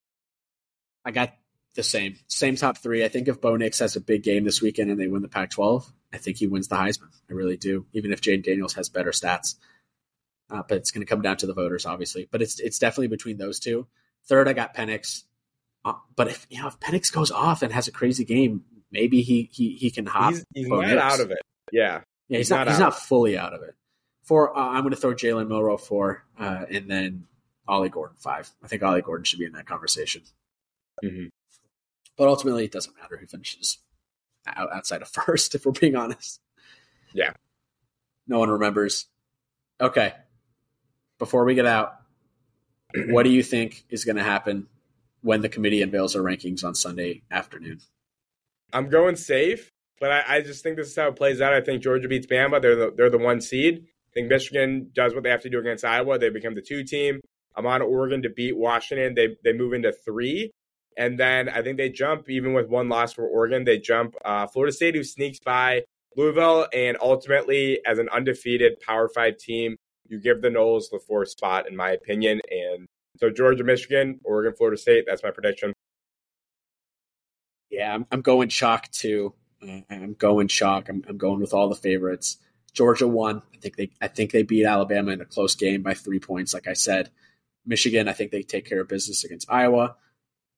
I 1.05 1.11
got 1.11 1.35
the 1.75 1.83
same 1.83 2.17
same 2.29 2.57
top 2.57 2.79
three. 2.79 3.05
I 3.05 3.09
think 3.09 3.29
if 3.29 3.41
Bo 3.41 3.57
Nix 3.57 3.79
has 3.81 3.97
a 3.97 4.01
big 4.01 4.23
game 4.23 4.45
this 4.45 4.63
weekend 4.63 4.91
and 4.91 4.99
they 4.99 5.09
win 5.09 5.23
the 5.23 5.29
Pac-12, 5.29 5.85
I 6.13 6.19
think 6.19 6.39
he 6.39 6.47
wins 6.47 6.69
the 6.69 6.77
Heisman. 6.77 7.11
I 7.29 7.35
really 7.35 7.57
do. 7.57 7.87
Even 7.93 8.13
if 8.13 8.21
Jayden 8.21 8.45
Daniels 8.45 8.75
has 8.75 8.89
better 8.89 9.11
stats, 9.11 9.57
uh, 10.51 10.63
but 10.69 10.79
it's 10.79 10.91
going 10.91 11.05
to 11.05 11.11
come 11.11 11.23
down 11.23 11.37
to 11.39 11.47
the 11.47 11.55
voters, 11.55 11.87
obviously. 11.87 12.29
But 12.31 12.43
it's 12.43 12.61
it's 12.61 12.79
definitely 12.79 13.09
between 13.09 13.39
those 13.39 13.59
two. 13.59 13.87
Third, 14.27 14.49
I 14.49 14.53
got 14.53 14.75
Penix. 14.75 15.25
Uh, 15.85 15.95
but 16.17 16.29
if 16.29 16.47
you 16.49 16.63
know 16.63 16.69
if 16.69 16.79
Penix 16.81 17.13
goes 17.13 17.31
off 17.31 17.63
and 17.63 17.73
has 17.73 17.89
a 17.89 17.93
crazy 17.93 18.25
game, 18.25 18.65
maybe 18.91 19.23
he 19.23 19.51
he 19.53 19.75
he 19.75 19.91
can 19.91 20.07
hop. 20.07 20.33
He's, 20.33 20.45
he's 20.55 20.69
not 20.69 20.99
out 20.99 21.21
of 21.21 21.31
it. 21.31 21.39
Yeah, 21.73 22.03
yeah, 22.29 22.39
he's, 22.39 22.47
he's 22.47 22.51
not, 22.51 22.67
not 22.67 22.69
he's 22.69 22.79
not 22.79 22.99
fully 22.99 23.37
out 23.37 23.53
of 23.53 23.63
it. 23.63 23.75
Four, 24.23 24.57
uh, 24.57 24.69
I'm 24.69 24.81
going 24.81 24.95
to 24.95 24.97
throw 24.97 25.13
Jalen 25.13 25.49
Milroe 25.49 25.77
four, 25.77 26.25
uh, 26.39 26.65
and 26.71 26.91
then 26.91 27.27
Ollie 27.69 27.91
Gordon 27.91 28.17
five. 28.19 28.51
I 28.63 28.69
think 28.69 28.83
Ollie 28.83 29.03
Gordon 29.03 29.25
should 29.25 29.39
be 29.39 29.45
in 29.45 29.53
that 29.53 29.67
conversation. 29.67 30.23
Mm-hmm. 31.05 31.27
But 32.17 32.29
ultimately, 32.29 32.65
it 32.65 32.73
doesn't 32.73 32.97
matter 32.97 33.17
who 33.17 33.27
finishes 33.27 33.79
outside 34.47 35.03
of 35.03 35.09
first, 35.27 35.55
if 35.55 35.67
we're 35.67 35.73
being 35.73 35.97
honest. 35.97 36.41
Yeah. 37.13 37.33
No 38.27 38.39
one 38.39 38.51
remembers. 38.51 39.07
Okay. 39.81 40.13
Before 41.19 41.45
we 41.45 41.55
get 41.55 41.67
out, 41.67 41.95
what 43.09 43.25
do 43.25 43.31
you 43.31 43.43
think 43.43 43.85
is 43.89 44.05
going 44.05 44.17
to 44.17 44.23
happen 44.23 44.67
when 45.23 45.41
the 45.41 45.49
committee 45.49 45.83
unveils 45.83 46.13
their 46.13 46.23
rankings 46.23 46.65
on 46.65 46.75
Sunday 46.75 47.23
afternoon? 47.31 47.81
I'm 48.73 48.89
going 48.89 49.17
safe, 49.17 49.71
but 50.01 50.11
I, 50.11 50.25
I, 50.29 50.41
just 50.41 50.63
think 50.63 50.77
this 50.77 50.89
is 50.89 50.97
how 50.97 51.09
it 51.09 51.17
plays 51.17 51.41
out. 51.41 51.53
I 51.53 51.61
think 51.61 51.83
Georgia 51.83 52.09
beats 52.09 52.27
Bama. 52.27 52.61
They're 52.61 52.77
the, 52.77 52.93
they're 52.97 53.11
the 53.11 53.19
one 53.19 53.41
seed. 53.41 53.85
I 53.85 54.13
think 54.13 54.29
Michigan 54.29 54.91
does 54.93 55.15
what 55.15 55.23
they 55.23 55.31
have 55.31 55.43
to 55.43 55.51
do 55.51 55.59
against 55.61 55.85
Iowa. 55.85 56.19
They 56.19 56.31
become 56.31 56.55
the 56.55 56.63
two 56.63 56.85
team. 56.85 57.21
I'm 57.57 57.67
on 57.67 57.83
Oregon 57.83 58.23
to 58.23 58.31
beat 58.31 58.57
Washington. 58.57 59.15
They 59.15 59.37
they 59.45 59.53
move 59.53 59.73
into 59.73 59.93
three, 59.93 60.51
and 60.97 61.19
then 61.19 61.49
I 61.49 61.63
think 61.63 61.77
they 61.77 61.89
jump 61.89 62.29
even 62.29 62.53
with 62.53 62.69
one 62.69 62.89
loss 62.89 63.13
for 63.13 63.27
Oregon. 63.27 63.65
They 63.65 63.79
jump 63.79 64.15
uh, 64.25 64.47
Florida 64.47 64.73
State, 64.73 64.95
who 64.95 65.05
sneaks 65.05 65.39
by 65.39 65.85
Louisville, 66.17 66.67
and 66.73 66.97
ultimately 67.01 67.81
as 67.87 67.99
an 67.99 68.09
undefeated 68.11 68.81
Power 68.81 69.09
Five 69.09 69.39
team, 69.39 69.77
you 70.07 70.21
give 70.21 70.43
the 70.43 70.49
Noles 70.49 70.91
the 70.91 71.01
fourth 71.01 71.31
spot, 71.31 71.69
in 71.69 71.77
my 71.77 71.91
opinion. 71.91 72.41
And 72.51 72.87
so 73.19 73.31
Georgia, 73.31 73.65
Michigan, 73.65 74.21
Oregon, 74.25 74.55
Florida 74.57 74.77
State. 74.77 75.05
That's 75.07 75.23
my 75.23 75.31
prediction. 75.31 75.73
Yeah, 77.71 77.95
I'm, 77.95 78.07
I'm 78.13 78.21
going 78.23 78.49
chalk 78.49 78.91
too. 78.91 79.35
I'm 79.91 80.15
going 80.19 80.49
chalk. 80.49 80.89
I'm, 80.89 81.03
I'm 81.09 81.17
going 81.17 81.41
with 81.41 81.55
all 81.55 81.69
the 81.69 81.75
favorites. 81.75 82.39
Georgia 82.73 83.09
won. 83.09 83.43
I 83.55 83.59
think 83.59 83.77
they 83.77 83.91
I 84.01 84.09
think 84.09 84.33
they 84.33 84.43
beat 84.43 84.67
Alabama 84.67 85.13
in 85.13 85.21
a 85.21 85.25
close 85.25 85.55
game 85.55 85.83
by 85.83 85.95
three 85.95 86.19
points. 86.19 86.53
Like 86.53 86.67
I 86.69 86.75
said, 86.75 87.11
Michigan. 87.65 88.09
I 88.09 88.13
think 88.13 88.31
they 88.31 88.43
take 88.43 88.67
care 88.67 88.81
of 88.81 88.89
business 88.89 89.25
against 89.25 89.51
Iowa. 89.51 89.97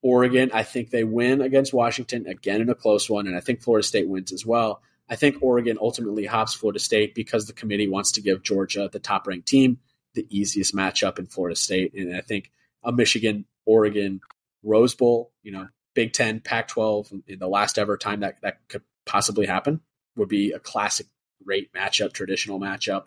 Oregon, 0.07 0.53
I 0.55 0.63
think 0.63 0.91
they 0.91 1.03
win 1.03 1.41
against 1.41 1.75
Washington 1.75 2.29
again 2.29 2.61
in 2.61 2.71
a 2.71 2.77
close 2.77 3.11
one, 3.11 3.27
and 3.27 3.37
I 3.37 3.41
think 3.41 3.61
Florida 3.61 3.85
State 3.85 4.07
wins 4.07 4.31
as 4.31 4.47
well. 4.47 4.81
I 5.09 5.17
think 5.17 5.43
Oregon 5.43 5.79
ultimately 5.81 6.27
hops 6.27 6.55
Florida 6.55 6.79
State 6.79 7.13
because 7.13 7.47
the 7.47 7.53
committee 7.53 7.89
wants 7.89 8.13
to 8.13 8.21
give 8.21 8.45
Georgia, 8.45 8.89
the 8.91 9.01
top 9.01 9.27
ranked 9.27 9.49
team, 9.49 9.79
the 10.15 10.25
easiest 10.31 10.77
matchup 10.77 11.19
in 11.19 11.27
Florida 11.27 11.57
State. 11.57 11.93
And 11.95 12.15
I 12.15 12.21
think 12.21 12.53
a 12.85 12.93
Michigan, 12.93 13.47
Oregon, 13.65 14.21
Rose 14.63 14.95
Bowl, 14.95 15.33
you 15.43 15.51
know, 15.51 15.67
Big 15.95 16.13
Ten, 16.13 16.39
Pac 16.39 16.69
12, 16.69 17.13
in 17.27 17.41
the 17.41 17.49
last 17.49 17.77
ever 17.77 17.97
time 17.97 18.21
that, 18.21 18.41
that 18.43 18.61
could 18.69 18.83
possibly 19.07 19.47
happen 19.47 19.81
would 20.15 20.29
be 20.29 20.53
a 20.53 20.61
classic, 20.61 21.07
great 21.45 21.73
matchup, 21.73 22.13
traditional 22.13 22.61
matchup. 22.61 23.07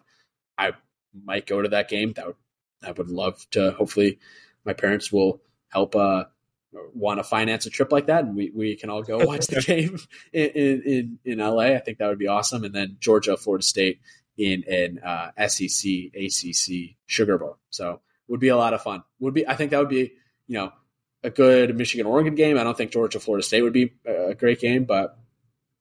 I 0.58 0.74
might 1.14 1.47
go 1.47 1.62
to 1.62 1.70
that 1.70 1.88
game. 1.88 2.12
That 2.14 2.28
would, 2.28 2.36
I 2.84 2.91
would 2.91 3.10
love 3.10 3.45
to. 3.52 3.72
Hopefully, 3.72 4.20
my 4.66 4.74
parents 4.74 5.14
will 5.14 5.41
help 5.70 5.95
uh, 5.95 6.26
want 6.93 7.20
to 7.20 7.24
finance 7.24 7.65
a 7.65 7.70
trip 7.70 7.91
like 7.91 8.07
that, 8.07 8.24
and 8.26 8.36
we, 8.36 8.51
we 8.53 8.76
can 8.76 8.89
all 8.89 9.03
go 9.03 9.17
watch 9.26 9.47
the 9.47 9.61
game 9.61 9.97
in, 10.34 10.82
in 10.86 11.20
in 11.26 11.39
LA. 11.39 11.76
I 11.76 11.80
think 11.80 11.97
that 11.97 12.07
would 12.07 12.20
be 12.20 12.28
awesome. 12.28 12.63
And 12.63 12.74
then 12.74 12.97
Georgia, 12.99 13.38
Florida 13.38 13.63
State 13.63 14.01
in 14.38 14.63
an 14.67 14.99
uh, 14.99 15.47
SEC 15.47 15.91
ACC 16.15 16.95
Sugar 17.05 17.38
Bowl. 17.38 17.57
So 17.70 18.01
would 18.28 18.39
be 18.39 18.49
a 18.49 18.57
lot 18.57 18.74
of 18.74 18.82
fun. 18.82 19.03
Would 19.20 19.34
be 19.34 19.47
I 19.47 19.55
think 19.55 19.72
that 19.72 19.80
would 19.80 19.89
be 19.89 20.13
you 20.47 20.57
know 20.57 20.72
a 21.24 21.30
good 21.30 21.76
Michigan 21.76 22.05
Oregon 22.05 22.36
game. 22.36 22.57
I 22.57 22.63
don't 22.63 22.78
think 22.78 22.91
Georgia 22.91 23.20
Florida 23.20 23.45
State 23.45 23.61
would 23.61 23.74
be 23.74 23.93
a 24.05 24.36
great 24.36 24.59
game, 24.59 24.86
but 24.86 25.17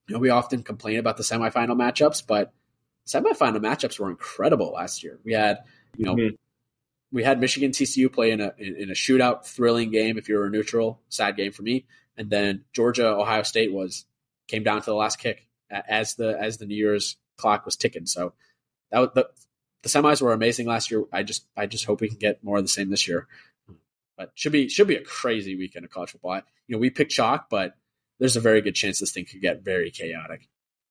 you 0.07 0.13
know 0.13 0.19
we 0.19 0.29
often 0.29 0.63
complain 0.63 0.97
about 0.97 1.17
the 1.17 1.23
semifinal 1.23 1.77
matchups, 1.77 2.23
but 2.25 2.51
semifinal 3.07 3.57
matchups 3.57 3.99
were 3.99 4.09
incredible 4.09 4.71
last 4.73 5.03
year. 5.03 5.19
We 5.23 5.33
had 5.33 5.59
you 5.95 6.05
know. 6.05 6.15
Mm-hmm 6.15 6.35
we 7.11 7.23
had 7.23 7.39
Michigan 7.39 7.71
TCU 7.71 8.11
play 8.11 8.31
in 8.31 8.41
a 8.41 8.53
in, 8.57 8.89
a 8.89 8.93
shootout, 8.93 9.45
thrilling 9.45 9.91
game. 9.91 10.17
If 10.17 10.29
you're 10.29 10.45
a 10.45 10.49
neutral, 10.49 10.99
sad 11.09 11.35
game 11.35 11.51
for 11.51 11.63
me. 11.63 11.85
And 12.17 12.29
then 12.29 12.65
Georgia 12.73 13.07
Ohio 13.07 13.43
State 13.43 13.71
was 13.73 14.05
came 14.47 14.63
down 14.63 14.81
to 14.81 14.85
the 14.85 14.95
last 14.95 15.19
kick 15.19 15.47
as 15.69 16.15
the 16.15 16.37
as 16.39 16.57
the 16.57 16.65
New 16.65 16.75
Year's 16.75 17.17
clock 17.37 17.65
was 17.65 17.75
ticking. 17.75 18.05
So 18.05 18.33
that 18.91 18.99
was, 18.99 19.09
the 19.15 19.29
the 19.81 19.89
semis 19.89 20.21
were 20.21 20.33
amazing 20.33 20.67
last 20.67 20.91
year. 20.91 21.03
I 21.11 21.23
just 21.23 21.45
I 21.55 21.65
just 21.65 21.85
hope 21.85 22.01
we 22.01 22.09
can 22.09 22.17
get 22.17 22.43
more 22.43 22.57
of 22.57 22.63
the 22.63 22.69
same 22.69 22.89
this 22.89 23.07
year. 23.07 23.27
But 24.17 24.31
should 24.35 24.51
be 24.51 24.67
should 24.69 24.87
be 24.87 24.95
a 24.95 25.03
crazy 25.03 25.55
weekend 25.55 25.85
of 25.85 25.91
college 25.91 26.11
football. 26.11 26.41
You 26.67 26.75
know, 26.75 26.79
we 26.79 26.89
picked 26.89 27.11
chalk, 27.11 27.49
but 27.49 27.75
there's 28.19 28.35
a 28.35 28.41
very 28.41 28.61
good 28.61 28.75
chance 28.75 28.99
this 28.99 29.11
thing 29.11 29.25
could 29.25 29.41
get 29.41 29.63
very 29.63 29.89
chaotic 29.89 30.49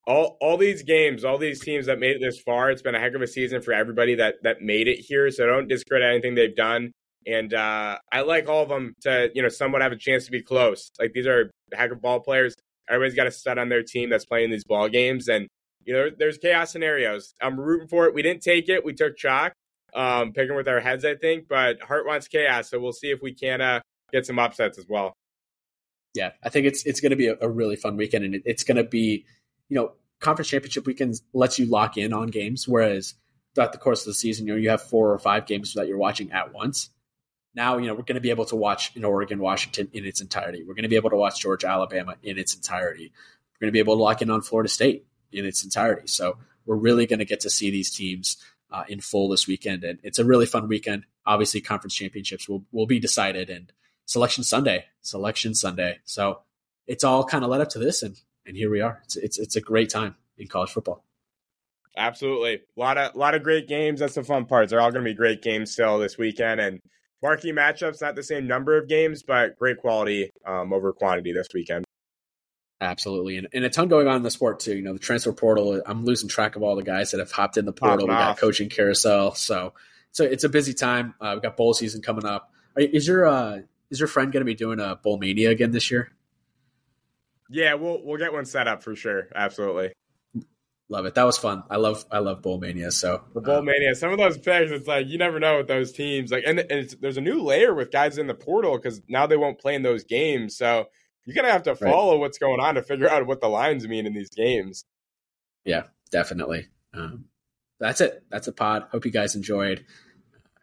all 0.09 0.38
all 0.40 0.56
these 0.56 0.82
games, 0.82 1.22
all 1.22 1.36
these 1.36 1.61
teams 1.61 1.86
that 1.86 1.98
made 1.98 2.16
it 2.16 2.20
this 2.20 2.40
far, 2.40 2.70
it's 2.70 2.80
been 2.80 2.94
a 2.94 2.98
heck 2.98 3.14
of 3.14 3.20
a 3.20 3.26
season 3.26 3.61
for 3.61 3.74
everybody 3.74 4.14
that 4.14 4.36
that 4.42 4.62
made 4.62 4.88
it 4.88 4.96
here. 4.96 5.30
So 5.30 5.46
don't 5.46 5.68
discredit 5.68 6.09
anything 6.09 6.34
they've 6.34 6.56
done. 6.56 6.92
And 7.26 7.52
uh, 7.52 7.98
I 8.11 8.22
like 8.22 8.48
all 8.48 8.62
of 8.62 8.70
them 8.70 8.94
to 9.02 9.30
you 9.34 9.42
know 9.42 9.50
somewhat 9.50 9.82
have 9.82 9.92
a 9.92 9.96
chance 9.96 10.24
to 10.24 10.30
be 10.30 10.42
close. 10.42 10.90
Like 10.98 11.12
these 11.12 11.26
are 11.26 11.50
heck 11.74 11.92
of 11.92 12.00
ball 12.00 12.20
players. 12.20 12.54
Everybody's 12.88 13.16
got 13.16 13.26
a 13.26 13.30
stud 13.30 13.59
on 13.59 13.68
their 13.68 13.82
team 13.82 14.09
that's 14.09 14.24
playing 14.24 14.50
these 14.50 14.64
ball 14.64 14.88
games, 14.88 15.28
and 15.28 15.46
you 15.84 15.92
know 15.92 16.09
there's 16.18 16.38
chaos 16.38 16.72
scenarios. 16.72 17.34
I'm 17.42 17.61
rooting 17.61 17.88
for 17.88 18.06
it. 18.06 18.14
We 18.14 18.22
didn't 18.22 18.42
take 18.42 18.70
it. 18.70 18.82
We 18.86 18.94
took 18.94 19.18
chalk, 19.18 19.52
um, 19.94 20.32
picking 20.32 20.56
with 20.56 20.68
our 20.68 20.80
heads, 20.80 21.04
I 21.04 21.16
think. 21.16 21.48
But 21.48 21.82
heart 21.82 22.06
wants 22.06 22.28
chaos, 22.28 22.70
so 22.70 22.80
we'll 22.80 22.92
see 22.94 23.11
if 23.11 23.20
we 23.20 23.34
can 23.34 23.61
uh, 23.61 23.80
get 24.11 24.24
some 24.24 24.38
upsets 24.38 24.78
as 24.78 24.86
well. 24.88 25.12
Yeah, 26.14 26.30
I 26.42 26.48
think 26.48 26.64
it's 26.64 26.86
it's 26.86 27.02
going 27.02 27.11
to 27.11 27.16
be 27.16 27.26
a, 27.26 27.36
a 27.42 27.48
really 27.48 27.76
fun 27.76 27.98
weekend, 27.98 28.24
and 28.24 28.36
it, 28.36 28.42
it's 28.46 28.64
going 28.64 28.78
to 28.78 28.84
be 28.84 29.26
you 29.69 29.77
know, 29.77 29.93
conference 30.21 30.49
championship 30.49 30.87
weekends 30.87 31.23
lets 31.33 31.59
you 31.59 31.66
lock 31.66 31.97
in 31.97 32.12
on 32.12 32.29
games, 32.29 32.66
whereas 32.66 33.14
throughout 33.55 33.73
the 33.73 33.79
course 33.79 34.01
of 34.03 34.07
the 34.07 34.14
season, 34.14 34.47
you 34.47 34.53
know, 34.53 34.59
you 34.59 34.71
have 34.71 34.83
four 34.83 35.12
or 35.12 35.19
five 35.19 35.47
games 35.47 35.75
that 35.75 35.89
you're 35.89 35.99
watching 35.99 36.33
at 36.33 36.53
once. 36.53 36.91
Now, 37.55 37.79
you 37.79 37.87
know, 37.87 37.95
we're 37.95 38.03
going 38.03 38.14
to 38.14 38.21
be 38.21 38.31
able 38.31 38.45
to 38.47 38.57
watch 38.57 38.95
in 38.95 39.05
Oregon, 39.05 39.41
Washington 39.41 39.89
in 39.93 40.05
its 40.05 40.21
entirety. 40.21 40.62
We're 40.62 40.75
going 40.75 40.85
to 40.85 40.89
be 40.89 40.97
able 40.97 41.11
to 41.11 41.16
watch 41.16 41.41
Georgia, 41.41 41.69
Alabama 41.69 42.16
in 42.23 42.39
its 42.39 42.55
entirety. 42.55 43.12
We're 43.12 43.66
going 43.66 43.69
to 43.69 43.73
be 43.73 43.81
able 43.81 43.97
to 43.97 44.03
lock 44.03 44.23
in 44.23 44.31
on 44.31 44.43
Florida 44.43 44.69
State 44.69 45.07
in 45.33 45.45
its 45.45 45.64
entirety. 45.64 46.07
So 46.07 46.39
we're 46.66 46.77
really 46.77 47.07
going 47.07 47.19
to 47.19 47.25
get 47.25 47.41
to 47.41 47.51
see 47.51 47.71
these 47.71 47.91
teams 47.91 48.37
uh, 48.71 48.85
in 48.89 49.01
full 49.01 49.29
this 49.29 49.47
weekend, 49.47 49.85
and 49.85 49.99
it's 50.03 50.19
a 50.19 50.25
really 50.25 50.47
fun 50.47 50.69
weekend. 50.69 51.05
Obviously, 51.27 51.61
conference 51.61 51.95
championships 51.95 52.49
will 52.49 52.64
will 52.71 52.87
be 52.87 52.99
decided, 52.99 53.51
and 53.51 53.73
selection 54.05 54.45
Sunday, 54.45 54.85
selection 55.01 55.55
Sunday. 55.55 55.99
So 56.05 56.43
it's 56.87 57.05
all 57.05 57.25
kind 57.25 57.45
of 57.45 57.51
led 57.51 57.61
up 57.61 57.71
to 57.71 57.79
this, 57.79 58.03
and 58.03 58.21
and 58.49 58.57
here 58.57 58.70
we 58.70 58.80
are. 58.80 59.01
It's 59.05 59.16
it's 59.16 59.38
it's 59.38 59.57
a 59.57 59.61
great 59.61 59.90
time 59.90 60.16
in 60.38 60.49
college 60.49 60.70
football. 60.70 61.05
Absolutely, 61.96 62.55
a 62.55 62.80
lot 62.80 62.96
of 62.96 63.14
a 63.14 63.18
lot 63.18 63.34
of 63.34 63.42
great 63.42 63.68
games. 63.68 64.01
That's 64.01 64.14
the 64.14 64.24
fun 64.24 64.46
part. 64.46 64.70
They're 64.70 64.80
all 64.80 64.90
going 64.90 65.05
to 65.05 65.11
be 65.11 65.14
great 65.14 65.42
games 65.42 65.72
still 65.72 65.99
this 65.99 66.16
weekend, 66.16 66.61
and 66.61 66.80
marquee 67.22 67.53
matchups. 67.53 68.01
Not 68.01 68.16
the 68.16 68.22
same 68.22 68.46
number 68.46 68.76
of 68.78 68.88
games, 68.88 69.22
but 69.22 69.59
great 69.59 69.78
quality 69.78 70.30
um, 70.46 70.72
over 70.72 70.92
quantity 70.92 71.32
this 71.32 71.49
weekend. 71.53 71.84
Absolutely, 72.80 73.36
and, 73.36 73.49
and 73.53 73.64
a 73.64 73.70
ton 73.70 73.88
going 73.88 74.09
on 74.09 74.16
in 74.16 74.22
the 74.22 74.30
sport 74.30 74.61
too. 74.61 74.76
You 74.76 74.82
know, 74.82 74.94
the 74.94 74.99
transfer 74.99 75.32
portal. 75.32 75.82
I'm 75.84 76.05
losing 76.05 76.28
track 76.28 76.57
of 76.57 76.62
all 76.62 76.74
the 76.74 76.82
guys 76.82 77.11
that 77.11 77.20
have 77.20 77.30
hopped 77.30 77.59
in 77.59 77.66
the 77.66 77.72
portal. 77.72 78.07
we 78.07 78.14
got 78.14 78.38
coaching 78.38 78.70
carousel, 78.70 79.34
so 79.34 79.74
so 80.12 80.24
it's 80.24 80.44
a 80.44 80.49
busy 80.49 80.72
time. 80.72 81.14
Uh, 81.20 81.32
we 81.34 81.40
got 81.42 81.57
bowl 81.57 81.74
season 81.74 82.01
coming 82.01 82.24
up. 82.24 82.51
Is 82.76 83.07
your 83.07 83.26
uh, 83.26 83.61
is 83.90 84.01
your 84.01 84.09
friend 84.09 84.32
going 84.32 84.40
to 84.40 84.46
be 84.46 84.55
doing 84.55 84.80
a 84.80 84.96
bowl 84.96 85.18
mania 85.18 85.51
again 85.51 85.72
this 85.72 85.90
year? 85.90 86.12
Yeah, 87.49 87.74
we'll 87.74 88.05
we'll 88.05 88.18
get 88.18 88.32
one 88.32 88.44
set 88.44 88.68
up 88.68 88.82
for 88.82 88.94
sure. 88.94 89.28
Absolutely. 89.34 89.92
Love 90.90 91.05
it. 91.05 91.14
That 91.14 91.24
was 91.24 91.36
fun. 91.36 91.64
I 91.68 91.76
love 91.76 92.05
I 92.11 92.18
love 92.18 92.42
Bowl 92.42 92.59
Mania. 92.59 92.90
So 92.90 93.22
the 93.34 93.40
Bowl 93.40 93.59
um, 93.59 93.66
Mania, 93.66 93.94
some 93.94 94.11
of 94.11 94.18
those 94.18 94.38
picks, 94.38 94.70
it's 94.70 94.86
like 94.86 95.07
you 95.07 95.18
never 95.18 95.38
know 95.38 95.59
with 95.59 95.68
those 95.68 95.92
teams. 95.92 96.30
Like, 96.30 96.44
and, 96.46 96.61
and 96.61 96.88
there's 97.01 97.18
a 97.18 97.22
new 97.22 97.42
layer 97.42 97.74
with 97.74 97.90
guys 97.90 98.16
in 98.16 98.26
the 98.26 98.34
portal 98.34 98.76
because 98.76 99.03
now 99.09 99.26
they 99.26 99.36
won't 99.36 99.59
play 99.59 99.74
in 99.74 99.82
those 99.82 100.05
games. 100.05 100.57
So 100.57 100.86
you're 101.24 101.34
gonna 101.34 101.53
have 101.53 101.64
to 101.64 101.76
follow 101.76 102.12
right. 102.12 102.20
what's 102.20 102.38
going 102.38 102.61
on 102.61 102.76
to 102.76 102.82
figure 102.82 103.09
out 103.09 103.26
what 103.26 103.40
the 103.42 103.49
lines 103.49 103.86
mean 103.86 104.07
in 104.07 104.14
these 104.14 104.30
games. 104.30 104.84
Yeah, 105.64 105.84
definitely. 106.11 106.68
Um, 106.94 107.26
that's 107.78 108.01
it. 108.01 108.24
That's 108.30 108.49
a 108.49 108.53
pod. 108.53 108.86
Hope 108.90 109.05
you 109.05 109.11
guys 109.11 109.36
enjoyed, 109.36 109.84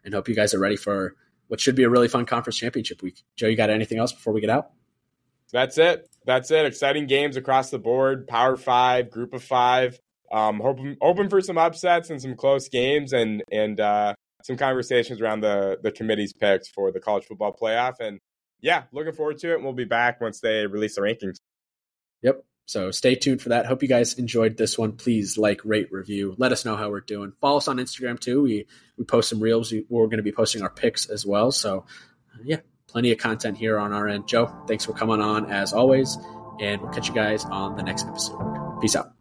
and 0.04 0.12
hope 0.12 0.28
you 0.28 0.34
guys 0.34 0.54
are 0.54 0.58
ready 0.58 0.76
for 0.76 1.14
what 1.46 1.60
should 1.60 1.76
be 1.76 1.84
a 1.84 1.88
really 1.88 2.08
fun 2.08 2.26
conference 2.26 2.56
championship 2.56 3.00
week. 3.00 3.22
Joe, 3.36 3.46
you 3.46 3.56
got 3.56 3.70
anything 3.70 3.98
else 3.98 4.12
before 4.12 4.32
we 4.32 4.40
get 4.40 4.50
out? 4.50 4.72
That's 5.52 5.78
it. 5.78 6.08
That's 6.26 6.50
it. 6.50 6.66
Exciting 6.66 7.06
games 7.06 7.36
across 7.36 7.70
the 7.70 7.78
board. 7.78 8.26
Power 8.26 8.56
five, 8.56 9.10
group 9.10 9.32
of 9.32 9.42
five. 9.42 9.98
Um, 10.32 10.58
hoping 10.58 10.96
open 11.00 11.30
for 11.30 11.40
some 11.40 11.56
upsets 11.56 12.10
and 12.10 12.20
some 12.20 12.34
close 12.34 12.68
games 12.68 13.12
and 13.12 13.42
and 13.50 13.78
uh, 13.80 14.14
some 14.42 14.56
conversations 14.56 15.20
around 15.20 15.40
the 15.40 15.78
the 15.82 15.92
committee's 15.92 16.32
picks 16.32 16.68
for 16.68 16.90
the 16.90 17.00
college 17.00 17.24
football 17.24 17.56
playoff. 17.58 18.00
And 18.00 18.18
yeah, 18.60 18.84
looking 18.92 19.12
forward 19.12 19.38
to 19.38 19.52
it. 19.52 19.54
And 19.54 19.64
we'll 19.64 19.72
be 19.72 19.84
back 19.84 20.20
once 20.20 20.40
they 20.40 20.66
release 20.66 20.96
the 20.96 21.02
rankings. 21.02 21.36
Yep. 22.22 22.44
So 22.68 22.90
stay 22.90 23.14
tuned 23.14 23.40
for 23.40 23.50
that. 23.50 23.66
Hope 23.66 23.82
you 23.82 23.88
guys 23.88 24.14
enjoyed 24.14 24.56
this 24.56 24.76
one. 24.76 24.92
Please 24.92 25.38
like, 25.38 25.60
rate, 25.64 25.92
review. 25.92 26.34
Let 26.36 26.50
us 26.50 26.64
know 26.64 26.74
how 26.74 26.90
we're 26.90 27.00
doing. 27.00 27.32
Follow 27.40 27.58
us 27.58 27.68
on 27.68 27.76
Instagram 27.76 28.18
too. 28.18 28.42
We 28.42 28.66
we 28.98 29.04
post 29.04 29.28
some 29.28 29.38
reels. 29.38 29.72
We're 29.88 30.06
going 30.06 30.16
to 30.16 30.24
be 30.24 30.32
posting 30.32 30.62
our 30.62 30.70
picks 30.70 31.06
as 31.06 31.24
well. 31.24 31.52
So 31.52 31.86
yeah, 32.42 32.58
plenty 32.96 33.12
of 33.12 33.18
content 33.18 33.58
here 33.58 33.78
on 33.78 33.92
our 33.92 34.08
end. 34.08 34.26
Joe, 34.26 34.46
thanks 34.66 34.86
for 34.86 34.94
coming 34.94 35.20
on 35.20 35.52
as 35.52 35.74
always, 35.74 36.16
and 36.58 36.80
we'll 36.80 36.90
catch 36.92 37.08
you 37.08 37.14
guys 37.14 37.44
on 37.44 37.76
the 37.76 37.82
next 37.82 38.06
episode. 38.06 38.40
Peace 38.80 38.96
out. 38.96 39.15